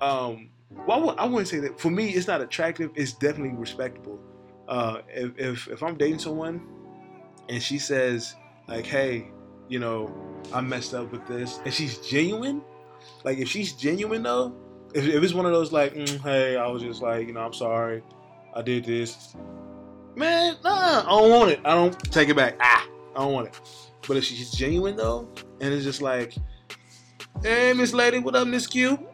[0.02, 0.50] Um,
[0.88, 1.80] well, I wouldn't say that.
[1.80, 2.92] For me, it's not attractive.
[2.96, 4.20] It's definitely respectable.
[4.68, 6.62] Uh, if, if if I'm dating someone
[7.50, 8.36] and she says
[8.68, 9.28] like, "Hey,
[9.68, 10.14] you know,
[10.54, 12.62] I messed up with this," and she's genuine.
[13.24, 14.56] Like if she's genuine though,
[14.94, 17.42] if, if it's one of those like, mm, "Hey, I was just like, you know,
[17.42, 18.04] I'm sorry,
[18.56, 19.36] I did this,"
[20.16, 21.60] man, nah, I don't want it.
[21.66, 22.56] I don't take it back.
[22.60, 23.60] Ah, I don't want it.
[24.08, 25.28] But if she's genuine though,
[25.62, 26.36] and it's just like,
[27.44, 29.08] "Hey, Miss Lady, what up, Miss Q?"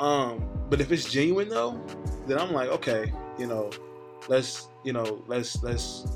[0.00, 1.80] Um, but if it's genuine though,
[2.26, 3.70] then I'm like, okay, you know,
[4.28, 6.06] let's, you know, let's let's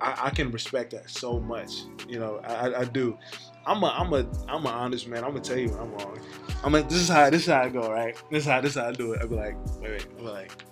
[0.00, 1.82] I, I, can respect that so much.
[2.08, 3.18] You know, I, I do.
[3.66, 5.24] I'm a I'm a I'm an honest man.
[5.24, 6.18] I'm gonna tell you when I'm wrong.
[6.62, 8.14] I'm like this is how this is how I go, right?
[8.30, 9.22] This is how this is how I do it.
[9.22, 10.64] I be like, wait, wait, I'm like,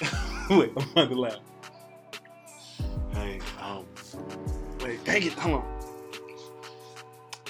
[0.50, 1.38] wait, I'm about to laugh.
[3.12, 3.86] Hey, um,
[4.82, 5.80] wait, dang it, hold on.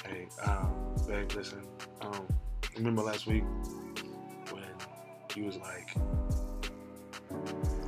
[0.04, 1.62] Hey, um, babe, listen,
[2.02, 2.26] um,
[2.78, 3.44] remember last week
[4.50, 4.62] when
[5.34, 5.94] he was like,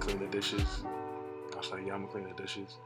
[0.00, 0.82] clean the dishes
[1.52, 2.76] I was like, yeah, I'm gonna clean the dishes.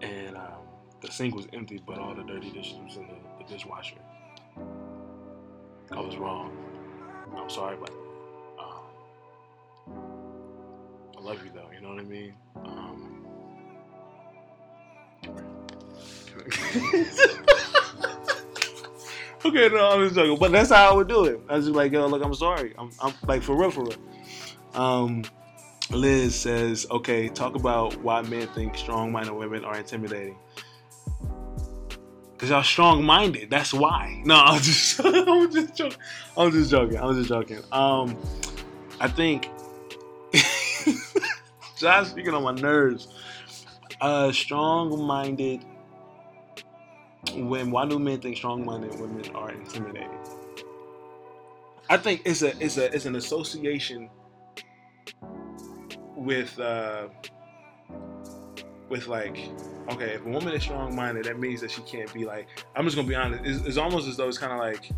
[0.00, 0.62] And um,
[1.00, 3.96] the sink was empty, but all the dirty dishes was in the, the dishwasher.
[5.90, 6.56] I was wrong.
[7.36, 7.90] I'm sorry, but
[8.60, 8.84] um,
[11.18, 11.68] I love you though.
[11.74, 12.34] You know what I mean?
[12.64, 13.26] Um,
[19.44, 21.40] okay, no, I'm just joking, but that's how I would do it.
[21.48, 22.74] I was just like, yo, look, I'm sorry.
[22.78, 23.98] I'm, I'm like for real, for real.
[24.74, 25.24] Um,
[25.90, 30.36] Liz says, okay, talk about why men think strong minded women are intimidating.
[32.32, 33.50] Because y'all strong minded.
[33.50, 34.20] That's why.
[34.24, 35.98] No, I'm just, I'm just joking.
[36.36, 36.98] I'm just joking.
[36.98, 37.60] I'm just joking.
[37.70, 38.16] Um,
[39.00, 39.48] I think,
[41.76, 43.08] Josh speaking on my nerves.
[44.00, 45.64] Uh, strong minded
[47.34, 50.18] when why do men think strong minded women are intimidating?
[51.90, 54.08] I think it's a it's a it's an association
[56.16, 57.08] with uh,
[58.88, 59.38] with like
[59.90, 62.48] okay, if a woman is strong minded, that means that she can't be like.
[62.76, 63.44] I'm just gonna be honest.
[63.44, 64.90] It's, it's almost as though it's kind of like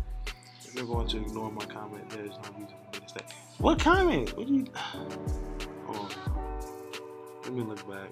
[0.75, 3.63] you're going to ignore my comment, there's no reason for.
[3.63, 4.35] What comment?
[4.37, 4.65] What do you?
[5.87, 6.09] Oh,
[7.43, 8.09] let me look back.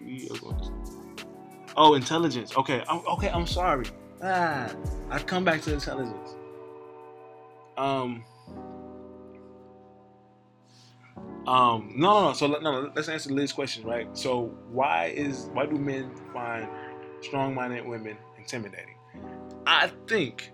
[0.00, 1.05] We are going to.
[1.76, 2.56] Oh, intelligence.
[2.56, 3.28] Okay, I'm, okay.
[3.30, 3.86] I'm sorry.
[4.22, 4.72] Ah,
[5.10, 6.34] I come back to intelligence.
[7.76, 8.24] Um.
[11.46, 12.32] Um, no, no, no.
[12.32, 14.08] So no, let's answer Liz's question, right?
[14.16, 16.66] So why is why do men find
[17.20, 18.96] strong-minded women intimidating?
[19.66, 20.52] I think,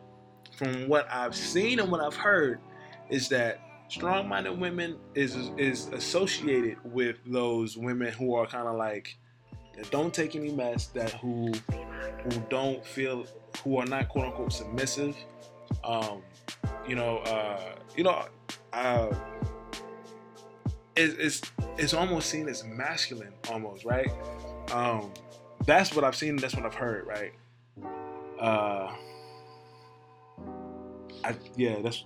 [0.57, 2.61] from what I've seen and what I've heard,
[3.09, 9.17] is that strong-minded women is is associated with those women who are kind of like
[9.77, 11.53] that don't take any mess, that who
[12.25, 13.27] who don't feel
[13.65, 15.17] who are not quote unquote submissive.
[15.85, 16.23] Um,
[16.87, 18.25] you know, uh, you know,
[18.73, 19.15] uh,
[20.97, 21.43] it's
[21.79, 24.11] it's almost seen as masculine, almost right.
[24.73, 25.13] Um,
[25.65, 26.37] that's what I've seen.
[26.37, 27.33] That's what I've heard, right?
[28.41, 28.95] Uh,
[31.25, 32.05] I yeah, that's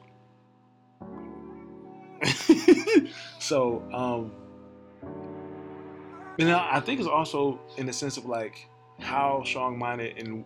[3.39, 3.83] so.
[3.93, 4.33] Um,
[6.39, 8.68] you know, I think it's also in the sense of like
[9.01, 10.45] how strong-minded and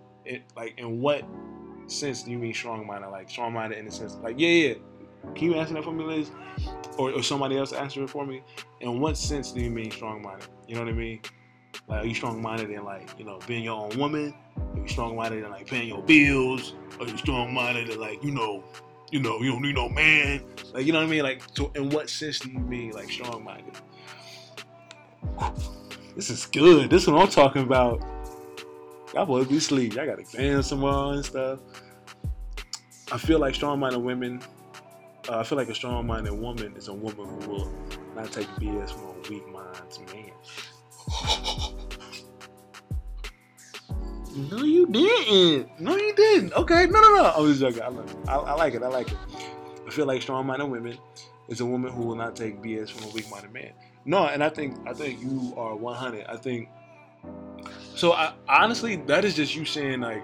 [0.56, 1.24] like in what
[1.86, 3.08] sense do you mean strong-minded?
[3.08, 4.74] Like strong-minded in the sense like yeah, yeah.
[5.34, 6.30] Can you answer that for me, Liz?
[6.98, 8.42] or, or somebody else answer it for me.
[8.80, 10.48] In what sense do you mean strong minded?
[10.66, 11.20] You know what I mean?
[11.88, 14.34] Like, are you strong minded in like, you know, being your own woman?
[14.56, 16.74] Are you strong minded in like paying your bills?
[17.00, 18.64] Are you strong minded in like, you know,
[19.10, 20.42] you know, you don't need no man?
[20.72, 21.22] Like, you know what I mean?
[21.22, 23.74] Like, so in what sense do you mean like strong minded?
[26.20, 26.90] This is good.
[26.90, 28.04] This is what I'm talking about.
[29.14, 29.94] Y'all boys be sleep.
[29.94, 31.60] Y'all got exams tomorrow and stuff.
[33.10, 34.42] I feel like strong minded women
[35.30, 37.72] uh, I feel like a strong-minded woman is a woman who will
[38.14, 40.32] not take BS from a weak-minded man.
[44.50, 45.80] no, you didn't.
[45.80, 46.52] No, you didn't.
[46.52, 47.24] Okay, no, no, no.
[47.24, 47.80] I was joking.
[47.82, 47.88] I,
[48.30, 48.82] I, I like it.
[48.82, 49.18] I like it.
[49.86, 50.98] I feel like strong-minded women
[51.48, 53.72] is a woman who will not take BS from a weak-minded man.
[54.04, 56.26] No, and I think I think you are 100.
[56.26, 56.68] I think
[57.94, 58.12] so.
[58.12, 60.22] I honestly, that is just you saying like,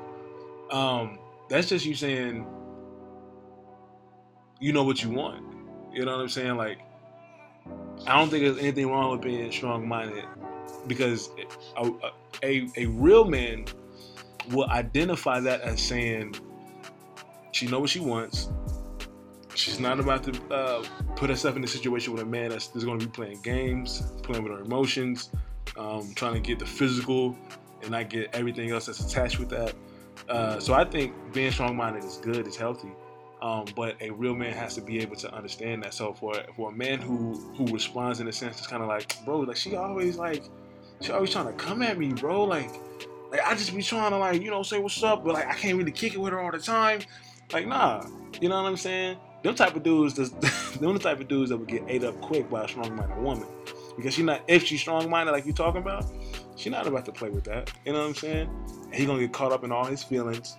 [0.70, 1.18] um,
[1.48, 2.46] that's just you saying
[4.60, 5.44] you know what you want.
[5.92, 6.56] You know what I'm saying?
[6.56, 6.78] Like,
[8.06, 10.24] I don't think there's anything wrong with being strong-minded
[10.86, 11.30] because
[11.76, 11.90] a,
[12.42, 13.66] a, a real man
[14.50, 16.34] will identify that as saying
[17.52, 18.50] she know what she wants.
[19.56, 20.84] She's not about to uh,
[21.16, 24.02] put herself in a situation with a man that's, that's going to be playing games,
[24.22, 25.30] playing with her emotions,
[25.78, 27.36] um, trying to get the physical
[27.82, 29.74] and not get everything else that's attached with that.
[30.28, 32.90] Uh, so I think being strong-minded is good, it's healthy.
[33.42, 35.92] Um, but a real man has to be able to understand that.
[35.92, 39.24] So for for a man who who responds in a sense, it's kind of like,
[39.24, 40.42] bro, like she always like
[41.02, 42.44] she always trying to come at me, bro.
[42.44, 42.70] Like
[43.30, 45.52] like I just be trying to like you know say what's up, but like I
[45.52, 47.00] can't really kick it with her all the time.
[47.52, 48.06] Like nah,
[48.40, 49.18] you know what I'm saying?
[49.46, 50.14] Them type of dudes,
[50.80, 53.46] them the type of dudes that would get ate up quick by a strong-minded woman
[53.96, 56.04] because she not if she's strong-minded like you talking about,
[56.56, 57.70] she not about to play with that.
[57.84, 58.50] You know what I'm saying?
[58.86, 60.56] And he gonna get caught up in all his feelings.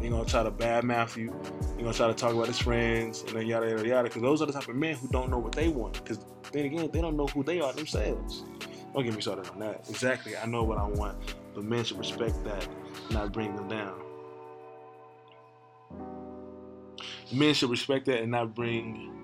[0.00, 1.38] He gonna try to bad mouth you.
[1.76, 4.04] He gonna try to talk about his friends and then yada yada yada.
[4.04, 6.02] Because those are the type of men who don't know what they want.
[6.02, 8.44] Because then again, they don't know who they are themselves.
[8.94, 9.84] Don't get me started on that.
[9.90, 12.66] Exactly, I know what I want, but men should respect that,
[13.10, 14.00] not bring them down.
[17.32, 19.20] Men should respect that and not bring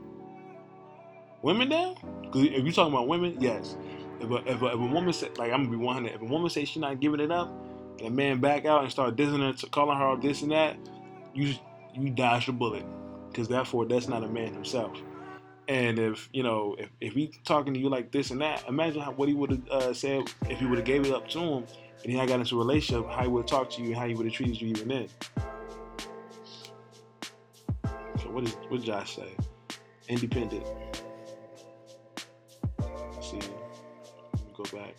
[1.42, 1.96] women down.
[2.22, 3.76] Because if you're talking about women, yes.
[4.20, 6.24] If a, if a, if a woman say, like I'm gonna be 100, if a
[6.24, 7.52] woman say she's not giving it up,
[7.98, 10.76] and a man back out and start dissing her, calling her this and that,
[11.34, 11.54] you
[11.94, 12.84] you dodge the bullet,
[13.28, 14.98] because therefore that's not a man himself.
[15.68, 19.02] And if you know if, if he's talking to you like this and that, imagine
[19.02, 21.38] how, what he would have uh, said if he would have gave it up to
[21.38, 21.64] him
[22.02, 23.96] and he had got into a relationship, how he would have talked to you and
[23.96, 25.08] how he would have treated you even then.
[28.36, 29.30] What is what did Josh say?
[30.10, 30.62] Independent.
[32.78, 33.40] Let's see,
[34.52, 34.94] go back.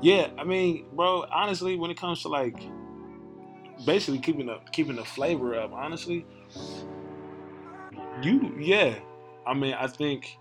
[0.00, 2.62] Yeah, I mean, bro, honestly, when it comes to like
[3.84, 6.24] basically keeping the keeping the flavor up, honestly,
[8.22, 8.94] you yeah.
[9.44, 10.38] I mean, I think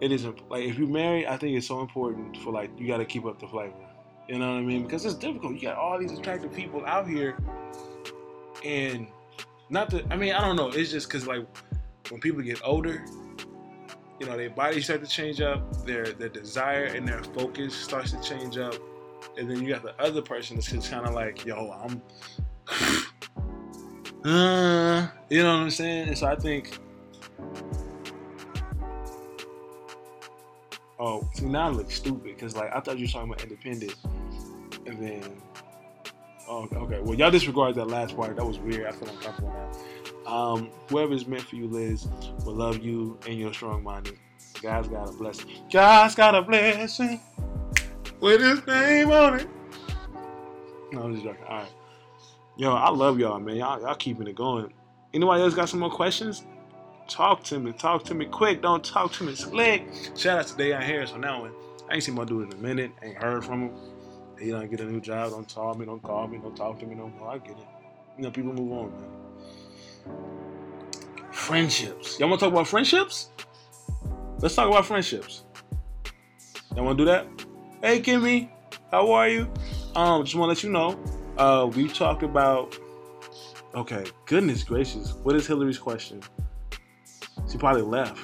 [0.00, 2.96] it isn't like if you marry, I think it's so important for like you got
[2.96, 3.91] to keep up the flavor.
[4.28, 4.84] You know what I mean?
[4.84, 5.54] Because it's difficult.
[5.54, 7.36] You got all these attractive people out here,
[8.64, 9.06] and
[9.68, 10.68] not that I mean I don't know.
[10.68, 11.46] It's just because like
[12.10, 13.04] when people get older,
[14.20, 18.12] you know, their bodies start to change up, their their desire and their focus starts
[18.12, 18.74] to change up,
[19.36, 22.02] and then you got the other person that's just kind of like, yo, I'm,
[24.24, 26.08] uh, you know what I'm saying?
[26.08, 26.78] And so I think,
[31.02, 33.94] oh, see now I look stupid because like I thought you were talking about independent,
[34.86, 35.24] and then,
[36.48, 38.36] oh, okay, well y'all disregard that last part.
[38.36, 38.86] That was weird.
[38.86, 40.32] I feel uncomfortable now.
[40.32, 42.06] Um, whoever is meant for you, Liz,
[42.44, 44.16] will love you and you're strong minded.
[44.62, 45.50] God's got a blessing.
[45.72, 47.20] God's got a blessing
[48.20, 49.48] with his name on it.
[50.92, 51.42] No, I'm just joking.
[51.48, 51.72] All right.
[52.56, 53.56] Yo, I love y'all, man.
[53.56, 54.72] Y'all, y'all keeping it going.
[55.12, 56.44] Anybody else got some more questions?
[57.08, 57.72] Talk to me.
[57.72, 58.62] Talk to me quick.
[58.62, 59.86] Don't talk to me slick.
[60.16, 61.52] Shout out to Dayon Harris on that one.
[61.88, 62.92] I ain't seen my dude in a minute.
[63.02, 63.76] Ain't heard from him.
[64.38, 65.30] He don't get a new job.
[65.30, 65.84] Don't call me.
[65.84, 66.38] Don't call me.
[66.38, 67.28] Don't talk to me no more.
[67.28, 67.66] I get it.
[68.16, 69.10] You know, people move on, man.
[71.32, 72.18] Friendships.
[72.18, 73.30] Y'all want to talk about friendships?
[74.38, 75.44] Let's talk about friendships.
[76.74, 77.26] Y'all want to do that?
[77.82, 78.50] Hey, Kimmy,
[78.90, 79.50] how are you?
[79.94, 80.98] Um, just want to let you know,
[81.36, 82.78] uh, we talked about.
[83.74, 86.22] Okay, goodness gracious, what is Hillary's question?
[87.50, 88.18] She probably left.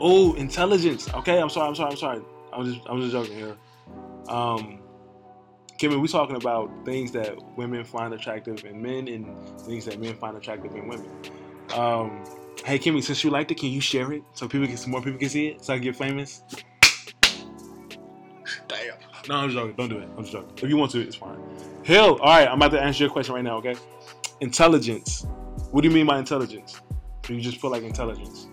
[0.00, 1.12] Oh, intelligence.
[1.14, 1.68] Okay, I'm sorry.
[1.68, 1.90] I'm sorry.
[1.90, 2.22] I'm sorry.
[2.52, 3.56] I was just, I was just joking here.
[4.28, 4.80] Um,
[5.78, 9.26] Kimmy, we're talking about things that women find attractive in men and
[9.60, 11.10] things that men find attractive in women.
[11.74, 12.24] Um,
[12.64, 15.02] hey, Kimmy, since you liked it, can you share it so people can, some more
[15.02, 16.42] people can see it, so I can get famous?
[18.68, 18.94] Damn.
[19.28, 19.76] No, I'm just joking.
[19.76, 20.08] Don't do it.
[20.16, 20.52] I'm just joking.
[20.62, 21.38] If you want to, it's fine.
[21.82, 22.18] Hill.
[22.20, 23.56] All right, I'm about to answer your question right now.
[23.58, 23.74] Okay.
[24.40, 25.26] Intelligence.
[25.74, 26.80] What do you mean by intelligence?
[27.22, 28.46] Do you just feel like intelligence?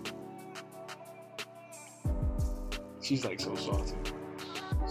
[3.00, 3.94] She's like so salty.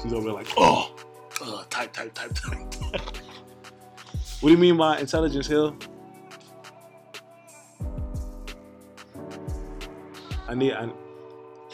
[0.01, 0.95] She's over there like, oh.
[1.41, 2.57] Uh, type, type, type, type.
[4.39, 5.75] what do you mean by intelligence, Hill?
[10.47, 10.71] I need.
[10.71, 10.89] I,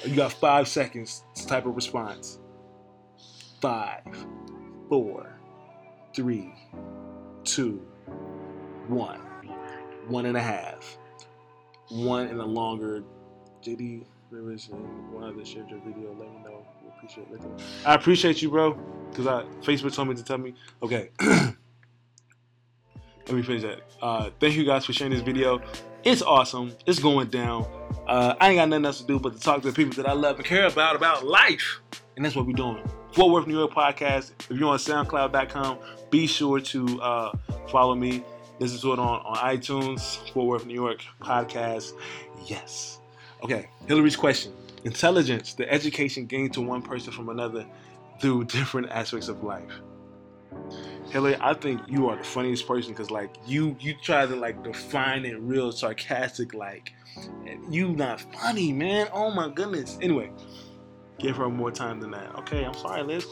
[0.06, 2.40] you got five seconds to type a response.
[3.62, 4.02] Five,
[4.90, 5.40] four,
[6.16, 6.52] three,
[7.44, 7.80] two,
[8.88, 9.22] one,
[10.08, 10.98] one and a half,
[11.90, 13.04] one and a longer.
[13.64, 16.10] JD, there is one other shared your video.
[16.12, 17.42] Let me know We appreciate it.
[17.86, 18.78] I appreciate you, bro.
[19.10, 20.54] Because I Facebook told me to tell me.
[20.82, 21.10] Okay.
[23.28, 23.82] Let me finish that.
[24.02, 25.62] Uh, thank you guys for sharing this video.
[26.04, 26.74] It's awesome.
[26.86, 27.66] It's going down.
[28.08, 30.10] Uh, I ain't got nothing else to do but to talk to the people that
[30.10, 31.82] I love and care about about life,
[32.16, 32.82] and that's what we're doing.
[33.12, 34.32] Fort Worth, New York podcast.
[34.50, 35.80] If you're on SoundCloud.com,
[36.10, 37.38] be sure to uh,
[37.70, 38.24] follow me.
[38.60, 40.18] Listen to it on, on iTunes.
[40.32, 41.94] Fort Worth, New York podcast.
[42.46, 43.00] Yes.
[43.44, 43.70] Okay.
[43.88, 44.54] Hillary's question
[44.84, 47.66] intelligence, the education gained to one person from another
[48.20, 49.72] through different aspects of life.
[51.10, 54.64] Hillary, I think you are the funniest person because like you you try to like
[54.64, 56.94] define it real sarcastic like
[57.70, 59.08] you not funny man.
[59.14, 59.98] Oh my goodness.
[60.02, 60.32] Anyway,
[61.20, 62.36] give her more time than that.
[62.40, 63.26] Okay, I'm sorry, Liz.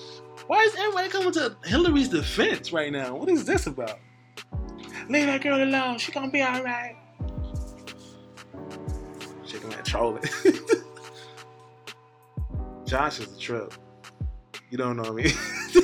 [0.47, 3.15] Why is everybody coming to Hillary's defense right now?
[3.15, 3.99] What is this about?
[5.10, 5.97] Leave that girl alone.
[5.97, 6.95] She gonna be all right.
[9.45, 10.24] Chicken man trolling.
[12.86, 13.74] Josh is a trip.
[14.70, 15.32] You don't know me.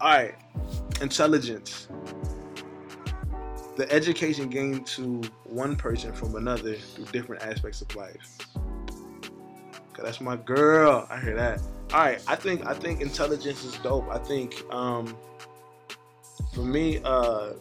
[0.00, 0.34] all right,
[1.00, 1.88] intelligence.
[3.76, 8.38] The education gained to one person from another through different aspects of life.
[10.04, 11.06] That's my girl.
[11.10, 11.60] I hear that.
[11.92, 14.06] All right, I think I think intelligence is dope.
[14.10, 15.16] I think um,
[16.54, 17.54] for me, uh,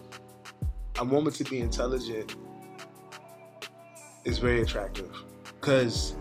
[0.99, 2.35] a woman to be intelligent
[4.23, 5.11] is very attractive
[5.45, 6.15] because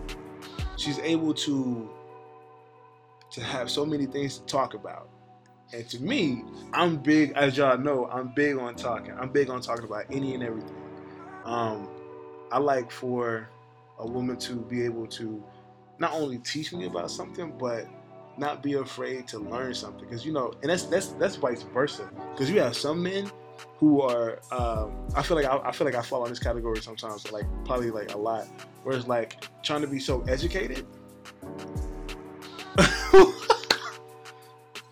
[0.77, 1.89] she's able to
[3.31, 5.09] to have so many things to talk about.
[5.73, 9.11] And to me, I'm big, as y'all know, I'm big on talking.
[9.19, 10.75] I'm big on talking about any and everything.
[11.43, 11.89] Um,
[12.51, 13.49] I like for
[13.97, 15.43] a woman to be able to
[15.97, 17.87] not only teach me about something, but
[18.37, 20.05] not be afraid to learn something.
[20.05, 22.09] Because you know, and that's that's that's vice versa.
[22.31, 23.29] Because you have some men
[23.77, 26.81] who are, um, I feel like I, I, feel like I fall in this category
[26.81, 28.45] sometimes, like probably like a lot,
[28.83, 30.85] where it's like trying to be so educated.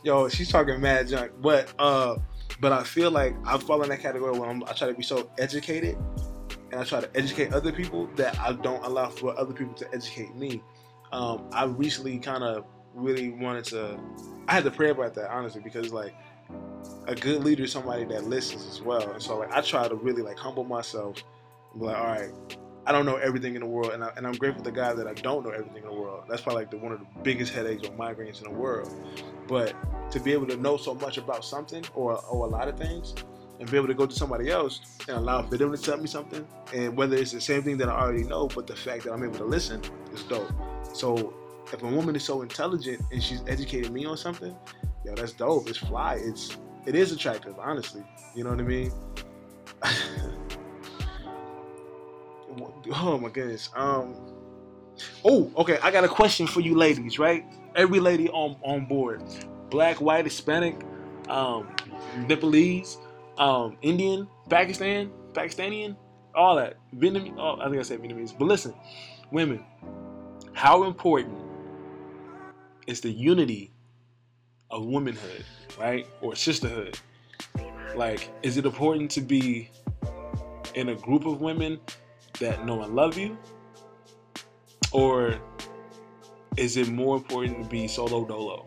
[0.03, 2.17] Yo, she's talking mad junk, but uh,
[2.59, 5.03] but I feel like I fall in that category when I'm, I try to be
[5.03, 5.97] so educated,
[6.71, 9.87] and I try to educate other people that I don't allow for other people to
[9.93, 10.61] educate me.
[11.11, 13.99] Um, I recently kind of really wanted to.
[14.47, 16.13] I had to pray about that honestly because like
[17.07, 19.11] a good leader is somebody that listens as well.
[19.11, 21.23] And so like I try to really like humble myself
[21.71, 22.31] and be like, all right,
[22.85, 25.07] I don't know everything in the world, and, I, and I'm grateful to God that
[25.07, 26.23] I don't know everything in the world.
[26.27, 28.91] That's probably like the, one of the biggest headaches or migraines in the world.
[29.47, 29.75] But
[30.11, 33.13] to be able to know so much about something or or a lot of things,
[33.59, 36.07] and be able to go to somebody else and allow for them to tell me
[36.07, 39.13] something, and whether it's the same thing that I already know, but the fact that
[39.13, 39.81] I'm able to listen
[40.11, 40.51] is dope.
[40.93, 41.33] So
[41.74, 44.55] if a woman is so intelligent and she's educated me on something,
[45.05, 45.69] yo, that's dope.
[45.69, 46.15] It's fly.
[46.15, 48.03] It's it is attractive, honestly.
[48.36, 48.91] You know what I mean?
[52.93, 53.69] oh my goodness.
[53.76, 54.15] Um.
[55.24, 55.80] Oh, okay.
[55.82, 57.19] I got a question for you, ladies.
[57.19, 57.45] Right?
[57.76, 59.24] Every lady on on board.
[59.69, 60.82] Black, white, Hispanic,
[61.30, 61.67] um,
[62.28, 62.97] Nepalese,
[63.38, 65.95] um, Indian, Pakistan, Pakistanian,
[66.36, 66.76] all that.
[66.95, 67.38] Vietnamese.
[67.38, 68.38] Oh, I think I said Vietnamese.
[68.38, 68.74] But listen,
[69.32, 69.63] women,
[70.53, 71.51] how important
[72.91, 73.71] is the unity
[74.69, 75.45] of womanhood,
[75.79, 76.05] right?
[76.19, 76.99] Or sisterhood.
[77.95, 79.69] Like, is it important to be
[80.75, 81.79] in a group of women
[82.41, 83.37] that know and love you?
[84.91, 85.39] Or
[86.57, 88.65] is it more important to be solo dolo,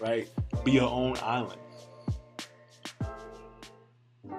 [0.00, 0.26] right?
[0.64, 1.60] Be your own island.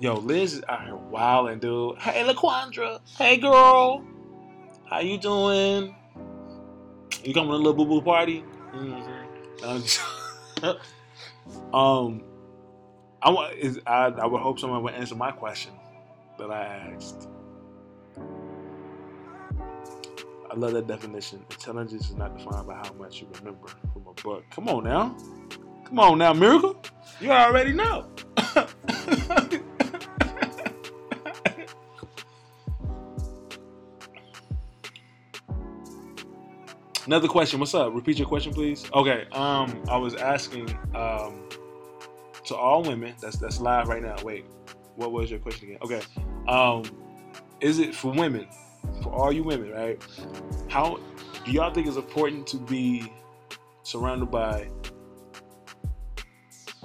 [0.00, 1.96] Yo, Liz is out here wilding, dude.
[1.98, 3.00] Hey, LaQuandra.
[3.16, 4.04] Hey, girl.
[4.90, 5.94] How you doing?
[7.26, 8.44] You coming to a little boo boo party?
[8.72, 10.64] Mm-hmm.
[11.74, 12.22] um,
[13.20, 15.72] I want is I, I would hope someone would answer my question
[16.38, 17.28] that I asked.
[20.48, 21.44] I love that definition.
[21.50, 24.44] Intelligence is not defined by how much you remember from a book.
[24.52, 25.16] Come on now.
[25.84, 26.80] Come on now, Miracle.
[27.20, 28.06] You already know.
[37.06, 37.60] Another question.
[37.60, 37.94] What's up?
[37.94, 38.84] Repeat your question, please.
[38.92, 39.26] Okay.
[39.30, 41.48] Um, I was asking um,
[42.44, 43.14] to all women.
[43.20, 44.16] That's that's live right now.
[44.24, 44.44] Wait,
[44.96, 45.78] what was your question again?
[45.82, 46.02] Okay.
[46.48, 46.82] Um,
[47.60, 48.48] is it for women?
[49.02, 50.02] For all you women, right?
[50.68, 50.98] How
[51.44, 53.12] do y'all think it's important to be
[53.84, 54.68] surrounded by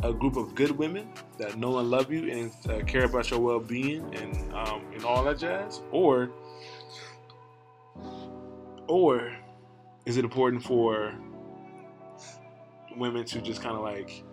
[0.03, 1.09] a group of good women
[1.39, 5.23] that know and love you and uh, care about your well-being and um, and all
[5.23, 6.29] that jazz, or
[8.87, 9.35] or
[10.05, 11.13] is it important for
[12.97, 14.23] women to just kind of like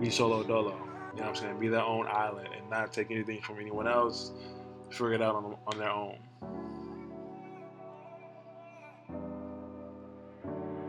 [0.00, 0.70] be solo dolo?
[1.14, 1.60] You know what I'm saying?
[1.60, 4.32] Be their own island and not take anything from anyone else.
[4.90, 6.18] Figure it out on, on their own.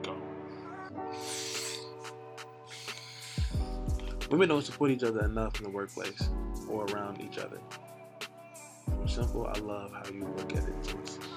[0.02, 0.16] Go.
[4.30, 6.30] Women don't support each other enough in the workplace
[6.70, 7.60] or around each other.
[9.02, 11.30] For simple, I love how you look at it.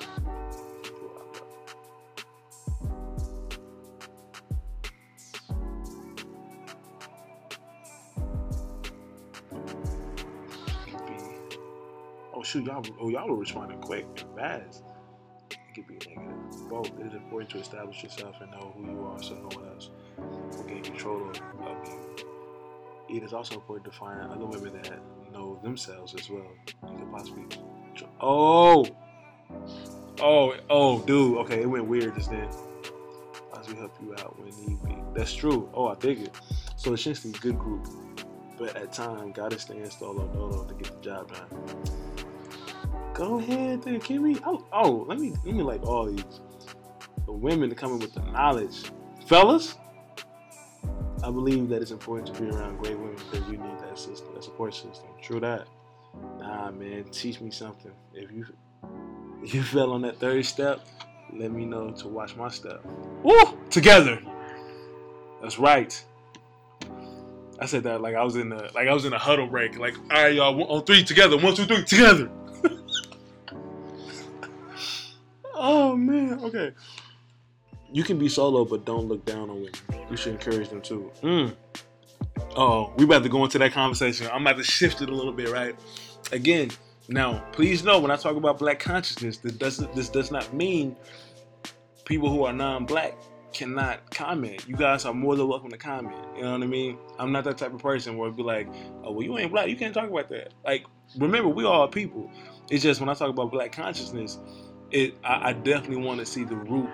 [12.47, 14.85] Shoot, y'all, oh, y'all were responding quick and fast.
[15.51, 16.69] It could be negative.
[16.71, 16.93] Both.
[17.01, 19.91] It is important to establish yourself and know who you are so no one else
[20.17, 21.37] will gain control of
[21.89, 23.17] you.
[23.17, 25.01] It is also important to find other women that
[25.33, 26.47] know themselves as well.
[26.89, 27.45] You could possibly.
[28.21, 28.87] Oh!
[30.21, 31.39] Oh, oh, dude.
[31.39, 32.49] Okay, it went weird just then.
[33.53, 34.97] to help you out when need be.
[35.15, 35.69] That's true.
[35.75, 36.35] Oh, I it.
[36.77, 37.89] So essentially, good group,
[38.59, 42.06] but at time, gotta stand solo dolo to get the job done.
[43.17, 44.39] Go ahead, then, Kimmy.
[44.45, 46.23] Oh, oh, let me let me like all these
[47.25, 48.91] the women coming with the knowledge,
[49.27, 49.77] fellas.
[51.25, 54.29] I believe that it's important to be around great women because you need that system,
[54.35, 55.09] that support system.
[55.23, 55.67] True that.
[56.39, 57.91] Nah, man, teach me something.
[58.13, 58.45] If you
[59.43, 60.87] if you fell on that third step,
[61.33, 62.85] let me know to watch my step.
[63.23, 63.59] Woo!
[63.71, 64.21] Together.
[65.41, 66.05] That's right.
[67.59, 69.79] I said that like I was in a like I was in a huddle break.
[69.79, 71.39] Like, all right, y'all, on oh, three together.
[71.39, 72.31] One, two, three, together.
[75.57, 76.41] Oh man.
[76.43, 76.73] Okay.
[77.93, 79.73] You can be solo, but don't look down on women.
[80.11, 81.11] You should encourage them too.
[81.23, 81.55] Mm.
[82.57, 84.29] Oh, we about to go into that conversation.
[84.33, 85.77] I'm about to shift it a little bit, right?
[86.33, 86.71] Again,
[87.09, 90.97] now, please know when I talk about black consciousness, this does this does not mean
[92.05, 93.17] people who are non-black
[93.53, 94.67] cannot comment.
[94.69, 96.17] You guys are more than welcome to comment.
[96.37, 96.99] You know what I mean?
[97.19, 98.69] I'm not that type of person where it'd be like,
[99.05, 100.53] oh well, you ain't black, you can't talk about that.
[100.65, 100.85] Like,
[101.17, 102.31] remember, we all people.
[102.71, 104.39] It's just when I talk about black consciousness,
[104.91, 106.91] it I, I definitely want to see the root,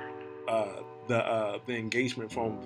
[0.49, 2.61] uh, the uh, the engagement from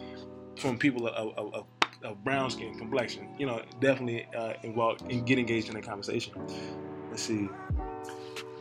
[0.58, 1.64] from people of, of, of
[2.02, 6.34] of brown skin complexion, you know, definitely uh, involved and get engaged in the conversation.
[7.10, 7.48] Let's see.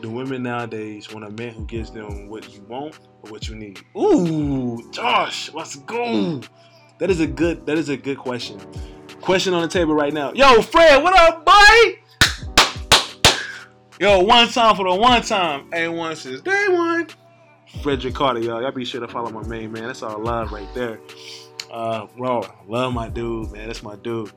[0.01, 3.55] The women nowadays want a man who gives them what you want or what you
[3.55, 3.79] need.
[3.97, 6.41] Ooh, Josh, let's go.
[6.99, 7.65] That is a good.
[7.65, 8.59] That is a good question.
[9.21, 10.33] Question on the table right now.
[10.33, 11.99] Yo, Fred, what up, boy?
[13.97, 15.71] Yo, one time for the one time.
[15.71, 17.07] A1 says day one.
[17.81, 18.61] Frederick Carter, y'all.
[18.61, 19.83] Y'all be sure to follow my main man.
[19.87, 20.99] That's all love right there.
[21.71, 23.67] Uh, bro, love my dude, man.
[23.67, 24.33] That's my dude.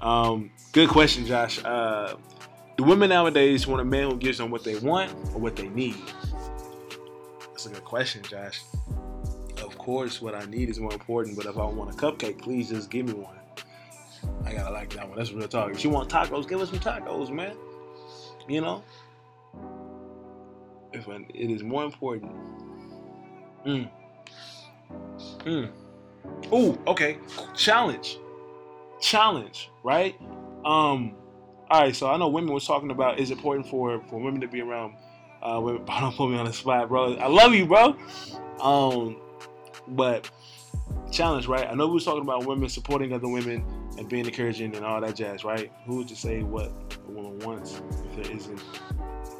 [0.00, 1.62] Um, good question, Josh.
[1.64, 2.14] Uh,
[2.76, 5.68] do women nowadays want a man who gives them what they want or what they
[5.68, 5.96] need?
[7.48, 8.62] That's a good question, Josh.
[9.60, 12.68] Of course, what I need is more important, but if I want a cupcake, please
[12.68, 13.34] just give me one.
[14.44, 15.18] I gotta like that one.
[15.18, 15.72] That's real talk.
[15.72, 17.56] If you want tacos, give us some tacos, man.
[18.48, 18.82] You know?
[20.92, 22.32] If it is more important.
[23.66, 23.90] Mm.
[25.40, 25.70] Mm.
[26.52, 27.18] Ooh, okay.
[27.54, 28.18] Challenge.
[29.00, 30.14] Challenge, right?
[30.64, 31.14] Um,
[31.70, 34.40] all right, so I know women was talking about is it important for, for women
[34.40, 34.94] to be around
[35.42, 37.14] uh women don't put me on the spot, bro.
[37.14, 37.96] I love you, bro.
[38.60, 39.16] Um,
[39.88, 40.30] but
[41.10, 41.66] challenge, right?
[41.66, 43.64] I know we was talking about women supporting other women
[43.98, 45.72] and being encouraging and all that jazz, right?
[45.86, 46.72] Who would just say what
[47.06, 48.62] a woman wants if there isn't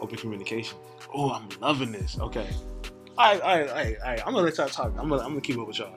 [0.01, 0.78] open communication?
[1.13, 2.19] Oh, I'm loving this.
[2.19, 2.49] Okay.
[3.19, 4.27] All right, all right, all right, all right.
[4.27, 4.93] I'm gonna let y'all talk.
[4.99, 5.95] I'm gonna, I'm gonna keep up with y'all.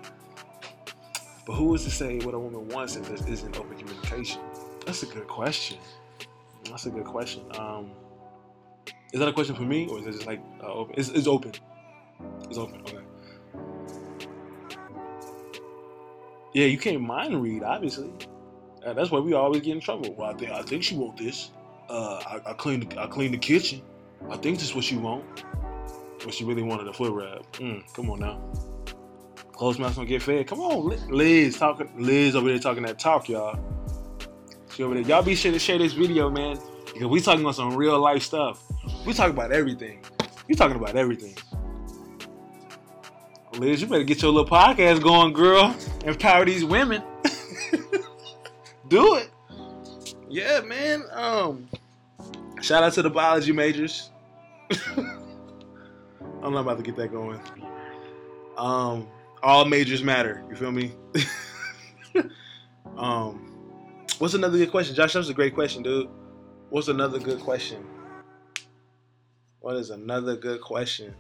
[1.46, 4.42] But who is to say what a woman wants if there isn't open communication?
[4.86, 5.78] That's a good question.
[6.66, 7.44] That's a good question.
[7.58, 7.92] Um,
[9.14, 10.96] is that a question for me, or is it just like uh, open?
[10.98, 11.52] It's, it's open.
[12.50, 12.82] It's open.
[12.82, 13.00] Okay.
[16.54, 18.12] Yeah, you can't mind read, obviously.
[18.86, 20.14] Uh, that's why we always get in trouble.
[20.14, 21.52] Well, I think I think she want this.
[21.90, 23.82] Uh, I, I cleaned I cleaned the kitchen.
[24.30, 25.24] I think this is what she want.
[26.24, 27.52] But she really wanted a foot rub.
[27.54, 28.42] Mm, come on now.
[29.52, 30.48] Closed mouths don't get fed.
[30.48, 31.90] Come on, Liz talking.
[31.98, 33.60] Liz over there talking that talk, y'all.
[34.74, 35.04] She over there.
[35.04, 38.24] Y'all be sure to share this video, man, because we talking about some real life
[38.24, 38.64] stuff.
[39.06, 40.00] We talking about everything.
[40.48, 41.36] You talking about everything.
[43.60, 45.76] Liz, you better get your little podcast going, girl.
[46.06, 47.04] Empower these women.
[48.88, 49.30] Do it.
[50.28, 51.04] Yeah, man.
[51.12, 51.70] Um,
[52.62, 54.10] shout out to the biology majors.
[56.44, 57.40] I'm not about to get that going.
[58.58, 59.08] Um,
[59.42, 60.44] all majors matter.
[60.50, 60.94] You feel me?
[62.98, 63.86] um,
[64.20, 65.14] what's another good question, Josh?
[65.14, 66.10] That was a great question, dude.
[66.70, 67.86] What's another good question?
[69.60, 71.16] What is another good question?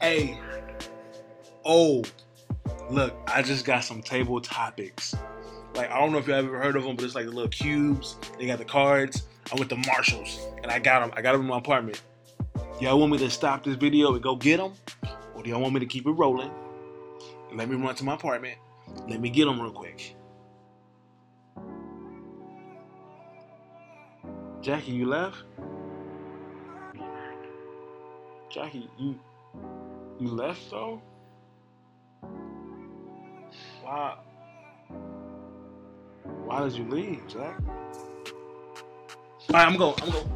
[0.00, 0.38] Hey,
[1.64, 2.04] oh,
[2.90, 5.14] look, I just got some table topics.
[5.74, 7.50] Like I don't know if you ever heard of them, but it's like the little
[7.50, 8.16] cubes.
[8.38, 9.24] They got the cards.
[9.52, 11.12] I went to Marshalls and I got them.
[11.16, 12.02] I got them in my apartment.
[12.80, 14.72] Y'all want me to stop this video and go get them?
[15.34, 16.50] Or do y'all want me to keep it rolling?
[17.48, 18.58] And let me run to my apartment.
[19.08, 20.16] Let me get them real quick.
[24.60, 25.36] Jackie, you left?
[28.50, 29.18] Jackie, you
[30.18, 31.00] you left though?
[33.82, 34.16] Why
[36.44, 37.60] why did you leave, Jack?
[39.54, 40.26] Alright, I'm going, I'm going.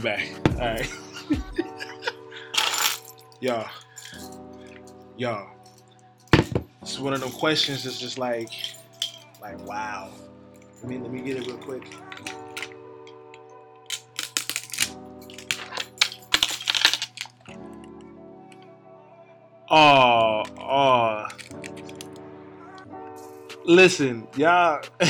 [0.00, 0.26] I'm back.
[0.52, 0.90] All right.
[3.40, 3.68] y'all,
[5.18, 5.50] y'all.
[6.80, 8.48] It's one of them questions that's just like,
[9.42, 10.08] like wow.
[10.76, 11.82] Let me let me get it real quick.
[19.68, 21.28] Oh, oh.
[23.66, 24.80] Listen, y'all.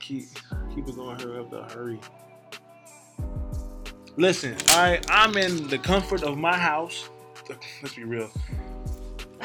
[0.00, 0.26] keep
[0.74, 1.18] keep it going.
[1.18, 1.98] Hurry up, the hurry.
[4.16, 5.04] Listen, right.
[5.10, 7.08] I'm in the comfort of my house.
[7.82, 8.30] Let's be real.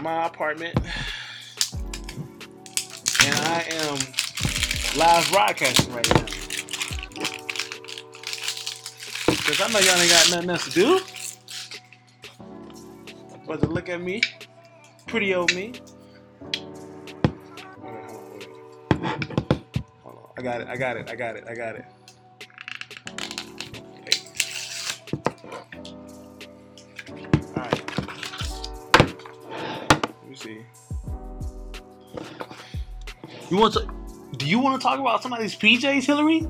[0.01, 0.75] My apartment,
[3.25, 3.99] and I am
[4.97, 6.25] live broadcasting right now.
[9.27, 11.01] Cause I know y'all ain't got nothing else to do
[13.51, 14.21] but to look at me,
[15.07, 15.73] pretty old me.
[20.37, 20.67] I got it.
[20.69, 21.09] I got it.
[21.09, 21.43] I got it.
[21.49, 21.85] I got it.
[33.51, 33.85] You want to?
[34.37, 36.47] Do you want to talk about somebody's PJs, Hillary?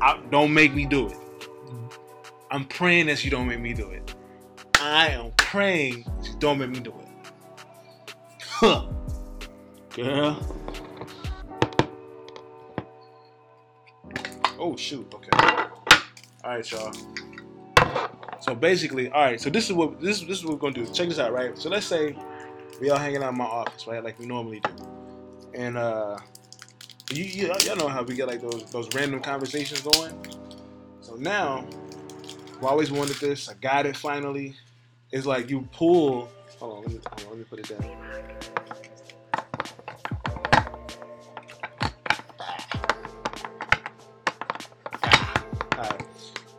[0.00, 1.16] I, don't make me do it.
[2.52, 4.14] I'm praying that you don't make me do it.
[4.80, 8.14] I am praying you don't make me do it.
[8.44, 8.86] Huh.
[9.96, 10.40] Girl.
[14.56, 15.12] Oh shoot.
[15.12, 15.30] Okay.
[16.44, 16.92] All right, y'all.
[18.38, 19.40] So basically, all right.
[19.40, 20.86] So this is what this this is what we're gonna do.
[20.92, 21.58] Check this out, right?
[21.58, 22.16] So let's say
[22.80, 24.70] we all hanging out in my office, right, like we normally do,
[25.58, 26.16] and uh,
[27.12, 30.14] you, you y'all know how we get like those those random conversations going.
[31.00, 31.66] So now,
[32.56, 33.48] I've always wanted this.
[33.48, 34.54] I got it finally.
[35.10, 36.28] It's like you pull.
[36.60, 37.98] Hold on, let me, on, let me put it down.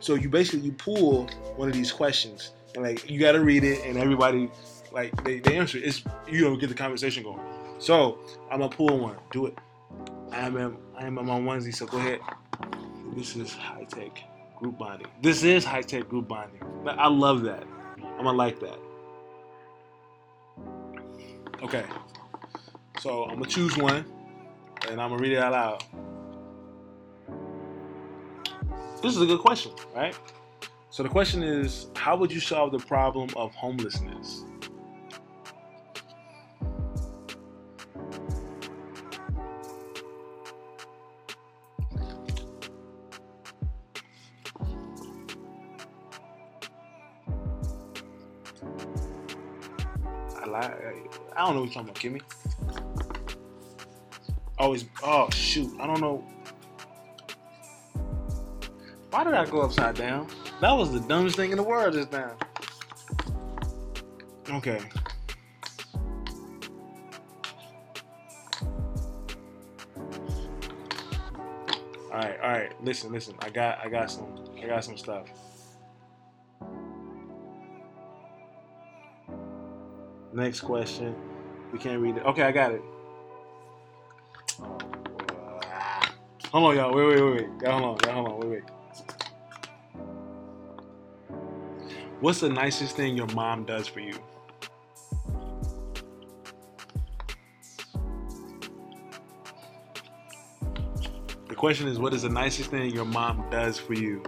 [0.00, 1.26] So you basically you pull
[1.56, 4.50] one of these questions and like you got to read it and everybody
[4.90, 5.84] like they, they answer it.
[5.84, 7.40] It's you know get the conversation going.
[7.80, 8.18] So
[8.50, 9.16] I'm gonna pull one.
[9.32, 9.58] Do it.
[10.32, 11.74] I am I am on my onesie.
[11.74, 12.20] So go ahead.
[13.16, 14.22] This is high tech
[14.58, 15.08] group bonding.
[15.22, 16.62] This is high tech group bonding.
[16.86, 17.64] I love that.
[17.96, 18.78] I'm gonna like that.
[21.62, 21.84] Okay.
[23.00, 24.04] So I'm gonna choose one
[24.90, 25.84] and I'm gonna read it out loud.
[29.02, 30.14] This is a good question, right?
[30.90, 34.44] So the question is how would you solve the problem of homelessness?
[51.52, 52.90] Don't know what you're talking about, Kimmy.
[54.58, 56.24] Always, oh shoot, I don't know.
[59.10, 60.28] Why did I go upside down?
[60.60, 62.36] That was the dumbest thing in the world just now.
[64.50, 64.80] Okay.
[72.12, 72.84] All right, all right.
[72.84, 73.34] Listen, listen.
[73.40, 75.26] I got, I got some, I got some stuff.
[80.32, 81.16] Next question.
[81.72, 82.24] We can't read it.
[82.24, 82.82] Okay, I got it.
[86.52, 86.92] Hold on, y'all.
[86.94, 87.62] Wait, wait, wait, wait.
[87.62, 88.08] Y'all, hold on.
[88.08, 88.50] Y'all, hold on.
[88.50, 88.62] Wait, wait.
[92.20, 94.14] What's the nicest thing your mom does for you?
[101.48, 104.22] The question is, what is the nicest thing your mom does for you?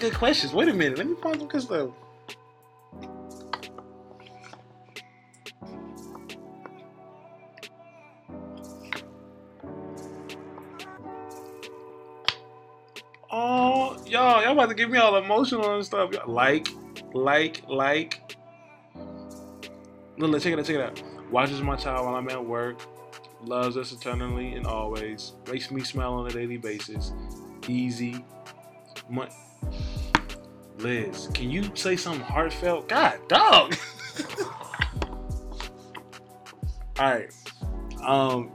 [0.00, 0.52] Good questions.
[0.52, 0.98] Wait a minute.
[0.98, 1.90] Let me find some good stuff.
[13.30, 16.12] Oh, y'all, y'all about to get me all emotional and stuff.
[16.26, 16.68] Like,
[17.12, 18.36] like, like.
[20.16, 21.02] Look, look, check it out, check it out.
[21.30, 22.80] Watches my child while I'm at work.
[23.44, 25.32] Loves us eternally and always.
[25.50, 27.12] Makes me smile on a daily basis.
[27.68, 28.24] Easy.
[29.08, 29.28] Mon-
[30.78, 32.88] Liz, can you say something heartfelt?
[32.88, 33.76] God, dog.
[36.98, 37.30] All right.
[38.02, 38.50] Um,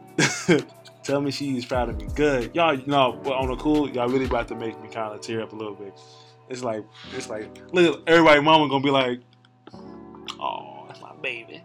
[1.03, 2.07] tell me she's proud of me.
[2.15, 2.73] Good, y'all.
[2.73, 5.53] You know, on the cool, y'all really about to make me kind of tear up
[5.53, 5.93] a little bit.
[6.49, 6.83] It's like,
[7.13, 9.21] it's like, look, everybody, mama gonna be like,
[10.39, 11.61] oh, that's my baby.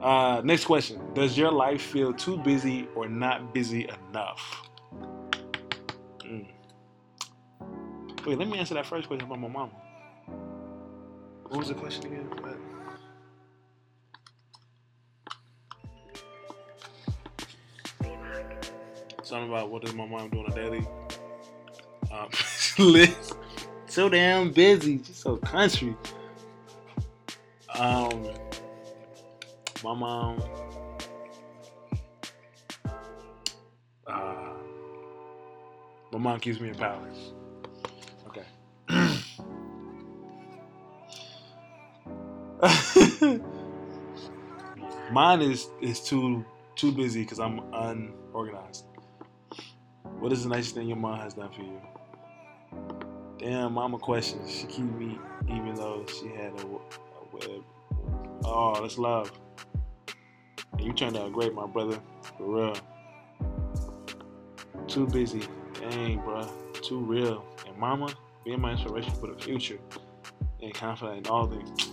[0.00, 4.69] Uh, next question: Does your life feel too busy or not busy enough?
[8.26, 9.72] Wait, let me answer that first question about my mama.
[11.48, 12.28] What was the question again?
[12.42, 12.58] What?
[19.22, 20.86] Something about what does my mom do on a daily?
[22.12, 22.28] Um,
[22.78, 23.32] Liz,
[23.86, 25.96] so damn busy, she's so country.
[27.74, 28.28] Um,
[29.82, 30.42] my mom.
[34.06, 34.52] Uh,
[36.12, 37.32] my mom keeps me in balance.
[45.12, 46.44] Mine is is too
[46.76, 48.84] too busy because I'm unorganized.
[50.18, 51.80] What is the nicest thing your mom has done for you?
[53.38, 54.50] Damn, mama questions.
[54.50, 55.18] She keep me
[55.48, 56.80] even though she had a, a
[57.32, 57.64] web.
[58.44, 59.32] Oh, that's love.
[60.78, 61.98] You turned out great, my brother.
[62.36, 62.76] For real.
[64.86, 65.42] Too busy.
[65.80, 66.46] Dang, bro.
[66.74, 67.44] Too real.
[67.66, 68.08] And mama,
[68.44, 69.78] being my inspiration for the future.
[70.62, 71.89] And confident in all things.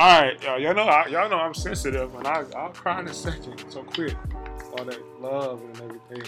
[0.00, 3.08] All right, y'all, y'all know I, y'all know I'm sensitive, and I, I'll cry in
[3.08, 3.62] a second.
[3.68, 4.16] So quick,
[4.72, 6.22] all that love and everything.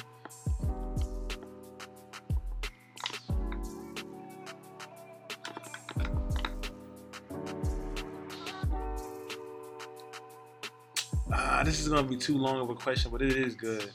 [11.33, 13.91] Ah, this is gonna be too long of a question, but it is good.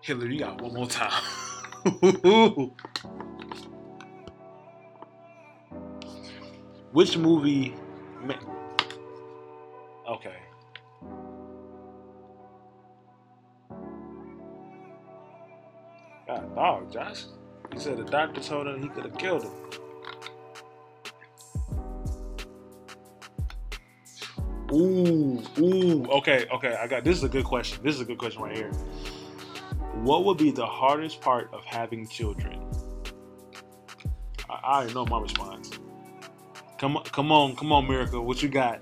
[0.00, 1.10] Hillary, you got one more time.
[6.92, 7.74] Which movie?
[10.08, 10.36] Okay.
[16.26, 17.24] God, dog, Josh.
[17.72, 19.52] He said the doctor told him he could have killed him.
[24.72, 26.06] Ooh, ooh.
[26.06, 26.76] Okay, okay.
[26.80, 27.82] I got this is a good question.
[27.84, 28.72] This is a good question right here.
[30.02, 32.60] What would be the hardest part of having children?
[34.48, 35.70] I, know my response.
[36.78, 38.24] Come on, come on, come on, Miracle.
[38.24, 38.80] What you got?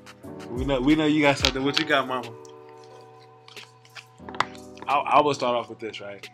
[0.51, 1.62] We know, we know you got something.
[1.62, 2.32] What you got, Mama?
[4.89, 6.28] I, I will start off with this, right?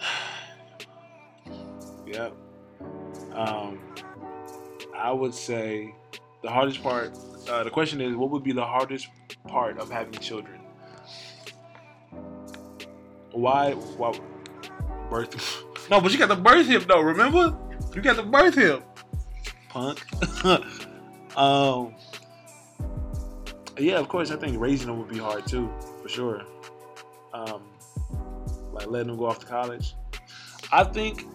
[2.06, 2.34] yep.
[3.32, 3.80] Um,
[4.96, 5.94] I would say
[6.42, 7.16] the hardest part.
[7.48, 9.08] Uh, the question is, what would be the hardest
[9.46, 10.61] part of having children?
[13.32, 13.72] Why?
[13.72, 14.18] Why?
[15.10, 15.64] Birth?
[15.90, 17.00] no, but you got the birth hip though.
[17.00, 17.56] Remember?
[17.94, 18.82] You got the birth hip.
[19.68, 20.04] Punk.
[21.36, 21.94] um.
[23.78, 24.30] Yeah, of course.
[24.30, 25.70] I think raising them would be hard too,
[26.02, 26.42] for sure.
[27.32, 27.62] Um,
[28.72, 29.94] like letting them go off to college.
[30.70, 31.26] I think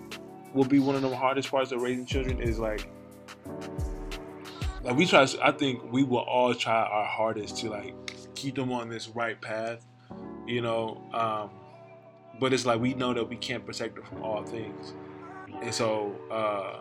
[0.53, 2.89] will be one of the hardest parts of raising children is like
[4.83, 7.93] like we try i think we will all try our hardest to like
[8.35, 9.85] keep them on this right path
[10.45, 11.49] you know um
[12.39, 14.93] but it's like we know that we can't protect them from all things
[15.61, 16.79] and so uh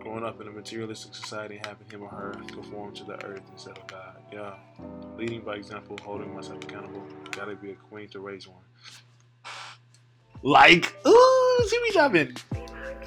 [0.00, 3.76] growing up in a materialistic society having him or her conform to the earth instead
[3.78, 4.54] of god yeah
[5.16, 8.58] leading by example holding myself accountable gotta be a queen to raise one
[10.42, 12.36] like ooh see me dropping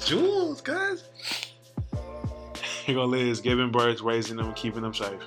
[0.00, 1.04] jewels guys
[2.86, 5.20] here you go Liz, giving birth, raising them, keeping them safe.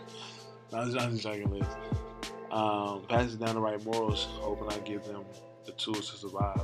[0.72, 1.66] I'm just joking, Liz.
[2.52, 5.24] Um, passing down the right morals, hoping I give them
[5.66, 6.62] the tools to survive.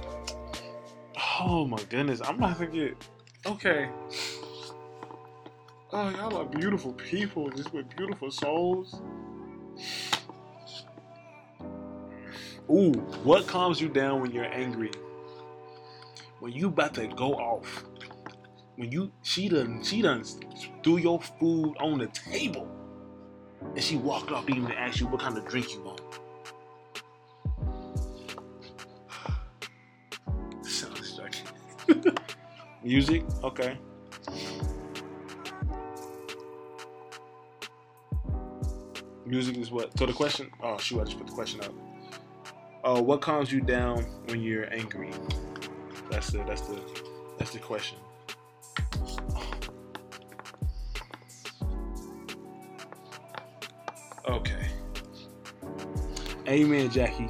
[1.39, 2.97] Oh my goodness, I'm about to get
[3.45, 3.89] okay.
[5.91, 9.01] Oh, y'all are beautiful people, just with beautiful souls.
[12.69, 12.93] Ooh,
[13.23, 14.91] what calms you down when you're angry?
[16.39, 17.85] When you about to go off
[18.77, 20.23] when you she done she done
[20.83, 22.67] threw your food on the table
[23.73, 26.01] and she walked off even to ask you what kind of drink you want.
[32.83, 33.77] Music, okay.
[39.25, 39.97] Music is what?
[39.97, 40.51] So the question.
[40.61, 41.01] Oh shoot!
[41.01, 41.73] I just put the question up.
[42.83, 45.09] Uh, what calms you down when you're angry?
[46.11, 46.79] That's the that's the
[47.39, 47.97] that's the question.
[54.27, 54.67] Okay.
[56.47, 57.29] Amen, Jackie.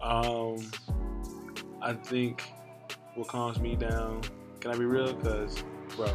[0.00, 0.70] Um,
[1.82, 2.44] I think
[3.14, 4.22] what calms me down.
[4.60, 5.14] Can I be real?
[5.14, 5.64] Cause,
[5.96, 6.14] bro,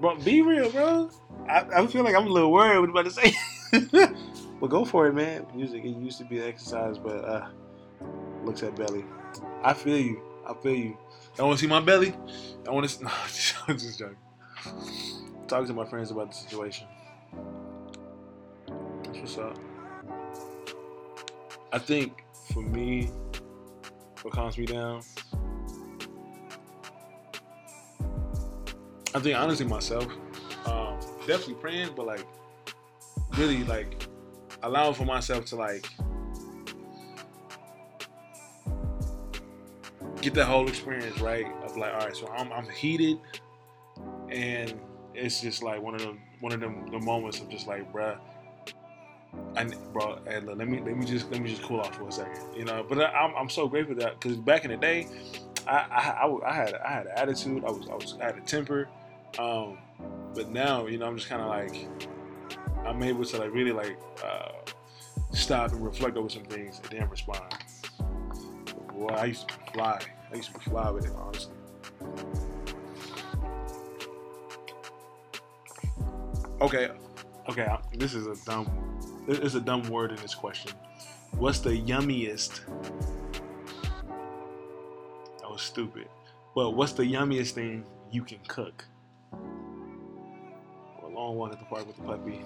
[0.00, 1.10] bro, be real, bro.
[1.48, 4.12] I, I feel like I'm a little worried what I'm about to say.
[4.60, 5.46] but go for it, man.
[5.54, 5.84] Music.
[5.84, 7.48] It used to be exercise, but uh,
[8.44, 9.04] looks at belly.
[9.62, 10.20] I feel you.
[10.44, 10.98] I feel you.
[11.38, 12.14] I want to see my belly.
[12.66, 13.04] I want to.
[13.04, 13.10] No,
[13.68, 14.16] I'm just joking
[15.50, 16.86] talking to my friends about the situation.
[19.02, 19.58] That's what's up.
[21.72, 23.10] I think for me,
[24.22, 25.02] what calms me down,
[29.12, 30.06] I think honestly myself,
[30.66, 32.24] um, definitely praying, but like
[33.36, 34.06] really like
[34.62, 35.84] allowing for myself to like
[40.20, 43.18] get that whole experience right of like all right so I'm, I'm heated
[44.28, 44.78] and
[45.20, 48.18] it's just like one of them one of them the moments of just like bruh
[49.56, 52.08] I, bro, hey, look, let me let me just let me just cool off for
[52.08, 52.84] a second, you know.
[52.88, 55.06] But I, am I'm so grateful that because back in the day,
[55.66, 58.38] I, I, I, I, had I had an attitude, I was I was I had
[58.38, 58.88] a temper,
[59.38, 59.78] um,
[60.34, 61.88] but now you know I'm just kind of like
[62.86, 64.50] I'm able to like really like uh,
[65.32, 67.54] stop and reflect over some things and then respond.
[68.92, 70.00] Boy, I used to fly.
[70.32, 71.54] I used to fly with it, honestly.
[76.60, 76.90] Okay,
[77.48, 77.74] okay.
[77.94, 78.68] This is a dumb.
[79.26, 80.72] It's a dumb word in this question.
[81.38, 82.60] What's the yummiest?
[85.40, 86.08] That was stupid.
[86.54, 88.84] But what's the yummiest thing you can cook?
[91.12, 92.42] Long one at the park with the puppy.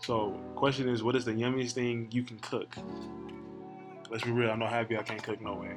[0.00, 2.76] So, question is, what is the yummiest thing you can cook?
[4.10, 4.50] Let's be real.
[4.50, 5.76] I'm not happy I can't cook no way.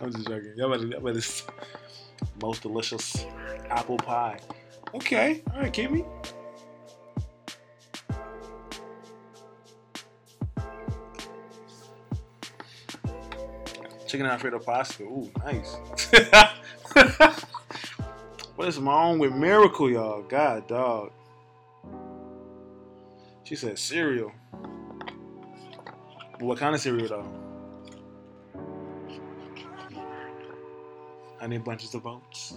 [0.00, 0.52] I'm just joking.
[0.56, 1.20] Y'all better, y'all better
[2.40, 3.26] most delicious
[3.70, 4.38] apple pie.
[4.94, 5.42] Okay.
[5.54, 6.06] All right, Kimmy.
[14.06, 15.02] Chicken Alfredo pasta.
[15.02, 15.76] Ooh, nice.
[18.56, 20.22] What is wrong with Miracle, y'all?
[20.22, 21.12] God, dog.
[23.44, 24.32] She said cereal.
[26.38, 27.45] what kind of cereal, though?
[31.46, 32.54] Honey bunches of oats.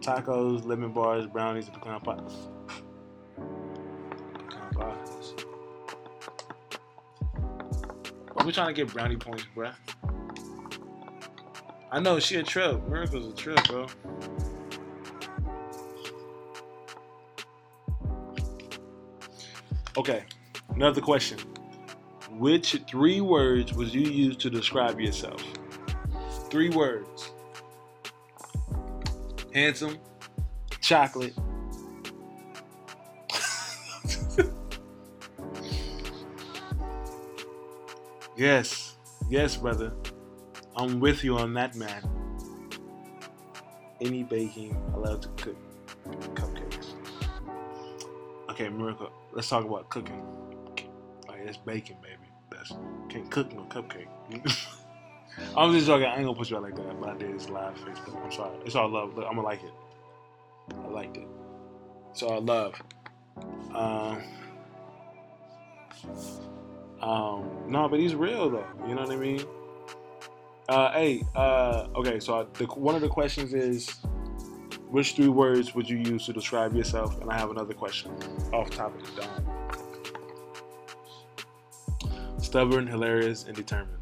[0.00, 2.48] Tacos, lemon bars, brownies, and pecan pies.
[4.32, 5.34] Pecan pies.
[8.34, 9.72] Are we trying to get brownie points, bruh?
[11.92, 12.84] I know she a trip.
[12.88, 13.86] Miracle's a trip, bro.
[19.96, 20.24] Okay,
[20.74, 21.38] another question.
[22.38, 25.44] Which three words would you use to describe yourself?
[26.52, 27.32] Three words.
[29.54, 29.96] Handsome,
[30.82, 31.32] chocolate.
[38.36, 38.98] yes,
[39.30, 39.94] yes, brother.
[40.76, 42.06] I'm with you on that, man.
[44.02, 45.56] Any baking, I love to cook
[46.34, 46.88] cupcakes.
[48.50, 50.22] Okay, Miracle, let's talk about cooking.
[51.26, 52.28] Like, it's baking, baby.
[52.50, 52.74] That's
[53.08, 54.08] can't cook no cupcake.
[55.56, 56.06] I'm just joking.
[56.06, 57.30] I ain't gonna put you out like that, but I did.
[57.30, 58.22] It's live Facebook.
[58.24, 58.58] I'm sorry.
[58.64, 59.14] It's all love.
[59.14, 59.72] Look, I'm gonna like it.
[60.84, 61.28] I liked it.
[62.10, 62.80] It's all love.
[63.74, 64.22] Um,
[67.00, 68.66] um, no, but he's real though.
[68.86, 69.44] You know what I mean?
[70.68, 72.20] Uh, hey, uh, okay.
[72.20, 73.90] So the, one of the questions is,
[74.90, 77.20] which three words would you use to describe yourself?
[77.20, 78.12] And I have another question
[78.52, 79.04] off topic.
[82.38, 84.01] Stubborn, hilarious, and determined.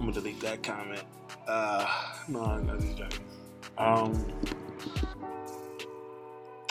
[0.00, 1.02] I'm gonna delete that comment.
[1.46, 1.86] Uh,
[2.26, 3.24] no, I'm just joking.
[3.76, 4.32] Um,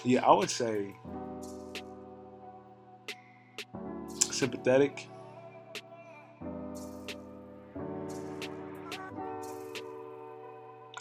[0.04, 0.96] yeah, I would say
[4.32, 5.08] sympathetic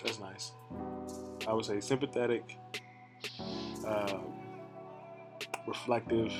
[0.05, 0.53] That's nice.
[1.47, 2.59] I would say sympathetic,
[3.87, 4.19] uh,
[5.67, 6.33] reflective,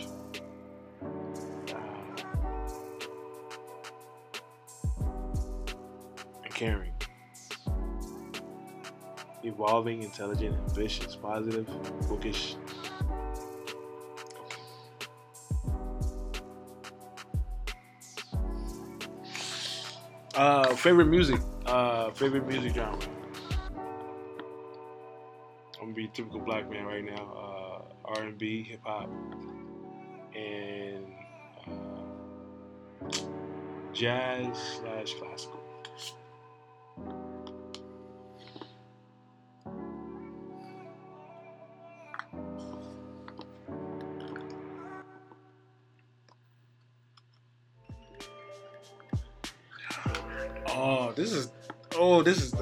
[6.59, 6.93] caring.
[9.45, 11.69] Evolving, intelligent, ambitious, positive,
[12.09, 12.57] bookish.
[20.35, 21.41] Uh, favorite music.
[21.65, 22.99] Uh, favorite music genre.
[25.81, 27.83] I'm gonna be a typical black man right now.
[28.05, 29.09] Uh, R&B, hip hop,
[30.35, 31.07] and
[33.05, 33.09] uh,
[33.93, 35.58] jazz slash classical.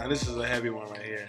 [0.07, 1.29] Oh, this is a heavy one right here.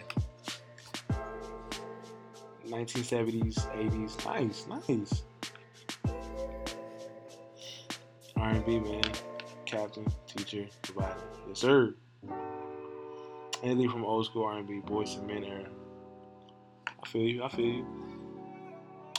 [2.68, 4.26] 1970s, 80s.
[4.26, 5.24] Nice, nice.
[8.36, 9.02] R&B man,
[9.66, 11.16] captain, teacher, provider.
[11.48, 11.96] Yes, sir.
[13.64, 15.70] Anything from old school R&B, Boyz II Men era.
[17.04, 17.44] I feel you.
[17.44, 17.88] I feel you.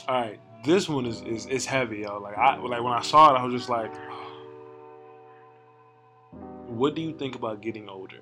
[0.07, 2.19] All right, this one is is, is heavy, yo.
[2.19, 3.93] Like I like when I saw it, I was just like,
[6.67, 8.21] what do you think about getting older?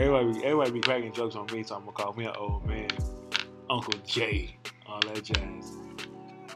[0.00, 2.88] Everybody, be, everybody be cracking jokes on me, talking about call me an old man,
[3.68, 4.56] Uncle Jay,
[4.88, 5.72] all that jazz.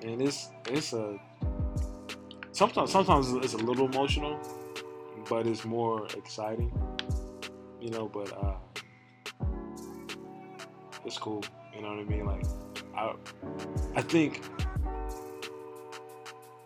[0.02, 1.20] And it's it's a
[2.52, 4.40] sometimes sometimes it's a little emotional,
[5.28, 6.72] but it's more exciting,
[7.82, 8.08] you know.
[8.08, 8.54] But uh,
[11.04, 11.44] it's cool,
[11.76, 12.24] you know what I mean?
[12.24, 12.46] Like
[12.96, 13.12] I
[13.94, 14.40] I think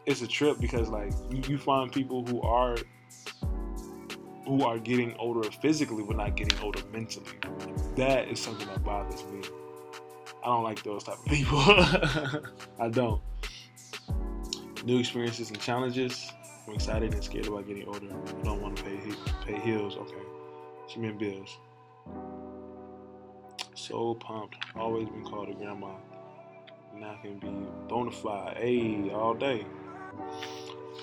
[0.06, 2.76] it's a trip because like you, you find people who are
[4.48, 7.26] who are getting older physically but not getting older mentally.
[7.96, 9.42] That is something that bothers me.
[10.42, 11.58] I don't like those type of people.
[12.80, 13.20] I don't.
[14.84, 16.32] New experiences and challenges.
[16.66, 18.06] I'm excited and scared about getting older.
[18.06, 18.98] I don't want to pay
[19.44, 19.96] pay bills.
[19.96, 20.22] Okay,
[20.86, 21.58] she meant bills.
[23.74, 24.56] So pumped.
[24.76, 25.90] Always been called a grandma.
[26.96, 27.48] Now can be
[27.88, 28.56] bona fide.
[28.56, 29.66] Hey, all day.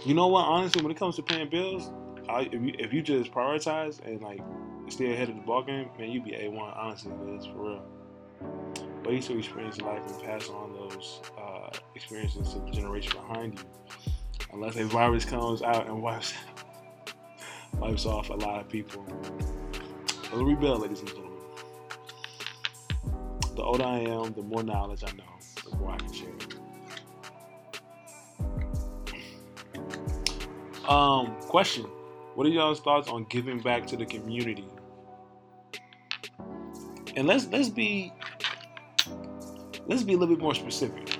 [0.03, 0.45] You know what?
[0.45, 1.91] Honestly, when it comes to paying bills,
[2.29, 4.41] If you if you just prioritize and like
[4.89, 6.73] stay ahead of the ball game, man, you be a one.
[6.75, 7.81] Honestly, for real.
[9.03, 13.59] But you still experience life and pass on those uh, experiences to the generation behind
[13.59, 13.65] you.
[14.51, 16.33] Unless a virus comes out and wipes
[17.79, 19.05] wipes off a lot of people.
[20.31, 21.31] Hillary Bell, ladies and gentlemen.
[23.55, 25.23] The older I am, the more knowledge I know,
[25.69, 26.31] the more I can share.
[30.89, 31.85] Um, question.
[32.35, 34.67] What are y'all's thoughts on giving back to the community?
[37.15, 38.11] And let's let's be
[39.87, 41.17] let's be a little bit more specific.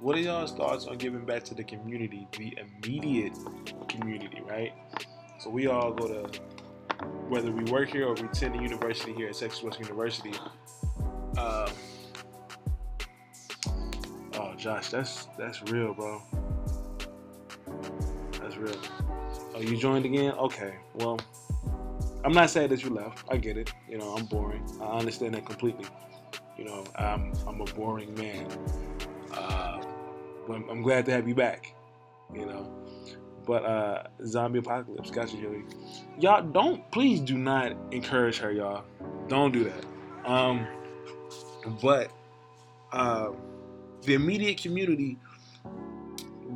[0.00, 3.32] What are y'all's thoughts on giving back to the community, the immediate
[3.88, 4.74] community, right?
[5.38, 6.40] So we all go to
[7.28, 10.34] whether we work here or we attend the university here at Texas Wesleyan University.
[11.38, 11.70] Uh,
[14.34, 16.22] oh, Josh, that's that's real, bro
[18.58, 18.76] real.
[19.54, 20.32] Oh, you joined again?
[20.32, 20.74] Okay.
[20.94, 21.18] Well,
[22.24, 23.24] I'm not sad that you left.
[23.30, 23.72] I get it.
[23.88, 24.64] You know, I'm boring.
[24.80, 25.86] I understand that completely.
[26.56, 28.46] You know, I'm I'm a boring man.
[29.32, 29.82] Uh,
[30.46, 31.74] but I'm, I'm glad to have you back.
[32.34, 32.74] You know.
[33.46, 35.62] But uh, zombie apocalypse, gotcha, Joey.
[36.18, 38.84] Y'all don't please do not encourage her, y'all.
[39.28, 40.30] Don't do that.
[40.30, 40.66] Um,
[41.80, 42.10] but
[42.92, 43.30] uh,
[44.02, 45.16] the immediate community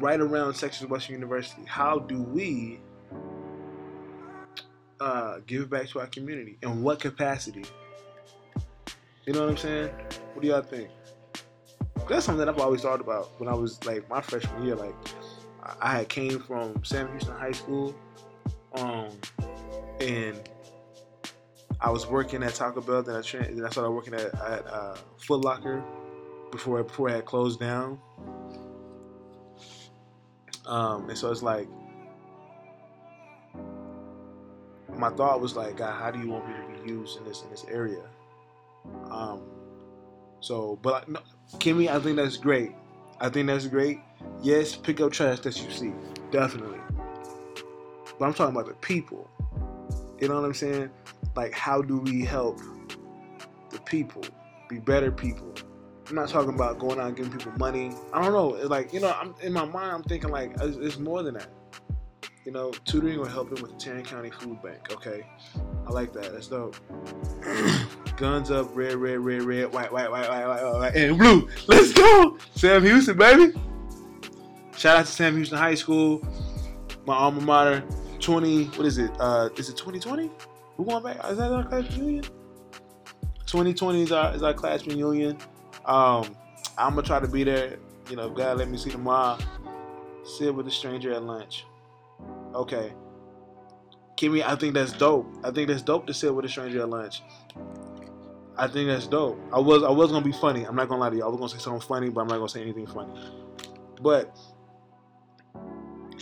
[0.02, 1.62] right around Texas Wesleyan University.
[1.64, 2.80] How do we
[5.00, 6.58] uh, give back to our community?
[6.62, 7.64] In what capacity?
[9.24, 9.90] You know what I'm saying?
[10.34, 10.90] What do y'all think?
[12.08, 14.74] That's something that I've always thought about when I was like my freshman year.
[14.74, 14.94] Like
[15.80, 17.94] I had came from Sam Houston High School,
[18.74, 19.10] um,
[20.00, 20.36] and
[21.80, 23.04] I was working at Taco Bell.
[23.04, 25.84] Then I, tra- then I started working at, at uh, Foot Locker
[26.50, 28.00] before before I had closed down.
[30.66, 31.68] Um, and so it's like
[34.96, 37.42] my thought was like, God, how do you want me to be used in this
[37.42, 38.02] in this area?
[39.10, 39.42] Um,
[40.40, 41.20] so, but no,
[41.54, 42.72] Kimmy, I think that's great.
[43.20, 44.00] I think that's great.
[44.42, 45.92] Yes, pick up trash that you see,
[46.30, 46.78] definitely.
[48.18, 49.28] But I'm talking about the people.
[50.20, 50.90] You know what I'm saying?
[51.34, 52.60] Like, how do we help
[53.70, 54.22] the people
[54.68, 55.52] be better people?
[56.08, 57.92] I'm not talking about going out and giving people money.
[58.12, 58.54] I don't know.
[58.54, 59.92] It's like you know, I'm in my mind.
[59.92, 61.48] I'm thinking like it's, it's more than that.
[62.44, 64.92] You know, tutoring or helping with the Tarrant County Food Bank.
[64.92, 65.24] Okay,
[65.86, 66.32] I like that.
[66.32, 66.76] That's dope.
[68.16, 71.48] Guns up, red, red, red, red, white, white, white, white, white, white, and blue.
[71.68, 73.52] Let's go, Sam Houston, baby.
[74.76, 76.26] Shout out to Sam Houston High School,
[77.06, 77.84] my alma mater.
[78.18, 79.10] 20, what is it?
[79.18, 80.30] Uh, is it 2020?
[80.76, 81.24] We're going back.
[81.30, 82.24] Is that our class reunion?
[83.46, 85.36] 2020 is our, is our class reunion.
[85.84, 86.36] Um,
[86.78, 87.78] I'm gonna try to be there.
[88.10, 89.38] You know, God let me see tomorrow.
[90.24, 91.64] Sit with a stranger at lunch.
[92.54, 92.92] Okay.
[94.16, 95.26] Kimmy, I think that's dope.
[95.42, 97.22] I think that's dope to sit with a stranger at lunch.
[98.56, 99.40] I think that's dope.
[99.52, 100.64] I was I was gonna be funny.
[100.64, 101.24] I'm not gonna lie to you.
[101.24, 103.12] I was gonna say something funny, but I'm not gonna say anything funny.
[104.00, 104.36] But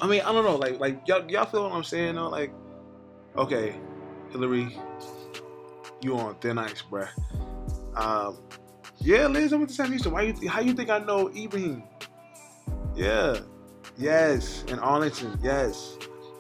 [0.01, 0.57] I mean, I don't know.
[0.57, 2.28] Like like y'all y'all feel what I'm saying though?
[2.28, 2.53] Like,
[3.37, 3.74] okay,
[4.31, 4.78] Hillary,
[6.01, 7.09] you on thin ice, bruh.
[7.97, 8.39] Um,
[9.01, 10.12] yeah, Liz, I went to Sam Houston.
[10.12, 11.82] Why you, how you think I know Ibrahim?
[12.94, 13.39] Yeah.
[13.97, 14.64] Yes.
[14.68, 15.39] In Arlington.
[15.43, 15.97] Yes.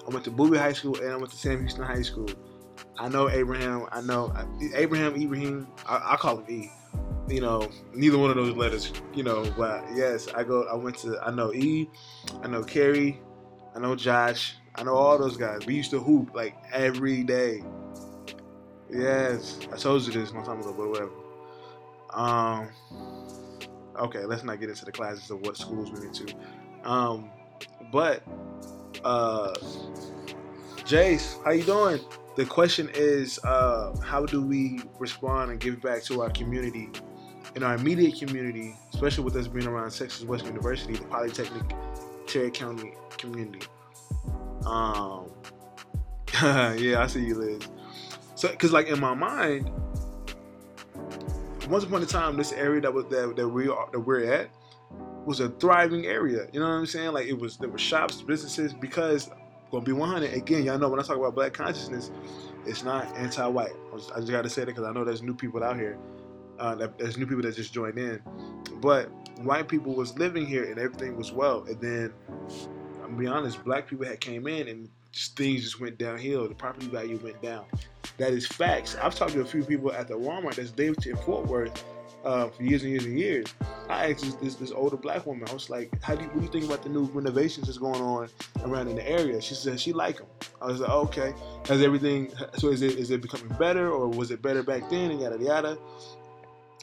[0.06, 2.28] I went to Bowie High School and I went to Sam Houston High School.
[2.98, 3.86] I know Abraham.
[3.92, 4.32] I know
[4.74, 5.66] Abraham, Ibrahim.
[5.86, 6.70] I, I call him E.
[7.28, 10.64] you know, neither one of those letters, you know, but yes, I go.
[10.64, 11.18] I went to.
[11.22, 11.88] I know E,
[12.42, 13.20] I know Kerry.
[13.74, 15.64] I know Josh, I know all those guys.
[15.64, 17.62] We used to hoop like every day.
[18.90, 21.10] Yes, I told you this one time ago, but whatever.
[22.12, 22.68] Um,
[23.96, 26.34] okay, let's not get into the classes of what schools we went to.
[26.84, 27.30] Um,
[27.92, 28.22] but
[29.04, 29.54] uh,
[30.78, 32.00] Jace, how you doing?
[32.36, 36.88] The question is, uh, how do we respond and give back to our community,
[37.54, 41.62] in our immediate community, especially with us being around Texas Wesleyan University, the Polytechnic
[42.26, 43.66] Tarrant County community.
[44.64, 45.30] Um,
[46.42, 47.62] yeah, I see you, Liz.
[48.36, 49.70] So, because like in my mind,
[51.70, 54.50] once upon a time, this area that was that, that we are that we're at
[55.24, 56.46] was a thriving area.
[56.52, 57.12] You know what I'm saying?
[57.12, 58.74] Like it was there were shops, businesses.
[58.74, 59.30] Because
[59.70, 60.64] gonna be 100 again.
[60.64, 62.10] Y'all know when I talk about black consciousness,
[62.66, 63.72] it's not anti-white.
[63.92, 65.98] I just, just got to say that because I know there's new people out here.
[66.58, 68.20] Uh, that, there's new people that just joined in,
[68.82, 69.08] but
[69.42, 71.64] white people was living here and everything was well.
[71.64, 72.12] And then,
[73.02, 76.48] I'm be honest, black people had came in and just, things just went downhill.
[76.48, 77.64] The property value went down.
[78.18, 78.96] That is facts.
[79.02, 81.84] I've talked to a few people at the Walmart that's lived in Fort Worth
[82.24, 83.46] uh, for years and years and years.
[83.88, 85.48] I asked this, this, this older black woman.
[85.48, 87.78] I was like, "How do you, what do you think about the new renovations that's
[87.78, 88.28] going on
[88.62, 90.26] around in the area?" She said she like them.
[90.60, 91.34] I was like, "Okay,
[91.66, 92.32] has everything?
[92.58, 95.38] So is it is it becoming better, or was it better back then?" And yada
[95.42, 95.78] yada.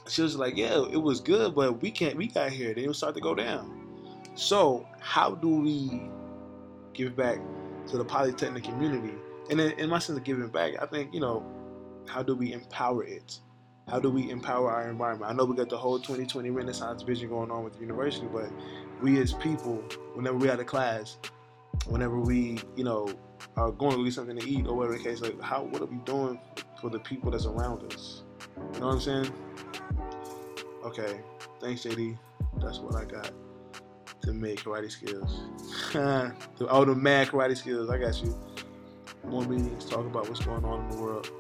[0.08, 2.16] She was like, "Yeah, it was good, but we can't.
[2.16, 3.88] We got here, then it start to go down."
[4.36, 6.10] So how do we
[6.94, 7.40] give back
[7.88, 9.14] to the polytechnic community?
[9.50, 11.46] And in, in my sense of giving back, I think you know,
[12.08, 13.40] how do we empower it?
[13.88, 15.32] How do we empower our environment?
[15.32, 18.50] I know we got the whole 2020 Renaissance vision going on with the university, but
[19.02, 19.76] we as people,
[20.14, 21.18] whenever we out of class,
[21.86, 23.08] whenever we, you know,
[23.56, 25.86] are going to get something to eat or whatever the case, like how what are
[25.86, 26.38] we doing
[26.82, 28.24] for the people that's around us?
[28.74, 29.34] You know what I'm saying?
[30.84, 31.22] Okay.
[31.62, 32.18] Thanks, JD.
[32.60, 33.32] That's what I got
[34.28, 35.42] to make karate skills.
[36.70, 37.90] oh, the mad karate skills.
[37.90, 38.38] I got you.
[39.26, 41.32] More meetings, talk about what's going on in the world.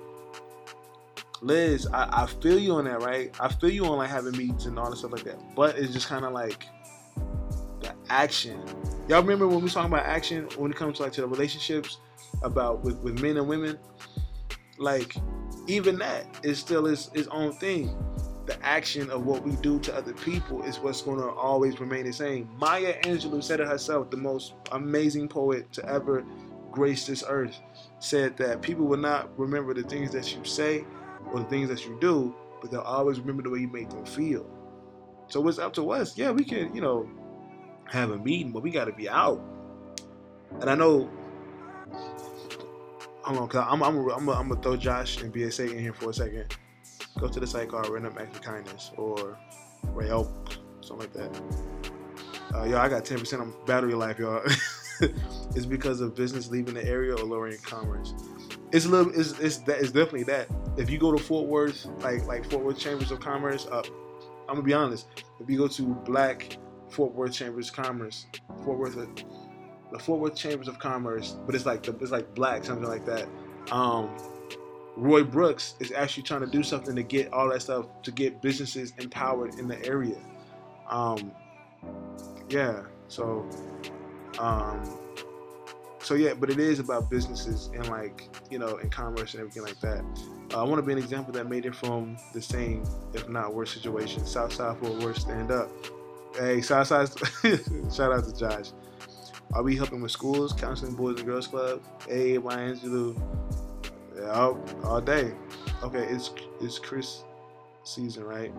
[1.42, 3.34] Liz, I, I feel you on that, right?
[3.40, 5.38] I feel you on like having meetings and all that stuff like that.
[5.56, 6.66] But it's just kind of like
[7.82, 8.62] the action.
[9.08, 12.00] Y'all remember when we talking about action when it comes to like to the relationships
[12.42, 13.78] about with, with men and women?
[14.78, 15.16] Like
[15.68, 17.96] even that is still its, its own thing.
[18.48, 22.06] The action of what we do to other people is what's going to always remain
[22.06, 22.50] the same.
[22.58, 26.24] Maya Angelou said it herself, the most amazing poet to ever
[26.72, 27.60] grace this earth,
[28.00, 30.86] said that people will not remember the things that you say,
[31.34, 34.06] or the things that you do, but they'll always remember the way you make them
[34.06, 34.50] feel.
[35.28, 36.18] So it's up to us.
[36.18, 37.10] Yeah, we can, you know,
[37.86, 39.42] have a meeting, but we got to be out.
[40.62, 41.10] And I know,
[43.24, 46.12] hold on, cause I'm I'm I'm I'm gonna throw Josh and BSA in here for
[46.12, 46.56] a second.
[47.18, 49.38] Go to the site called Random Acts of Kindness or
[49.94, 50.32] Rayo,
[50.82, 51.42] something like that.
[52.54, 54.42] Uh, yo, I got 10% on battery life, y'all.
[55.02, 58.14] it's because of business leaving the area or lowering commerce
[58.72, 61.86] it's a little it's, it's that it's definitely that if you go to fort worth
[62.02, 63.82] like like fort worth chambers of commerce uh,
[64.50, 65.08] i'm gonna be honest
[65.40, 66.58] if you go to black
[66.90, 68.26] fort worth chambers of commerce
[68.64, 72.66] fort worth the fort worth chambers of commerce but it's like the, it's like black
[72.66, 73.28] something like that
[73.72, 74.10] um
[74.98, 78.42] roy brooks is actually trying to do something to get all that stuff to get
[78.42, 80.18] businesses empowered in the area
[80.90, 81.32] um
[82.50, 83.48] yeah so
[84.40, 84.84] um
[86.08, 89.64] so yeah, but it is about businesses and like you know, in commerce and everything
[89.64, 90.06] like that.
[90.54, 93.54] Uh, I want to be an example that made it from the same, if not
[93.54, 94.26] worse, situation.
[94.26, 95.70] Southside Fort Worth, stand up.
[96.34, 97.10] Hey, Southside,
[97.94, 98.72] shout out to Josh.
[99.52, 101.82] Are we helping with schools, counseling, boys and girls club?
[102.08, 103.22] Hey, Maya Angelou.
[104.18, 104.54] Yeah,
[104.84, 105.32] all, day.
[105.84, 107.24] Okay, it's it's Chris
[107.84, 108.52] season, right?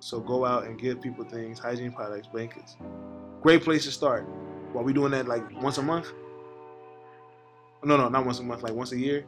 [0.00, 2.76] So go out and give people things, hygiene products, blankets.
[3.40, 4.26] Great place to start.
[4.72, 6.08] While we doing that like once a month?
[7.84, 9.24] No, no, not once a month, like once a year.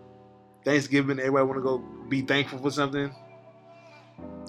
[0.64, 3.14] Thanksgiving, everybody want to go be thankful for something.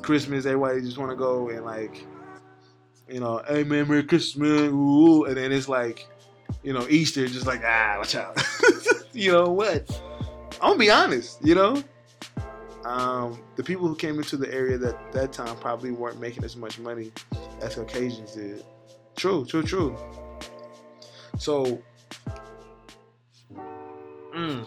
[0.01, 2.03] Christmas, everybody just want to go and like,
[3.07, 4.71] you know, hey man, Merry Christmas.
[4.71, 6.07] Ooh, and then it's like,
[6.63, 8.35] you know, Easter, just like ah, watch out.
[9.17, 9.89] you know what?
[10.61, 11.43] I'm gonna be honest.
[11.43, 11.83] You know,
[12.85, 16.55] um, the people who came into the area that that time probably weren't making as
[16.55, 17.11] much money
[17.61, 18.63] as Caucasians did.
[19.15, 19.97] True, true, true.
[21.39, 21.81] So,
[24.35, 24.65] mm,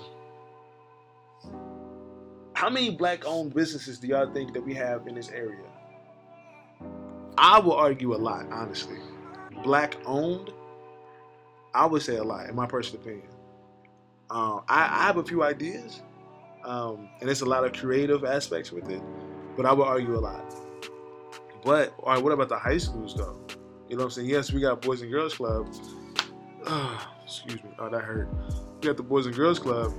[2.54, 5.64] how many black owned businesses do y'all think that we have in this area?
[7.38, 8.98] I will argue a lot, honestly.
[9.62, 10.52] Black owned,
[11.72, 13.29] I would say a lot, in my personal opinion.
[14.30, 16.02] Um, I, I, have a few ideas,
[16.64, 19.02] um, and it's a lot of creative aspects with it.
[19.56, 20.54] but I would argue a lot.
[21.64, 23.38] But all right, what about the high schools though?
[23.88, 24.28] You know what I'm saying?
[24.28, 25.66] Yes, we got Boys and Girls Club.
[27.24, 27.70] excuse me.
[27.80, 28.28] Oh, that hurt.
[28.80, 29.92] We got the Boys and Girls Club,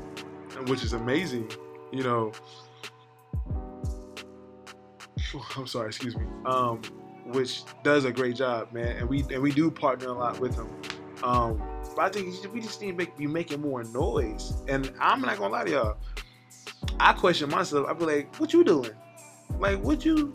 [0.67, 1.51] which is amazing.
[1.91, 2.31] You know.
[5.57, 5.87] I'm sorry.
[5.87, 6.25] Excuse me.
[6.45, 6.81] Um,
[7.25, 8.95] which does a great job, man.
[8.95, 10.69] And we and we do partner a lot with them.
[11.21, 11.61] Um,
[11.95, 14.53] but I think we just need to make, be making more noise.
[14.67, 15.97] And I'm not gonna lie to y'all.
[16.99, 17.87] I question myself.
[17.87, 18.91] I be like, "What you doing?
[19.59, 20.33] Like, what you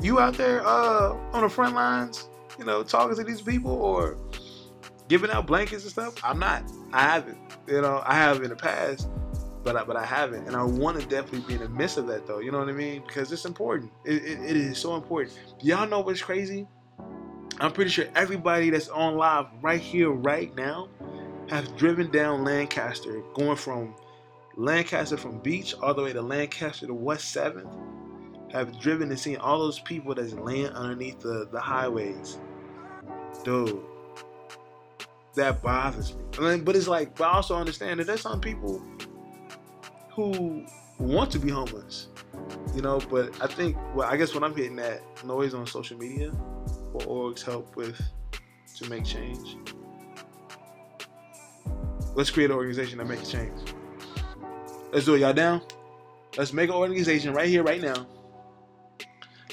[0.00, 2.28] you out there uh, on the front lines?
[2.58, 4.16] You know, talking to these people or
[5.08, 6.14] giving out blankets and stuff?
[6.22, 6.64] I'm not.
[6.92, 7.38] I haven't.
[7.66, 9.08] You know, I have in the past,
[9.62, 12.06] but I, but I haven't, and I want to definitely be in the midst of
[12.08, 12.38] that though.
[12.38, 13.02] You know what I mean?
[13.06, 13.90] Because it's important.
[14.04, 15.38] It, it, it is so important.
[15.60, 16.66] Y'all know what's crazy?
[17.60, 20.88] I'm pretty sure everybody that's on live right here, right now,
[21.48, 23.94] have driven down Lancaster, going from
[24.56, 27.70] Lancaster from Beach all the way to Lancaster to West 7th,
[28.50, 32.38] have driven and seen all those people that's laying underneath the, the highways.
[33.44, 33.80] Dude,
[35.34, 36.58] that bothers me.
[36.58, 38.82] But it's like, but I also understand that there's some people
[40.10, 40.66] who
[40.98, 42.08] want to be homeless,
[42.74, 43.00] you know.
[43.10, 46.32] But I think, well, I guess what I'm getting at noise on social media
[46.94, 48.00] or orgs help with
[48.76, 49.56] to make change.
[52.14, 53.52] Let's create an organization that makes change.
[54.92, 55.62] Let's do it, y'all down?
[56.38, 58.06] Let's make an organization right here, right now.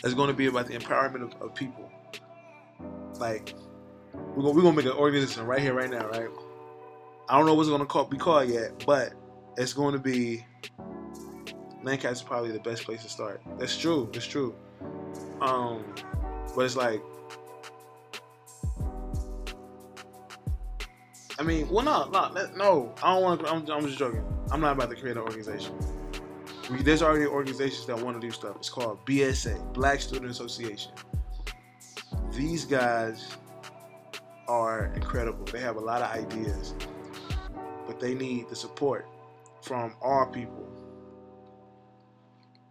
[0.02, 1.92] That's going to be about the empowerment of, of people.
[3.20, 3.56] Like,
[4.14, 6.30] we're gonna, we're gonna make an organization right here, right now, right?
[7.30, 9.14] I don't know what's gonna call, be called yet, but
[9.58, 10.46] it's going to be
[11.84, 13.42] Lancaster probably the best place to start.
[13.58, 14.10] That's true.
[14.14, 14.56] That's true.
[15.42, 15.84] Um,
[16.56, 17.02] but it's like,
[21.42, 22.94] I mean, well, no, no, no.
[23.02, 23.48] I don't want.
[23.48, 24.24] I'm, I'm just joking.
[24.52, 25.74] I'm not about to create an organization.
[26.70, 28.58] We, there's already organizations that want to do stuff.
[28.58, 30.92] It's called BSA, Black Student Association.
[32.32, 33.38] These guys
[34.48, 35.44] are incredible.
[35.46, 36.76] They have a lot of ideas,
[37.88, 39.08] but they need the support
[39.64, 40.70] from our people.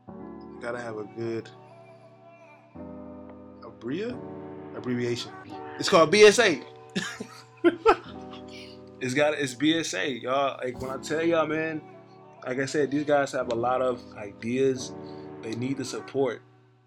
[0.06, 1.50] You gotta have a good
[4.76, 5.32] abbreviation.
[5.80, 6.62] It's called BSA.
[9.00, 10.58] it's got it's BSA, y'all.
[10.62, 11.80] Like when I tell y'all, man,
[12.46, 14.92] like I said, these guys have a lot of ideas.
[15.42, 16.42] They need the support.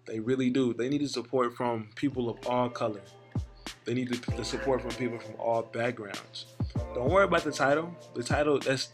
[0.06, 0.74] They really do.
[0.74, 3.00] They need the support from people of all color.
[3.84, 6.46] They need the, the support from people from all backgrounds.
[6.94, 7.94] Don't worry about the title.
[8.14, 8.90] The title that's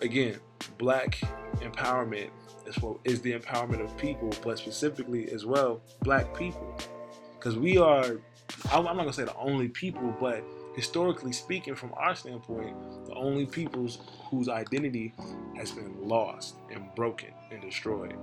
[0.00, 0.38] again,
[0.78, 1.18] black
[1.56, 2.30] empowerment
[2.66, 6.76] is what is the empowerment of people, but specifically as well, black people.
[7.34, 8.20] Because we are,
[8.70, 10.44] I'm not gonna say the only people, but
[10.76, 12.76] historically speaking, from our standpoint,
[13.06, 13.98] the only peoples
[14.30, 15.14] whose identity
[15.56, 18.14] has been lost and broken and destroyed.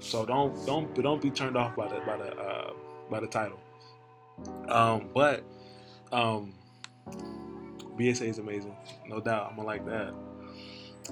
[0.00, 2.72] So don't don't don't be turned off by the by the uh,
[3.10, 3.60] by the title.
[4.68, 5.44] Um, but
[6.12, 6.54] um,
[7.98, 8.76] BSA is amazing,
[9.06, 9.48] no doubt.
[9.50, 10.14] I'm gonna like that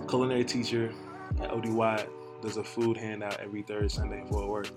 [0.08, 0.92] culinary teacher
[1.40, 2.06] at ODY
[2.42, 4.68] does a food handout every third Sunday for work.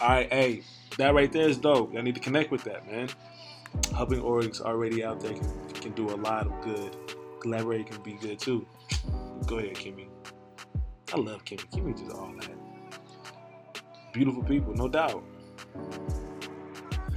[0.00, 0.62] All right, hey,
[0.96, 1.94] that right there is dope.
[1.96, 3.08] I need to connect with that, man.
[3.94, 6.96] Helping orgs already out there can, can do a lot of good.
[7.40, 8.66] Collaborating can be good too.
[9.46, 10.06] Go ahead, Kimmy.
[11.12, 11.68] I love Kimmy.
[11.70, 12.50] Kimmy just all that.
[14.12, 15.22] Beautiful people, no doubt.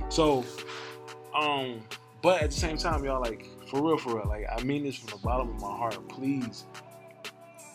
[0.10, 0.46] So,
[1.36, 1.82] um,
[2.22, 4.28] but at the same time, y'all like for real, for real.
[4.28, 6.08] Like I mean this from the bottom of my heart.
[6.08, 6.66] Please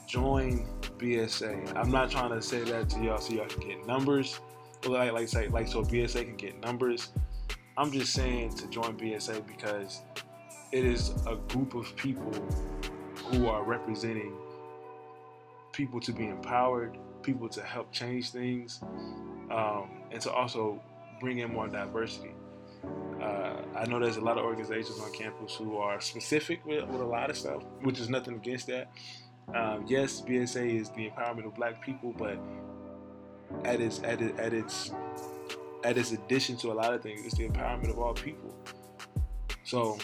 [0.06, 0.66] join
[0.98, 1.76] BSA.
[1.76, 4.40] I'm not trying to say that to y'all so y'all can get numbers.
[4.86, 7.08] Like like say like so BSA can get numbers.
[7.78, 10.02] I'm just saying to join BSA because
[10.72, 12.32] it is a group of people
[13.26, 14.32] who are representing
[15.70, 18.80] people to be empowered, people to help change things,
[19.52, 20.82] um, and to also
[21.20, 22.32] bring in more diversity.
[23.22, 27.00] Uh, I know there's a lot of organizations on campus who are specific with, with
[27.00, 28.90] a lot of stuff, which is nothing against that.
[29.54, 32.40] Um, yes, BSA is the empowerment of Black people, but
[33.64, 34.90] at its at, at its
[35.84, 38.54] at its addition to a lot of things, it's the empowerment of all people.
[39.64, 39.98] So,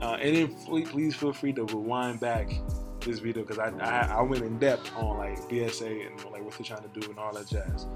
[0.00, 0.54] uh, and then
[0.86, 2.50] please feel free to rewind back
[3.00, 6.54] this video because I, I, I went in depth on like BSA and like what
[6.54, 7.86] they're trying to do and all that jazz.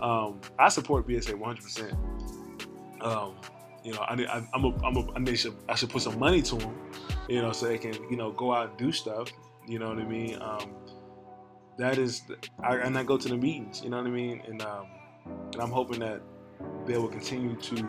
[0.00, 1.62] Um, I support BSA 100.
[1.62, 1.92] percent
[3.00, 3.34] um,
[3.84, 6.42] You know, I, I, I'm a, I'm a, I should I should put some money
[6.42, 6.74] to them,
[7.28, 9.30] you know, so they can you know go out and do stuff.
[9.66, 10.40] You know what I mean?
[10.40, 10.74] Um,
[11.78, 12.22] that is,
[12.60, 13.82] I, and I go to the meetings.
[13.82, 14.42] You know what I mean?
[14.46, 14.86] And um,
[15.52, 16.20] and I'm hoping that
[16.86, 17.88] they will continue to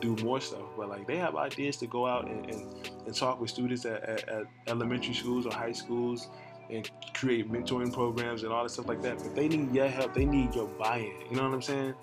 [0.00, 0.62] do more stuff.
[0.76, 4.02] But like they have ideas to go out and, and, and talk with students at,
[4.02, 6.28] at, at, elementary schools or high schools
[6.70, 9.18] and create mentoring programs and all that stuff like that.
[9.18, 10.14] But they need your help.
[10.14, 11.30] They need your buy-in.
[11.30, 11.94] You know what I'm saying?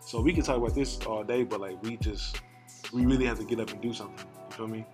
[0.00, 2.40] So we can talk about this all day, but like we just
[2.92, 4.26] we really have to get up and do something.
[4.50, 4.86] You feel me?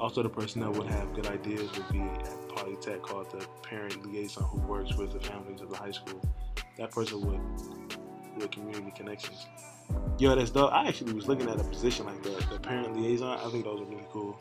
[0.00, 4.04] Also, the person that would have good ideas would be at Polytech called the parent
[4.04, 6.20] liaison who works with the families of the high school.
[6.76, 7.96] That person would
[8.36, 9.46] with community connections.
[10.18, 10.72] Yo, that's dope.
[10.72, 13.38] I actually was looking at a position like that, the parent liaison.
[13.38, 14.38] I think those are really cool.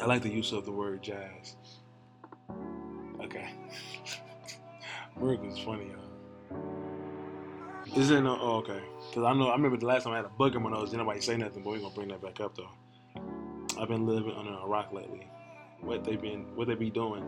[0.00, 1.56] I like the use of the word jazz.
[3.20, 3.50] Okay.
[5.22, 6.02] Is funny, y'all.
[7.96, 8.38] Isn't no?
[8.40, 8.80] Oh, okay.
[9.12, 10.90] Cause I know I remember the last time I had a bug in my nose.
[10.90, 12.70] Didn't nobody say nothing, but we're gonna bring that back up though.
[13.78, 15.28] I've been living under a rock lately.
[15.80, 16.56] What they been?
[16.56, 17.24] What they be doing?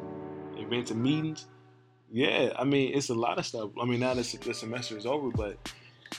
[0.56, 1.46] Inventing meetings?
[2.14, 3.70] Yeah, I mean it's a lot of stuff.
[3.80, 5.58] I mean now that the semester is over, but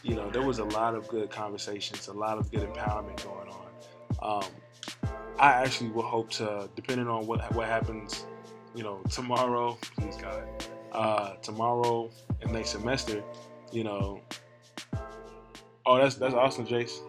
[0.04, 3.48] you know there was a lot of good conversations, a lot of good empowerment going
[3.48, 4.44] on.
[4.44, 4.50] Um,
[5.40, 8.26] I actually will hope to, depending on what what happens,
[8.76, 10.44] you know, tomorrow, please God,
[10.92, 12.10] uh, tomorrow
[12.42, 13.24] and next semester,
[13.72, 14.20] you know.
[15.86, 17.00] Oh, that's that's awesome, Jace.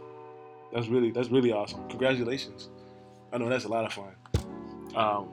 [0.73, 1.89] That's really that's really awesome.
[1.89, 2.69] Congratulations.
[3.33, 4.15] I know that's a lot of fun.
[4.95, 5.29] Um,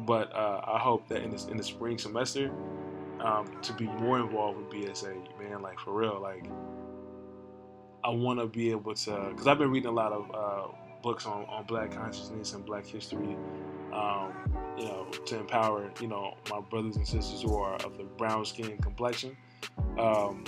[0.00, 2.50] but uh, I hope that in this in the spring semester,
[3.22, 6.46] um, to be more involved with BSA, man, like for real, like
[8.04, 10.72] I want to be able to, because I've been reading a lot of uh,
[11.02, 13.36] books on, on Black consciousness and Black history,
[13.92, 14.32] um,
[14.76, 18.44] you know, to empower, you know, my brothers and sisters who are of the brown
[18.44, 19.36] skin complexion,
[19.98, 20.44] um,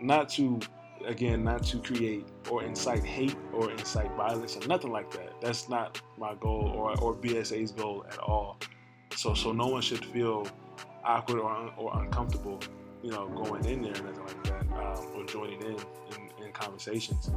[0.00, 0.60] not to
[1.06, 5.40] again, not to create or incite hate or incite violence or nothing like that.
[5.40, 8.58] That's not my goal or, or BSA's goal at all.
[9.16, 10.46] So so no one should feel
[11.04, 12.60] awkward or, or uncomfortable,
[13.02, 16.52] you know, going in there and anything like that, um, or joining in in, in
[16.52, 17.30] conversations.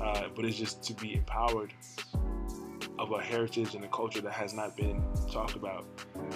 [0.00, 1.72] Uh, but it's just to be empowered
[2.98, 5.84] of a heritage and a culture that has not been talked about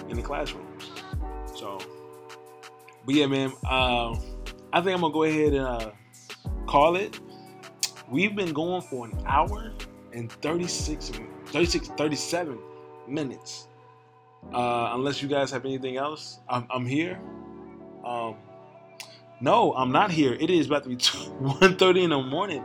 [0.09, 0.89] in the classrooms.
[1.55, 1.79] So,
[3.05, 4.19] but yeah, man, um,
[4.73, 5.65] I think I'm gonna go ahead and.
[5.65, 5.91] Uh,
[6.69, 7.19] call it.
[8.11, 9.71] We've been going for an hour
[10.13, 11.11] and 36,
[11.47, 12.59] 36 37
[13.07, 13.68] minutes.
[14.53, 17.19] Uh, unless you guys have anything else, I'm, I'm here.
[18.03, 18.35] Um,
[19.41, 20.33] no, I'm not here.
[20.33, 22.63] It is about to be 1.30 in the morning.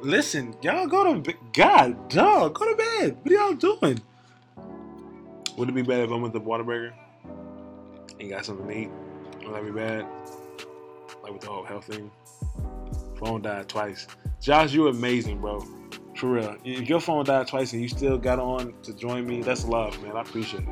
[0.00, 1.36] Listen, y'all go to bed.
[1.52, 3.18] God, dog, go to bed.
[3.22, 4.00] What are y'all doing?
[5.56, 6.92] Would it be bad if I went to Whataburger
[8.20, 8.90] and got something to eat?
[9.44, 10.06] Would that be bad?
[11.22, 12.10] Like with the whole health thing?
[13.18, 14.06] Phone died twice.
[14.40, 15.64] Josh, you're amazing, bro.
[16.16, 16.56] For real.
[16.64, 20.00] If your phone died twice and you still got on to join me, that's love,
[20.02, 20.16] man.
[20.16, 20.68] I appreciate it.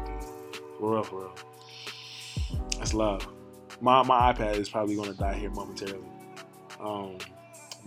[0.87, 1.35] For real, for real.
[2.79, 3.27] That's love.
[3.81, 5.99] My my iPad is probably gonna die here momentarily.
[6.79, 7.19] Um,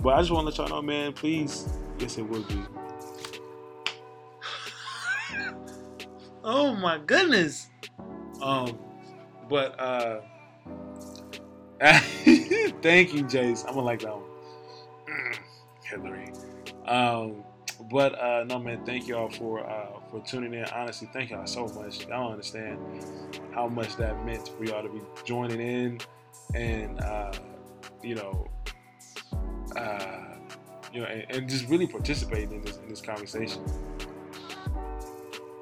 [0.02, 1.14] but I just want to let y'all know, man.
[1.14, 2.62] Please, yes, it will be.
[6.44, 7.70] oh my goodness.
[8.42, 8.78] Um,
[9.50, 10.20] but uh,
[11.80, 13.66] thank you, Jace.
[13.66, 14.26] I'm gonna like that one.
[15.86, 16.34] Hillary.
[16.86, 17.46] Um,
[17.90, 20.66] but uh, no, man, thank y'all for uh, for tuning in.
[20.66, 22.06] Honestly, thank y'all so much.
[22.08, 22.80] I don't understand
[23.54, 26.00] how much that meant for y'all to be joining in,
[26.54, 27.32] and uh,
[28.04, 28.48] you know,
[29.78, 30.36] uh,
[30.94, 33.64] you know, and, and, just really participating in this in this conversation.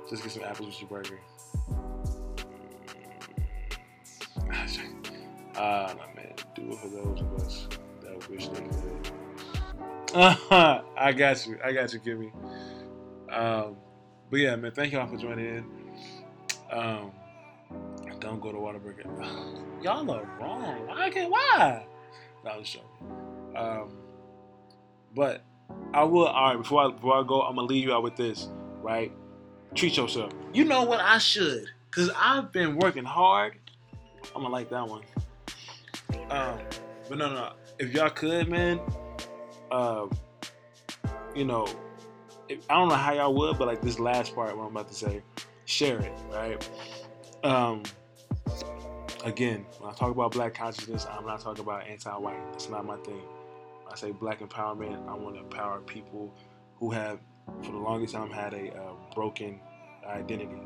[0.09, 1.19] Just get some apples with your burger.
[5.59, 7.67] Ah, uh, man, do it for those of us
[8.03, 9.11] that wish they could.
[10.15, 11.59] I got you.
[11.63, 12.31] I got you, Kimmy.
[13.31, 13.75] Um,
[14.29, 15.65] but yeah, man, thank y'all for joining in.
[16.71, 17.11] Um,
[18.19, 19.03] don't go to Whataburger.
[19.83, 20.87] y'all are wrong.
[20.87, 21.85] Why can't why?
[22.49, 22.77] I'm just
[23.55, 23.97] Um,
[25.13, 25.43] but
[25.93, 26.27] I will.
[26.27, 28.47] All right, before I before I go, I'm gonna leave you out with this.
[28.81, 29.11] Right?
[29.75, 30.31] Treat yourself.
[30.53, 31.01] You know what?
[31.01, 33.57] I should, cause I've been working hard.
[34.35, 35.01] I'm gonna like that one.
[36.29, 36.59] Um,
[37.09, 37.53] but no, no.
[37.79, 38.79] If y'all could, man,
[39.71, 40.07] uh,
[41.35, 41.67] you know,
[42.69, 44.93] I don't know how y'all would, but like this last part, what I'm about to
[44.95, 45.21] say,
[45.65, 46.69] share it, right?
[47.43, 47.83] Um,
[49.23, 52.51] again, when I talk about black consciousness, I'm not talking about anti-white.
[52.51, 53.21] That's not my thing.
[53.83, 56.33] When I say black empowerment, I want to empower people
[56.77, 57.19] who have,
[57.63, 59.59] for the longest time, had a uh, broken
[60.05, 60.61] identity.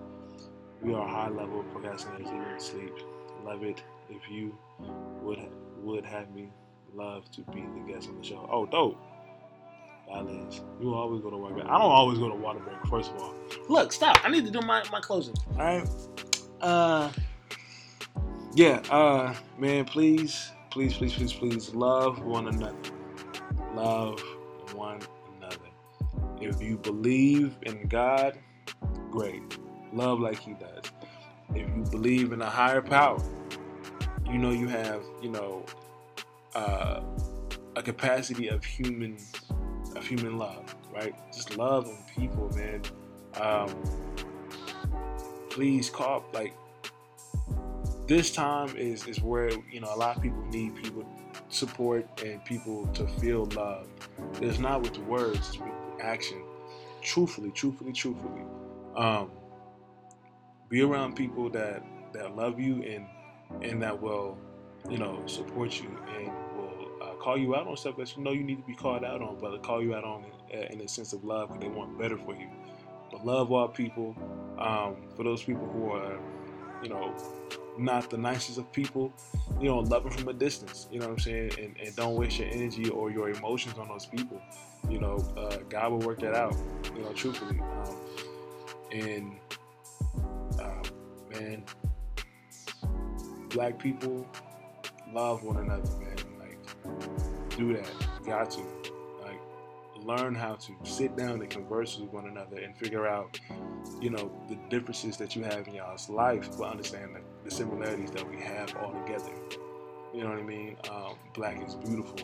[0.82, 2.94] We are high-level procrastinators even sleep.
[3.44, 4.56] Love it if you
[5.22, 5.40] would
[5.78, 6.52] would have me
[6.94, 8.48] love to be the guest on the show.
[8.52, 8.98] Oh, dope.
[10.08, 10.62] That is.
[10.82, 11.54] You always go to work.
[11.54, 13.34] I don't always go to Whataburger, first of all.
[13.70, 14.20] Look, stop.
[14.26, 15.36] I need to do my, my closing.
[15.52, 15.88] All right.
[16.60, 17.12] Uh,
[18.54, 22.76] yeah, uh, man, please, please, please, please, please love one another.
[23.74, 24.22] Love
[24.74, 25.00] one
[25.38, 25.58] another.
[26.42, 28.38] If you believe in God,
[29.10, 29.58] great.
[29.94, 30.92] Love like He does.
[31.56, 33.22] if you believe in a higher power,
[34.30, 35.66] you know you have, you know,
[36.56, 37.02] uh,
[37.76, 39.18] a capacity of human
[39.96, 41.14] of human love, right?
[41.34, 42.82] Just love on people, man.
[43.40, 43.76] Um,
[45.50, 46.54] please call like
[48.08, 51.06] this time is is where you know a lot of people need people
[51.50, 53.88] support and people to feel love.
[54.42, 55.72] It's not with words, it's with
[56.02, 56.42] action.
[57.02, 58.44] Truthfully, truthfully, truthfully.
[58.96, 59.32] Um,
[60.70, 61.84] be around people that
[62.14, 63.06] that love you and
[63.64, 64.38] and that will,
[64.90, 68.32] you know, support you and will uh, call you out on stuff that you know
[68.32, 70.88] you need to be called out on, but call you out on in, in a
[70.88, 72.48] sense of love because they want better for you.
[73.12, 74.16] But love all people.
[74.58, 76.20] Um, for those people who are,
[76.84, 77.16] you know,
[77.78, 79.12] not the nicest of people,
[79.60, 80.88] you know, love them from a distance.
[80.92, 81.52] You know what I'm saying?
[81.60, 84.42] And, and don't waste your energy or your emotions on those people.
[84.90, 86.56] You know, uh, God will work that out.
[86.96, 87.60] You know, truthfully.
[87.60, 87.96] Um,
[88.92, 89.36] and
[90.60, 90.84] uh,
[91.32, 91.64] man,
[93.50, 94.28] black people
[95.14, 96.16] love one another, man.
[96.40, 97.90] Like, do that.
[98.26, 98.62] Got to.
[99.24, 99.40] Like,
[100.04, 103.40] learn how to sit down and converse with one another and figure out,
[104.00, 108.12] you know, the differences that you have in y'all's life, but understand the, the similarities
[108.12, 109.32] that we have all together.
[110.14, 110.76] You know what I mean?
[110.90, 112.18] Um, black is beautiful.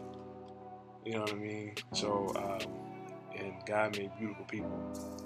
[1.05, 1.76] You know what I mean?
[1.93, 2.69] So, um,
[3.38, 4.72] and God made beautiful people,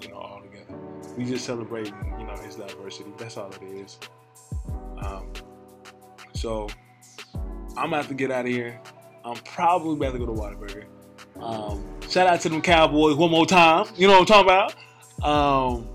[0.00, 0.78] you know, all together.
[1.16, 3.10] We just celebrating, you know, His diversity.
[3.18, 3.98] That's all it is.
[4.98, 5.32] Um,
[6.34, 6.68] so
[7.76, 8.80] I'm gonna have to get out of here.
[9.24, 10.84] I'm probably about to go to Whataburger.
[11.40, 13.86] Um, shout out to them Cowboys one more time.
[13.96, 14.74] You know what I'm talking
[15.20, 15.24] about?
[15.24, 15.88] Um,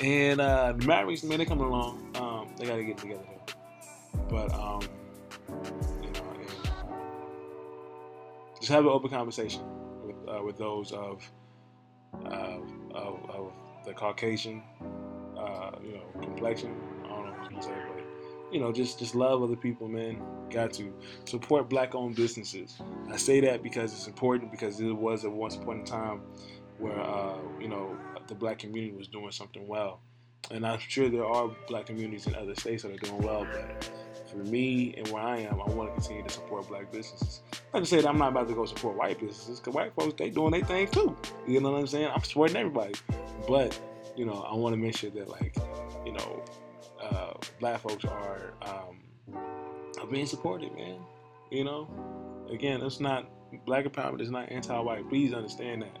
[0.00, 2.16] and uh, the Mavericks, man, they coming along.
[2.16, 3.54] Um, they gotta get together though.
[4.28, 4.82] But um,
[6.02, 6.94] you know, uh,
[8.60, 9.62] just have an open conversation
[10.04, 11.28] with uh, with those of,
[12.24, 12.62] of,
[12.94, 13.52] of
[13.84, 14.62] the Caucasian,
[15.36, 16.76] uh, you know, complexion.
[17.04, 17.97] I don't know what saying, but
[18.50, 20.20] you know, just just love other people, man.
[20.50, 20.94] Got to
[21.24, 22.80] support black-owned businesses.
[23.10, 26.22] I say that because it's important because it was at once upon a time
[26.78, 27.96] where uh, you know
[28.28, 30.00] the black community was doing something well,
[30.50, 33.46] and I'm sure there are black communities in other states that are doing well.
[33.52, 33.90] But
[34.30, 37.40] for me and where I am, I want to continue to support black businesses.
[37.72, 40.30] Like I said, I'm not about to go support white businesses because white folks they
[40.30, 41.16] doing their thing too.
[41.46, 42.10] You know what I'm saying?
[42.14, 42.94] I'm supporting everybody,
[43.46, 43.78] but
[44.16, 45.56] you know I want to make sure that like
[46.06, 46.42] you know
[47.00, 49.00] uh, black folks are um,
[50.10, 50.98] being supported, man.
[51.50, 51.88] You know,
[52.50, 53.26] again, it's not
[53.64, 55.08] black empowerment is not anti-white.
[55.08, 55.98] Please understand that.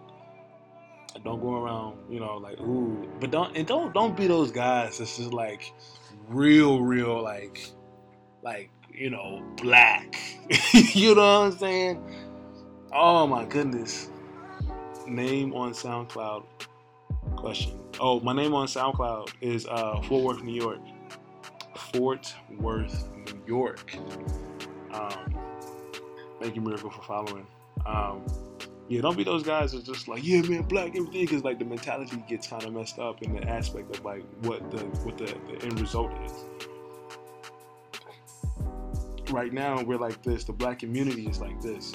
[1.24, 4.98] Don't go around, you know, like ooh, but don't and don't don't be those guys
[4.98, 5.72] that's just like
[6.28, 7.70] real, real like
[8.42, 10.16] like you know black.
[10.92, 12.20] you know what I'm saying?
[12.92, 14.10] Oh my goodness.
[15.06, 16.44] Name on SoundCloud
[17.38, 17.78] question.
[18.00, 20.80] Oh, my name on SoundCloud is uh, Fort Worth, New York.
[21.92, 23.96] Fort Worth, New York.
[24.92, 25.34] Um,
[26.40, 27.46] thank you, Miracle, for following.
[27.86, 28.24] Um,
[28.88, 31.64] yeah, don't be those guys that's just like, yeah, man, black everything, because like the
[31.64, 35.26] mentality gets kind of messed up in the aspect of like what the what the,
[35.26, 36.32] the end result is.
[39.30, 40.44] Right now, we're like this.
[40.44, 41.92] The black community is like this,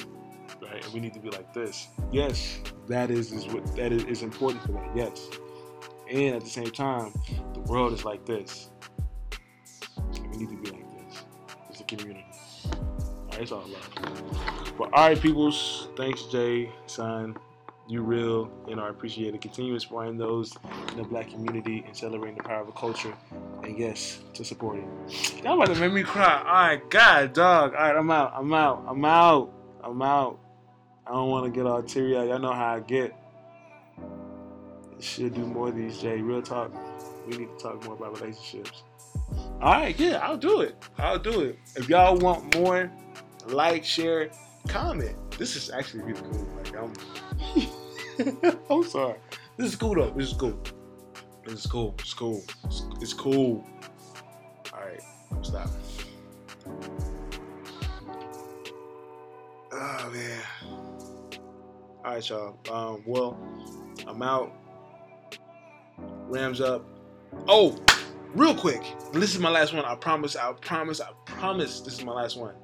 [0.74, 0.84] right?
[0.84, 1.88] And we need to be like this.
[2.12, 4.90] Yes, that is is what that is, is important for that.
[4.96, 5.30] Yes,
[6.10, 7.14] and at the same time,
[7.54, 8.70] the world is like this.
[10.12, 11.24] We need to be like this.
[11.70, 12.26] It's a community.
[12.66, 14.74] All right, it's all love.
[14.78, 15.90] But all right, peoples.
[15.96, 16.72] Thanks, Jay.
[16.88, 17.38] Son,
[17.88, 18.50] you real.
[18.70, 19.42] and I appreciate it.
[19.42, 20.56] Continue inspiring those
[20.92, 23.14] in the black community and celebrating the power of a culture.
[23.64, 25.44] And yes, to support it.
[25.44, 26.40] Y'all about to make me cry.
[26.40, 27.76] All right, God, dog.
[27.76, 28.34] All right, I'm out.
[28.36, 28.84] I'm out.
[28.88, 29.54] I'm out.
[29.84, 30.40] I'm out.
[31.06, 32.30] I don't want to get all teary eyed.
[32.30, 33.14] Y'all know how I get.
[35.00, 36.22] Should do more of these, Jay.
[36.22, 36.72] Real talk.
[37.28, 38.84] We need to talk more about relationships.
[39.62, 40.76] All right, yeah, I'll do it.
[40.98, 41.60] I'll do it.
[41.76, 42.92] If y'all want more,
[43.48, 44.30] like, share,
[44.68, 45.16] comment.
[45.38, 46.48] This is actually really cool.
[46.58, 49.18] Like I'm, I'm sorry.
[49.58, 50.12] This is cool though.
[50.12, 50.60] This is cool.
[51.46, 51.96] This is cool.
[52.00, 52.44] It's cool.
[52.66, 53.66] It's, it's cool.
[54.74, 55.02] All right,
[55.42, 55.72] stopping.
[59.72, 60.83] Oh man.
[62.04, 62.58] All right, y'all.
[62.70, 63.38] Um, well,
[64.06, 64.52] I'm out.
[66.28, 66.86] Rams up.
[67.48, 67.80] Oh,
[68.36, 68.82] real quick.
[69.14, 69.86] This is my last one.
[69.86, 70.36] I promise.
[70.36, 71.00] I promise.
[71.00, 71.80] I promise.
[71.80, 72.56] This is my last one.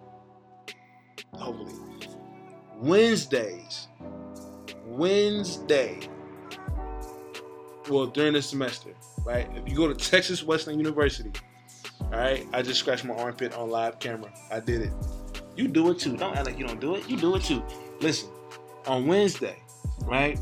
[1.33, 1.73] Hopefully.
[2.75, 3.87] Wednesdays.
[4.85, 5.99] Wednesday.
[7.89, 8.93] Well, during the semester,
[9.25, 9.49] right?
[9.55, 11.31] If you go to Texas Wesleyan University,
[12.01, 14.31] all right, I just scratched my armpit on live camera.
[14.51, 14.93] I did it.
[15.55, 16.17] You do it too.
[16.17, 17.09] Don't act like you don't do it.
[17.09, 17.63] You do it too.
[18.01, 18.29] Listen,
[18.89, 19.61] on Wednesday,
[20.03, 20.39] right?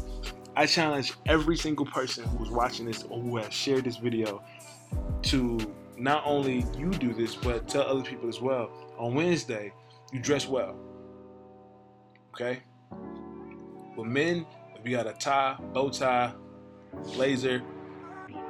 [0.55, 4.41] I challenge every single person who's watching this or who has shared this video
[5.23, 5.59] to
[5.97, 8.71] not only you do this, but tell other people as well.
[8.97, 9.71] On Wednesday,
[10.11, 10.75] you dress well.
[12.33, 12.61] Okay?
[13.95, 14.45] For men,
[14.75, 16.31] if you got a tie, bow tie,
[17.13, 17.61] blazer,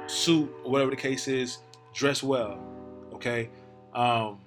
[0.06, 1.58] suit, whatever the case is,
[1.92, 2.58] dress well.
[3.12, 3.50] Okay?
[3.94, 4.38] Um,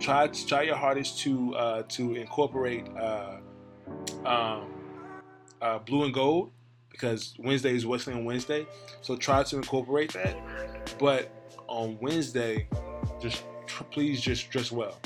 [0.00, 3.36] try try your hardest to uh, to incorporate uh,
[4.24, 4.66] um,
[5.60, 6.52] uh, blue and gold
[6.90, 8.66] because Wednesday is Wesleyan Wednesday.
[9.02, 10.36] So try to incorporate that.
[10.98, 11.30] But
[11.66, 12.68] on Wednesday,
[13.20, 13.42] just
[13.90, 14.96] please just dress well.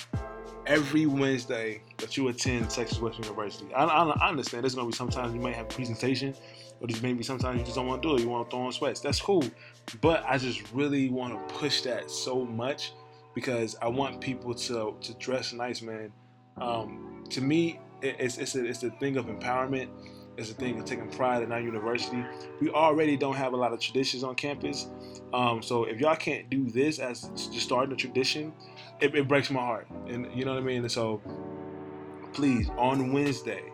[0.66, 4.94] Every Wednesday that you attend Texas Wesleyan University, I, I, I understand there's gonna be
[4.94, 6.34] sometimes you might have a presentation,
[6.80, 8.20] or just maybe sometimes you just don't want to do it.
[8.20, 9.00] You want to throw on sweats.
[9.00, 9.44] That's cool.
[10.02, 12.92] But I just really want to push that so much
[13.34, 16.12] because I want people to to dress nice, man.
[16.60, 19.88] Um, to me, it's it's a, it's a thing of empowerment.
[20.36, 22.24] It's a thing of taking pride in our university.
[22.60, 24.86] We already don't have a lot of traditions on campus,
[25.32, 28.52] um, so if y'all can't do this as just starting a tradition,
[29.00, 29.88] it, it breaks my heart.
[30.06, 30.82] And you know what I mean.
[30.82, 31.20] And so,
[32.32, 33.64] please on Wednesday,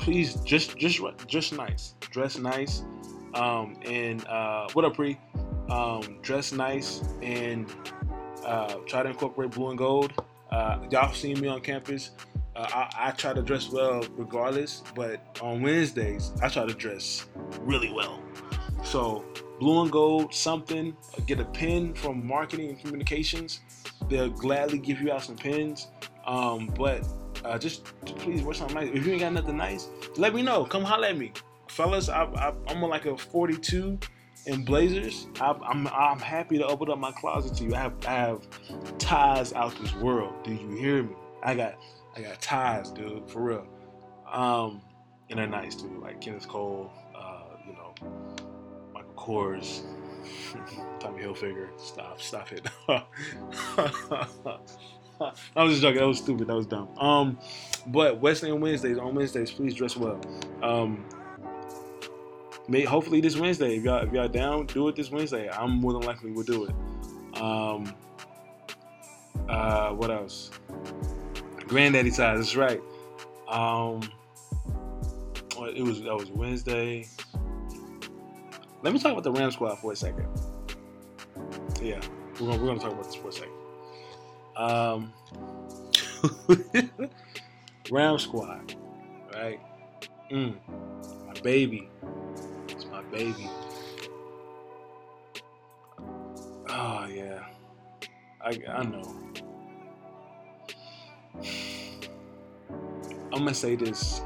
[0.00, 2.82] please just just just nice, dress nice,
[3.34, 5.18] um, and uh, what up, Pre?
[5.70, 7.72] Um, dress nice and
[8.44, 10.12] uh, try to incorporate blue and gold.
[10.50, 12.10] Uh, y'all seen me on campus.
[12.56, 17.26] Uh, I, I, try to dress well regardless, but on Wednesdays I try to dress
[17.60, 18.20] really well.
[18.84, 19.24] So
[19.58, 20.96] blue and gold, something.
[21.26, 23.60] Get a pin from marketing and communications.
[24.08, 25.88] They'll gladly give you out some pins.
[26.26, 27.04] Um, but
[27.44, 28.90] uh, just please wear something nice.
[28.94, 30.64] If you ain't got nothing nice, let me know.
[30.64, 31.32] Come holler at me,
[31.68, 32.08] fellas.
[32.08, 32.24] I,
[32.68, 33.98] am on like a 42
[34.46, 35.26] in blazers.
[35.40, 37.74] I, I'm I'm happy to open up my closet to you.
[37.74, 40.32] I have I have ties out this world.
[40.44, 41.14] Do you hear me?
[41.42, 41.74] I got
[42.16, 43.66] I got ties, dude, for real.
[44.30, 44.80] Um,
[45.30, 47.94] and they're nice too, like Kenneth Cole, uh, you know,
[48.92, 49.82] Michael Kors,
[51.00, 51.68] Tommy Hilfiger.
[51.78, 52.66] Stop, stop it.
[55.56, 56.00] I was just joking.
[56.00, 56.48] That was stupid.
[56.48, 56.88] That was dumb.
[56.98, 57.38] Um,
[57.86, 60.20] but Wesleyan Wednesdays on Wednesdays, please dress well.
[60.62, 61.04] Um,
[62.68, 65.48] may hopefully this Wednesday, if y'all if y'all down, do it this Wednesday.
[65.48, 67.40] I'm more than likely will do it.
[67.40, 67.94] Um,
[69.48, 70.50] uh, what else?
[71.74, 72.38] Granddaddy size.
[72.38, 72.80] That's right.
[73.48, 74.00] Um,
[75.74, 77.04] it was that was Wednesday.
[78.82, 80.28] Let me talk about the Ram Squad for a second.
[81.82, 82.00] Yeah,
[82.38, 83.50] we're gonna we're gonna talk about this for a second.
[84.56, 85.12] Um,
[87.90, 88.76] Ram Squad,
[89.34, 89.58] right?
[90.30, 90.54] Mm,
[91.26, 91.88] my baby
[92.68, 93.50] It's my baby.
[96.68, 97.46] Oh yeah,
[98.40, 99.02] I I know.
[103.34, 104.22] I'm gonna say this.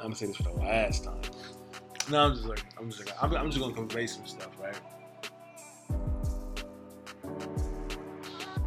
[0.00, 1.20] I'm gonna say this for the last time.
[2.10, 4.78] No, I'm just like I'm just like I'm, I'm just gonna convey some stuff, right?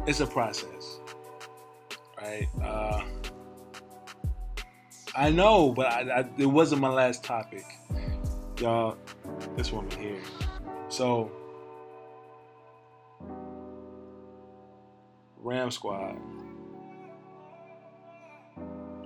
[0.06, 1.00] It's a process,
[2.18, 2.48] right?
[2.62, 3.02] Uh,
[5.14, 7.64] I know, but I, I, it wasn't my last topic
[8.58, 8.96] y'all,
[9.54, 10.20] this woman here.
[10.88, 11.30] So,
[15.36, 16.16] Ram Squad.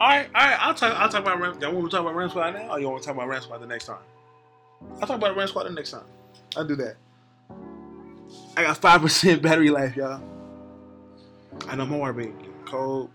[0.01, 0.59] All right, all right.
[0.61, 0.99] I'll talk.
[0.99, 1.61] I'll talk about Ram.
[1.61, 3.43] Y'all want to talk about Ram Squad now, or you want to talk about Ram
[3.43, 3.99] Squad the next time?
[4.95, 6.05] I'll talk about Ram Squad the next time.
[6.57, 6.97] I'll do that.
[8.57, 10.23] I got five percent battery life, y'all.
[11.69, 13.11] I know my water being cold.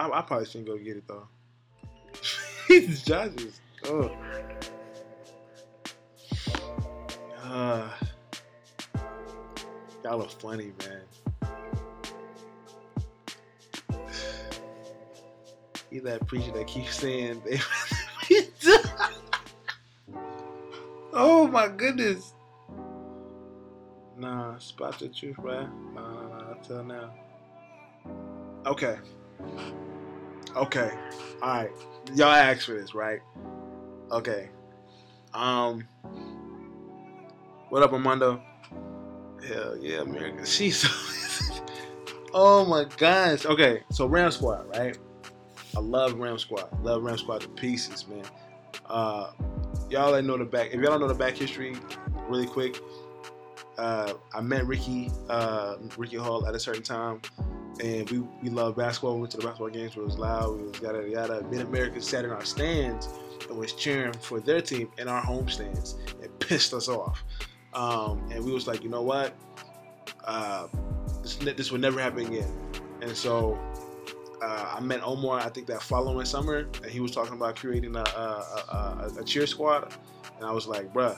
[0.00, 1.28] I, I probably shouldn't go get it though.
[2.68, 3.60] These judges.
[3.84, 4.10] Oh.
[7.44, 7.88] Uh,
[10.02, 11.02] y'all are funny, man.
[15.90, 17.42] He's that preacher that keeps saying
[21.12, 22.32] Oh my goodness.
[24.16, 25.68] Nah, spot the truth, right?
[25.94, 27.10] Nah, nah, nah, now.
[28.66, 28.98] Okay.
[30.56, 30.90] Okay.
[31.42, 31.70] Alright.
[32.14, 33.20] Y'all asked for this, right?
[34.12, 34.50] Okay.
[35.34, 35.88] Um
[37.70, 38.42] what up, Armando?
[39.46, 40.44] Hell yeah, America.
[40.46, 41.62] She's so.
[42.34, 43.46] oh my gosh.
[43.46, 44.98] Okay, so Ram Squad, right?
[45.76, 46.68] I love Ram Squad.
[46.82, 48.24] Love Ram Squad to pieces, man.
[48.86, 49.32] Uh,
[49.88, 50.68] y'all know the back.
[50.68, 51.76] If y'all don't know the back history,
[52.28, 52.78] really quick.
[53.78, 57.22] Uh, I met Ricky, uh, Ricky Hall at a certain time,
[57.82, 59.14] and we we love basketball.
[59.14, 60.58] We went to the basketball games where it was loud.
[60.58, 61.42] We was yada yada.
[61.50, 63.08] Mid America sat in our stands
[63.48, 65.96] and was cheering for their team in our home stands.
[66.22, 67.24] It pissed us off.
[67.72, 69.34] Um, and we was like, you know what?
[70.24, 70.66] Uh,
[71.22, 72.52] this, this would never happen again.
[73.00, 73.58] And so
[74.42, 77.96] uh, I met Omar, I think that following summer, and he was talking about creating
[77.96, 79.92] a, a, a, a cheer squad.
[80.36, 81.16] And I was like, bruh,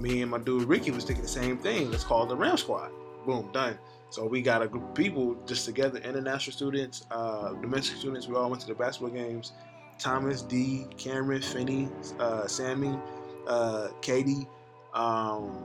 [0.00, 1.90] me and my dude Ricky was thinking the same thing.
[1.90, 2.90] Let's call the Ram Squad.
[3.24, 3.78] Boom, done.
[4.10, 8.26] So we got a group of people just together, international students, uh, domestic students.
[8.26, 9.52] We all went to the basketball games.
[9.98, 11.88] Thomas, D, Cameron, Finney,
[12.18, 12.98] uh, Sammy,
[13.46, 14.48] uh, Katie,
[14.94, 15.64] um,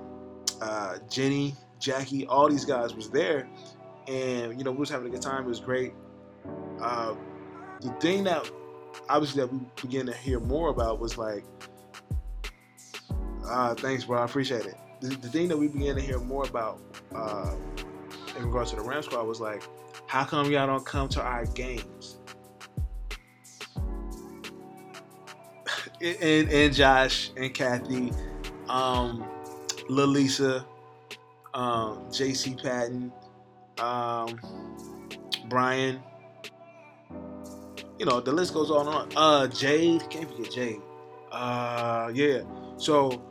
[0.62, 3.48] uh, Jenny, Jackie, all these guys was there,
[4.08, 5.46] and you know we was having a good time.
[5.46, 5.94] It was great.
[6.82, 7.16] Uh,
[7.82, 8.50] the thing that
[9.10, 11.44] obviously that we began to hear more about was like,
[13.46, 14.76] uh, thanks, bro, I appreciate it.
[15.02, 16.80] The, the, thing that we began to hear more about
[17.16, 17.54] uh,
[18.38, 19.64] in regards to the Ram Squad was like,
[20.08, 22.18] how come y'all don't come to our games?
[26.02, 28.12] and, and Josh and Kathy,
[28.70, 29.26] um,
[29.90, 30.66] Lalisa,
[31.54, 33.12] um, JC Patton,
[33.80, 34.40] um,
[35.48, 36.02] Brian.
[38.00, 39.12] You know, the list goes on and on.
[39.16, 40.82] Uh, Jade, can't forget Jade.
[41.32, 42.42] Uh, yeah.
[42.78, 43.22] So,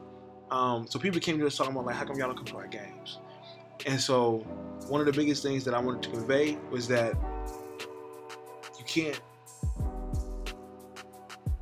[0.50, 2.56] um, so people came to us talking about like, how come y'all don't come to
[2.56, 3.18] our games?
[3.86, 4.38] And so,
[4.88, 7.14] one of the biggest things that I wanted to convey was that
[8.78, 9.20] you can't.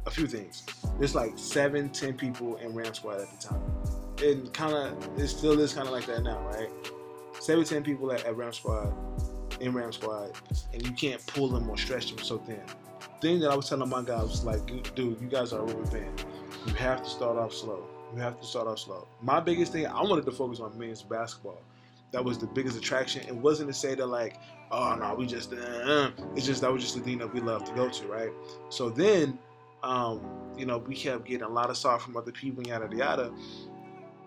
[0.07, 0.65] A few things.
[0.99, 3.63] There's like seven, ten people in Ram Squad at the time.
[4.23, 6.69] And kind of, it still is kind of like that now, right?
[7.41, 8.95] Seven, ten people at, at Ram Squad,
[9.61, 10.33] in Ram Squad,
[10.73, 12.61] and you can't pull them or stretch them so thin.
[13.25, 16.27] Thing that I was telling my guys was like, dude, you guys are band.
[16.67, 17.87] You have to start off slow.
[18.15, 19.09] You have to start off slow.
[19.23, 21.63] My biggest thing, I wanted to focus on men's basketball.
[22.13, 23.23] That was the biggest attraction.
[23.27, 24.37] It wasn't to say that like,
[24.71, 27.65] oh no, we just, uh, it's just that was just the thing that we love
[27.65, 28.29] to go to, right?
[28.69, 29.39] So then
[29.83, 30.21] um,
[30.55, 33.33] you know, we kept getting a lot of stuff from other people, yada yada.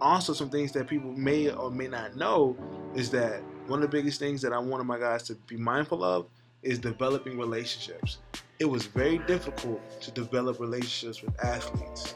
[0.01, 2.57] Also, some things that people may or may not know
[2.95, 6.03] is that one of the biggest things that I wanted my guys to be mindful
[6.03, 6.25] of
[6.63, 8.17] is developing relationships.
[8.59, 12.15] It was very difficult to develop relationships with athletes.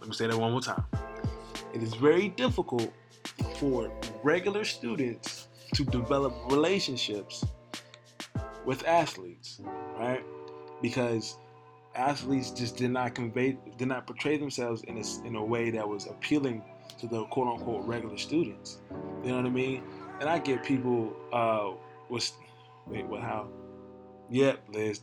[0.00, 0.84] Let me say that one more time.
[1.74, 2.92] It is very difficult
[3.56, 3.90] for
[4.22, 7.44] regular students to develop relationships
[8.64, 9.60] with athletes
[10.02, 10.24] right?
[10.80, 11.36] Because
[11.94, 15.88] athletes just did not convey, did not portray themselves in a, in a way that
[15.88, 16.62] was appealing
[16.98, 18.78] to the quote unquote regular students.
[19.22, 19.82] You know what I mean?
[20.20, 21.72] And I get people, uh,
[22.08, 22.32] was
[22.86, 23.20] wait, what?
[23.20, 23.48] How?
[24.30, 25.00] Yep, Liz.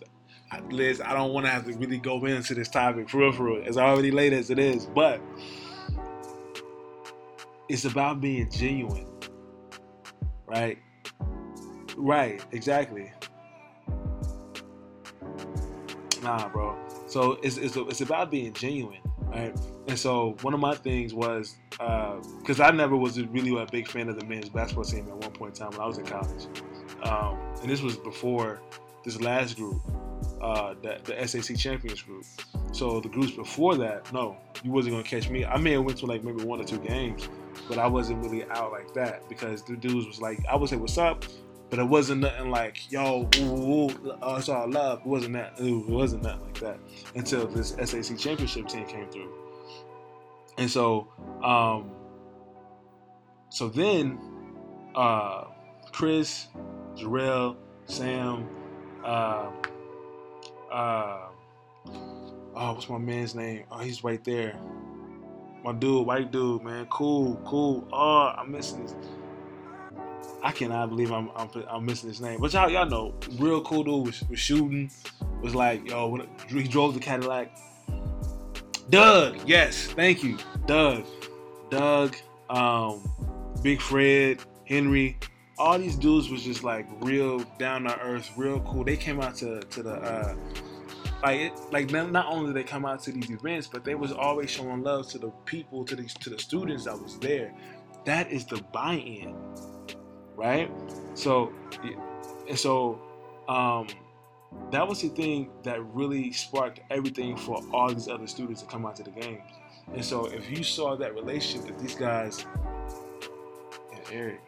[0.69, 3.43] Liz, I don't want to have to really go into this topic for real, for
[3.43, 5.21] real, as already late as it is, but
[7.69, 9.07] it's about being genuine,
[10.47, 10.79] right?
[11.95, 13.11] Right, exactly.
[16.23, 16.75] Nah, bro.
[17.07, 19.55] So it's it's, it's about being genuine, right?
[19.87, 23.87] And so one of my things was because uh, I never was really a big
[23.87, 26.05] fan of the men's basketball team at one point in time when I was in
[26.05, 26.45] college,
[27.03, 28.61] um, and this was before
[29.03, 29.81] this last group,
[30.41, 32.25] uh, the, the SAC champions group.
[32.71, 35.45] So the groups before that, no, you wasn't gonna catch me.
[35.45, 37.27] I may have went to like maybe one or two games,
[37.67, 40.75] but I wasn't really out like that because the dudes was like, I would say,
[40.75, 41.23] "What's up?"
[41.69, 45.01] But it wasn't nothing like, yo, ooh, ooh, uh, it's all love.
[45.01, 45.53] It wasn't that.
[45.59, 46.79] It wasn't nothing like that
[47.15, 49.31] until this SAC championship team came through.
[50.57, 51.07] And so,
[51.43, 51.91] um,
[53.49, 54.19] so then,
[54.95, 55.45] uh,
[55.91, 56.47] Chris,
[56.95, 57.55] Jarrell,
[57.85, 58.47] Sam,
[59.05, 59.51] uh,
[60.71, 61.29] uh,
[62.55, 63.63] oh, what's my man's name?
[63.71, 64.59] Oh, he's right there.
[65.63, 67.87] My dude, white dude, man, cool, cool.
[67.91, 68.95] Oh, I'm missing this.
[70.41, 72.39] I cannot believe I'm, I'm, I'm missing his name.
[72.39, 74.91] But y'all y'all know, real cool dude was, was shooting.
[75.41, 77.55] Was like yo, when he drove the Cadillac.
[78.89, 81.05] Doug, yes, thank you, Doug,
[81.69, 82.15] Doug,
[82.49, 83.07] um,
[83.61, 85.17] Big Fred, Henry.
[85.57, 88.83] All these dudes was just like real down to earth, real cool.
[88.83, 90.35] They came out to to the uh,
[91.21, 94.11] like it, like not only did they come out to these events, but they was
[94.11, 97.53] always showing love to the people, to the to the students that was there.
[98.05, 99.35] That is the buy-in
[100.39, 100.71] right?
[101.15, 101.51] So,
[102.47, 102.99] and so,
[103.49, 103.87] um,
[104.71, 108.85] that was the thing that really sparked everything for all these other students to come
[108.85, 109.41] out to the games.
[109.93, 112.45] And so, if you saw that relationship that these guys,
[113.93, 114.41] and Eric,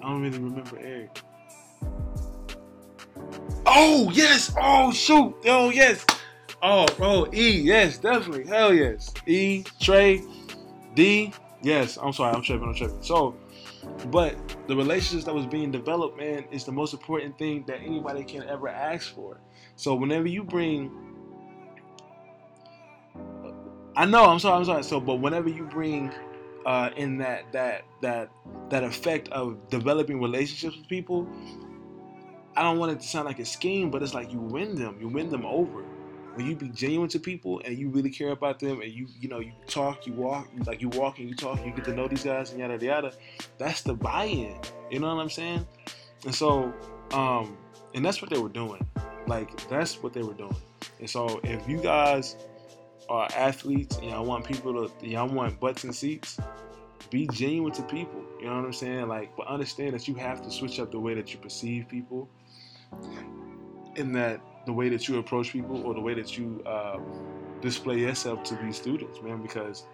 [0.00, 1.20] I don't really remember Eric.
[3.66, 4.54] Oh yes!
[4.56, 5.34] Oh shoot!
[5.46, 6.06] Oh yes!
[6.62, 9.12] Oh, oh E, yes, definitely, hell yes.
[9.26, 10.22] E, Trey,
[10.94, 11.32] D,
[11.66, 13.02] Yes, I'm sorry, I'm tripping, I'm tripping.
[13.02, 13.34] So,
[14.12, 14.36] but
[14.68, 18.44] the relationships that was being developed, man, is the most important thing that anybody can
[18.44, 19.40] ever ask for.
[19.74, 20.92] So whenever you bring
[23.96, 24.84] I know, I'm sorry, I'm sorry.
[24.84, 26.12] So, but whenever you bring
[26.66, 28.30] uh, in that that that
[28.68, 31.26] that effect of developing relationships with people,
[32.54, 34.98] I don't want it to sound like a scheme, but it's like you win them,
[35.00, 35.84] you win them over.
[36.36, 39.28] When you be genuine to people and you really care about them and you you
[39.28, 42.06] know you talk, you walk, like you walk and you talk, you get to know
[42.06, 43.12] these guys and yada yada.
[43.58, 44.54] That's the buy-in.
[44.90, 45.66] You know what I'm saying?
[46.24, 46.74] And so,
[47.12, 47.56] um,
[47.94, 48.86] and that's what they were doing.
[49.26, 50.56] Like that's what they were doing.
[51.00, 52.36] And so if you guys
[53.08, 56.38] are athletes and y'all want people to y'all want butts and seats,
[57.10, 58.22] be genuine to people.
[58.40, 59.08] You know what I'm saying?
[59.08, 62.28] Like, but understand that you have to switch up the way that you perceive people,
[63.94, 66.98] in that the way that you approach people or the way that you uh,
[67.60, 69.40] display yourself to these students, man.
[69.40, 69.86] Because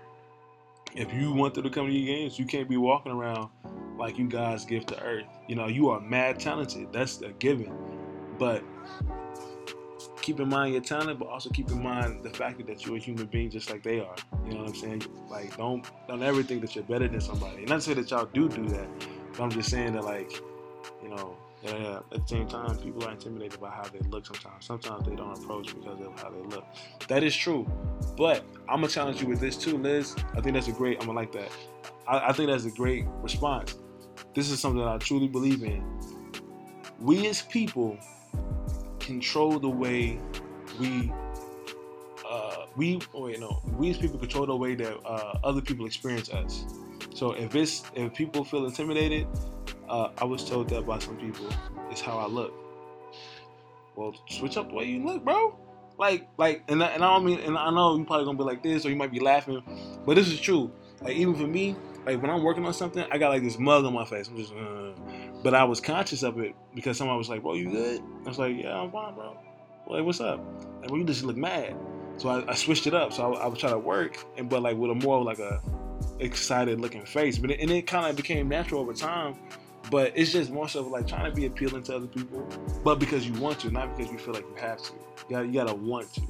[0.94, 3.50] if you want them to come to your games, you can't be walking around
[3.98, 5.26] like you guys give to earth.
[5.48, 6.92] You know, you are mad talented.
[6.92, 7.72] That's a given.
[8.38, 8.64] But
[10.22, 12.98] keep in mind your talent, but also keep in mind the fact that you're a
[12.98, 14.16] human being just like they are.
[14.46, 15.02] You know what I'm saying?
[15.28, 17.58] Like don't don't ever think that you're better than somebody.
[17.58, 18.88] And not to say that y'all do do that,
[19.32, 20.32] but I'm just saying that like,
[21.02, 24.64] you know, yeah, at the same time, people are intimidated by how they look sometimes.
[24.64, 26.64] Sometimes they don't approach because of how they look.
[27.08, 27.66] That is true.
[28.16, 30.16] But I'm gonna challenge you with this too, Liz.
[30.36, 30.98] I think that's a great.
[31.00, 31.50] I'm gonna like that.
[32.06, 33.78] I, I think that's a great response.
[34.34, 35.84] This is something that I truly believe in.
[36.98, 37.96] We as people
[38.98, 40.18] control the way
[40.80, 41.12] we
[42.28, 45.86] uh, we or you know we as people control the way that uh, other people
[45.86, 46.64] experience us.
[47.14, 49.26] So if it's if people feel intimidated,
[49.92, 51.46] uh, I was told that by some people.
[51.90, 52.52] It's how I look.
[53.94, 55.56] Well, switch up the way you look, bro.
[55.98, 58.44] Like like and I, and I don't mean and I know you probably gonna be
[58.44, 59.62] like this or you might be laughing,
[60.06, 60.72] but this is true.
[61.02, 63.84] Like even for me, like when I'm working on something, I got like this mug
[63.84, 64.28] on my face.
[64.28, 64.92] I'm just, uh,
[65.42, 68.38] but I was conscious of it because someone was like, "Bro, you good?" I was
[68.38, 69.36] like, "Yeah, I'm fine, bro."
[69.86, 70.40] Like, what's up?
[70.80, 71.76] Like, well, you just look mad.
[72.16, 73.12] So I, I switched it up.
[73.12, 75.60] So I, I would try to work, and but like with a more like a
[76.18, 77.36] excited looking face.
[77.36, 79.36] But it, and it kind of became natural over time.
[79.90, 82.46] But it's just more so like trying to be appealing to other people,
[82.84, 84.92] but because you want to, not because you feel like you have to.
[84.92, 86.22] You gotta, you gotta want to.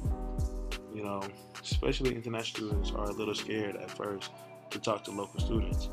[0.93, 1.21] You know,
[1.61, 4.31] especially international students are a little scared at first
[4.71, 5.89] to talk to local students.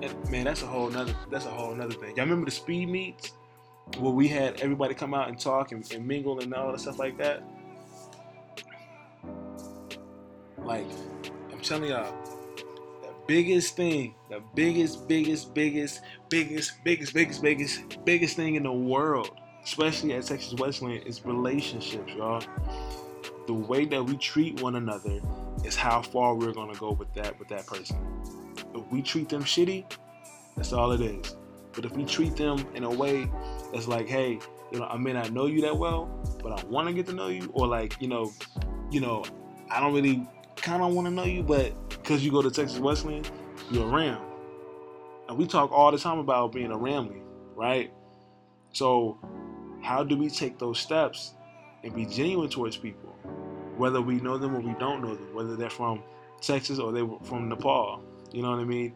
[0.00, 2.16] And man, that's a whole nother that's a whole another thing.
[2.16, 3.32] Y'all remember the speed meets
[3.98, 6.98] where we had everybody come out and talk and, and mingle and all that stuff
[6.98, 7.42] like that?
[10.58, 10.86] Like,
[11.52, 12.14] I'm telling y'all,
[13.32, 19.30] biggest thing, the biggest, biggest, biggest, biggest, biggest, biggest, biggest, biggest thing in the world,
[19.64, 22.42] especially at Texas Wesleyan, is relationships, y'all.
[23.46, 25.18] The way that we treat one another
[25.64, 27.96] is how far we're gonna go with that with that person.
[28.74, 29.90] If we treat them shitty,
[30.54, 31.34] that's all it is.
[31.72, 33.30] But if we treat them in a way
[33.72, 34.40] that's like, hey,
[34.70, 36.04] you know, I may not know you that well,
[36.42, 38.30] but I want to get to know you, or like, you know,
[38.90, 39.24] you know,
[39.70, 41.72] I don't really kind of want to know you, but
[42.02, 43.24] because you go to Texas Wesleyan,
[43.70, 44.20] you're a Ram,
[45.28, 47.22] and we talk all the time about being a Ramley,
[47.54, 47.92] right?
[48.72, 49.18] So,
[49.82, 51.34] how do we take those steps
[51.82, 53.12] and be genuine towards people?
[53.76, 56.02] whether we know them or we don't know them, whether they're from
[56.40, 58.02] Texas or they were from Nepal.
[58.32, 58.94] You know what I mean?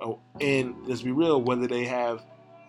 [0.00, 2.24] Oh, and let's be real, whether they have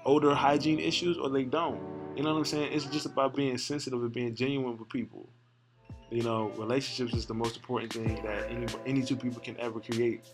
[0.06, 1.80] odor hygiene issues or they don't.
[2.16, 2.74] You know what I'm saying?
[2.74, 5.30] It's just about being sensitive and being genuine with people.
[6.12, 9.80] You know, relationships is the most important thing that any any two people can ever
[9.80, 10.26] create.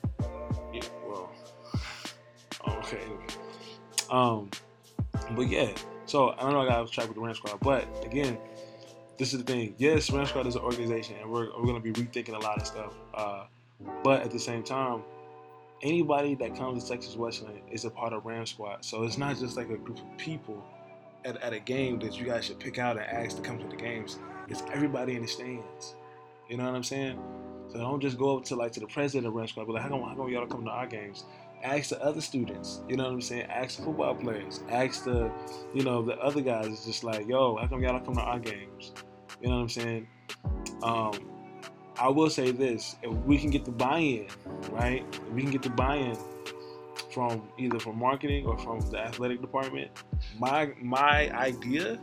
[0.73, 1.31] Yeah, well,
[2.79, 3.03] okay.
[4.09, 4.49] Um,
[5.31, 5.71] but yeah.
[6.05, 8.37] So I don't know I got to track with the Ram Squad, but again,
[9.17, 9.75] this is the thing.
[9.77, 12.67] Yes, Ram Squad is an organization, and we're, we're to be rethinking a lot of
[12.67, 12.93] stuff.
[13.13, 13.45] Uh,
[14.03, 15.01] but at the same time,
[15.81, 18.85] anybody that comes to Texas Wesleyan is a part of Ram Squad.
[18.85, 20.63] So it's not just like a group of people
[21.25, 23.67] at, at a game that you guys should pick out and ask to come to
[23.67, 24.19] the games.
[24.49, 25.95] It's everybody in the stands.
[26.49, 27.19] You know what I'm saying?
[27.69, 29.81] So don't just go up to like to the president of Ram Squad, be like,
[29.81, 31.25] how come, how come y'all come to our games?
[31.65, 32.81] ask the other students.
[32.87, 33.47] You know what I'm saying?
[33.49, 34.63] Ask the football players.
[34.69, 35.31] Ask the,
[35.73, 36.67] you know, the other guys.
[36.67, 38.93] It's just like, yo, how come y'all don't come to our games?
[39.41, 40.07] You know what I'm saying?
[40.83, 41.13] Um,
[41.97, 44.27] I will say this: if we can get the buy-in,
[44.69, 45.03] right?
[45.11, 46.17] If we can get the buy-in
[47.11, 49.91] from either from marketing or from the athletic department,
[50.37, 51.99] my my idea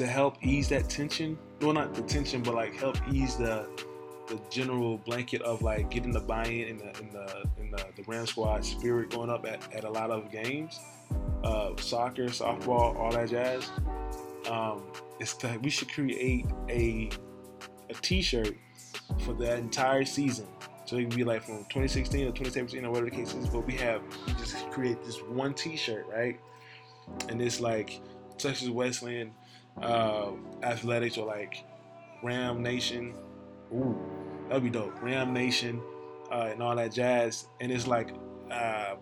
[0.00, 3.68] to help ease that tension, well, not the tension, but like help ease the
[4.28, 8.02] the general blanket of like getting the buy-in in the in the in the, the
[8.06, 10.80] Ram squad spirit going up at, at a lot of games,
[11.44, 13.68] uh, soccer, softball, all that jazz.
[14.48, 14.84] Um,
[15.18, 17.10] it's that we should create a
[17.90, 18.56] a T-shirt
[19.18, 20.46] for the entire season.
[20.86, 23.48] So it can be like from 2016 or 2017 or whatever the case is.
[23.50, 26.40] But we have we just create this one T-shirt, right?
[27.28, 28.00] And it's like
[28.38, 29.32] Texas Wesleyan
[29.80, 30.32] uh,
[30.62, 31.64] athletics or like
[32.22, 33.14] Ram Nation.
[33.72, 33.98] Ooh,
[34.48, 35.00] that'd be dope.
[35.02, 35.80] Ram Nation
[36.30, 37.46] uh, and all that jazz.
[37.60, 38.14] And it's like
[38.50, 38.96] uh,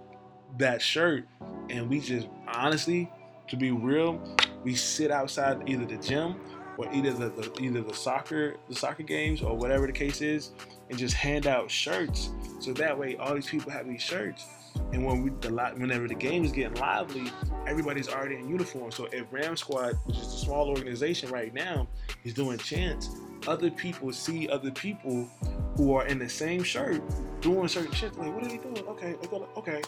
[0.58, 1.26] that shirt,
[1.70, 3.10] and we just honestly,
[3.48, 4.20] to be real,
[4.62, 6.36] we sit outside either the gym
[6.76, 10.52] or either the, the, either the soccer the soccer games or whatever the case is,
[10.90, 12.30] and just hand out shirts.
[12.60, 14.46] So that way, all these people have these shirts,
[14.92, 17.30] and when we the whenever the game is getting lively,
[17.66, 18.90] everybody's already in uniform.
[18.90, 21.88] So if Ram Squad, which is a small organization right now,
[22.24, 23.10] is doing chants,
[23.46, 25.28] other people see other people
[25.76, 27.02] who are in the same shirt
[27.40, 28.16] doing certain shit.
[28.18, 28.78] Like, what are they doing?
[28.88, 29.14] Okay,
[29.56, 29.82] okay.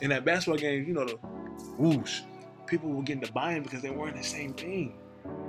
[0.00, 1.16] In that basketball game, you know the
[1.78, 2.22] whoosh.
[2.66, 4.94] People were getting the buy-in because they weren't the same team.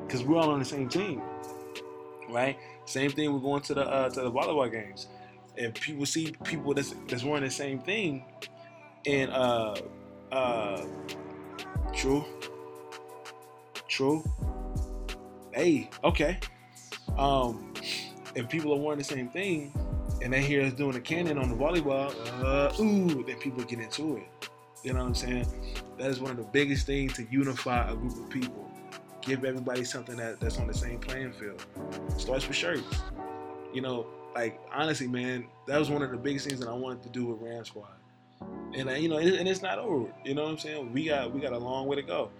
[0.06, 1.22] Because we're all on the same team,
[2.30, 2.58] right?
[2.86, 3.32] Same thing.
[3.32, 5.08] We're going to the uh, to the volleyball games.
[5.56, 8.26] If people see people that's that's wearing the same thing,
[9.06, 9.76] and uh
[10.32, 10.86] uh,
[11.94, 12.26] true,
[13.88, 14.24] true.
[15.54, 16.40] Hey, okay.
[17.18, 17.74] Um,
[18.36, 19.74] if people are wearing the same thing,
[20.22, 22.14] and they hear us doing a cannon on the volleyball,
[22.44, 24.50] uh, ooh, then people get into it.
[24.84, 25.76] You know what I'm saying?
[25.98, 28.72] That is one of the biggest things to unify a group of people.
[29.22, 31.64] Give everybody something that, that's on the same playing field.
[32.18, 33.02] Starts with shirts.
[33.74, 37.04] You know, like honestly, man, that was one of the biggest things that I wanted
[37.04, 37.90] to do with Ram Squad.
[38.74, 40.12] And uh, you know, and it's not over.
[40.24, 40.94] You know what I'm saying?
[40.94, 42.32] We got we got a long way to go.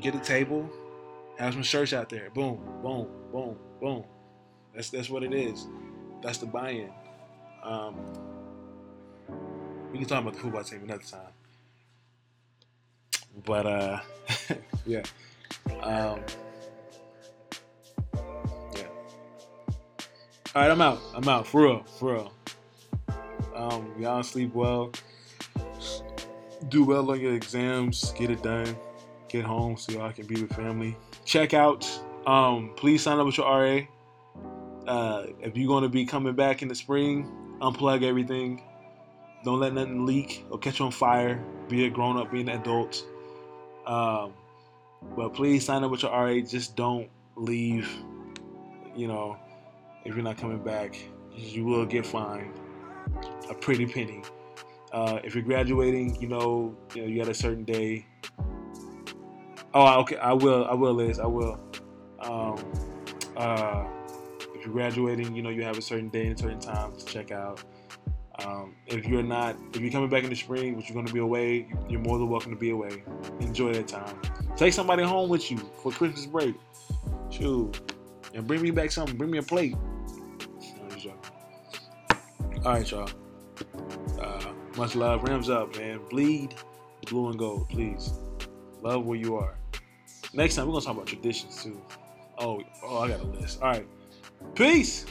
[0.00, 0.68] Get a table,
[1.38, 2.30] have some shirts out there.
[2.30, 4.04] Boom, boom, boom, boom.
[4.74, 5.66] That's that's what it is.
[6.22, 6.90] That's the buy-in.
[7.62, 7.96] Um,
[9.92, 11.32] we can talk about the football team another time.
[13.44, 14.00] But uh,
[14.86, 15.02] yeah.
[15.82, 16.20] Um.
[20.52, 21.00] All right, I'm out.
[21.14, 22.32] I'm out for real, for real.
[23.54, 24.90] Um, y'all sleep well.
[26.68, 28.10] Do well on your exams.
[28.18, 28.76] Get it done.
[29.28, 30.96] Get home so y'all can be with family.
[31.24, 31.88] Check out.
[32.26, 33.82] Um, please sign up with your RA.
[34.88, 38.60] Uh, if you're going to be coming back in the spring, unplug everything.
[39.44, 41.40] Don't let nothing leak or catch on fire.
[41.68, 43.04] Be a grown up, be an adult.
[43.86, 44.32] Um,
[45.14, 46.40] but please sign up with your RA.
[46.40, 47.88] Just don't leave.
[48.96, 49.38] You know,
[50.04, 50.96] if you're not coming back,
[51.34, 52.58] you will get fined
[53.48, 54.22] a pretty penny.
[54.92, 58.06] Uh, if you're graduating, you know, you know, you got a certain day.
[59.72, 60.16] Oh, okay.
[60.16, 60.64] I will.
[60.66, 61.20] I will, Liz.
[61.20, 61.60] I will.
[62.20, 62.58] Um,
[63.36, 63.84] uh,
[64.54, 67.04] if you're graduating, you know, you have a certain day and a certain time to
[67.04, 67.62] check out.
[68.44, 71.12] Um, if you're not, if you're coming back in the spring, but you're going to
[71.12, 73.02] be away, you're more than welcome to be away.
[73.40, 74.20] Enjoy that time.
[74.56, 76.54] Take somebody home with you for Christmas break.
[77.30, 77.92] Shoot.
[78.34, 79.16] And bring me back something.
[79.16, 79.76] Bring me a plate.
[82.64, 83.08] All right, y'all.
[84.20, 85.22] Uh, much love.
[85.22, 86.00] Rams up, man.
[86.10, 86.54] Bleed
[87.06, 88.12] blue and gold, please.
[88.82, 89.56] Love where you are.
[90.34, 91.80] Next time, we're going to talk about traditions, too.
[92.38, 93.62] Oh, oh, I got a list.
[93.62, 93.86] All right.
[94.54, 95.06] Peace.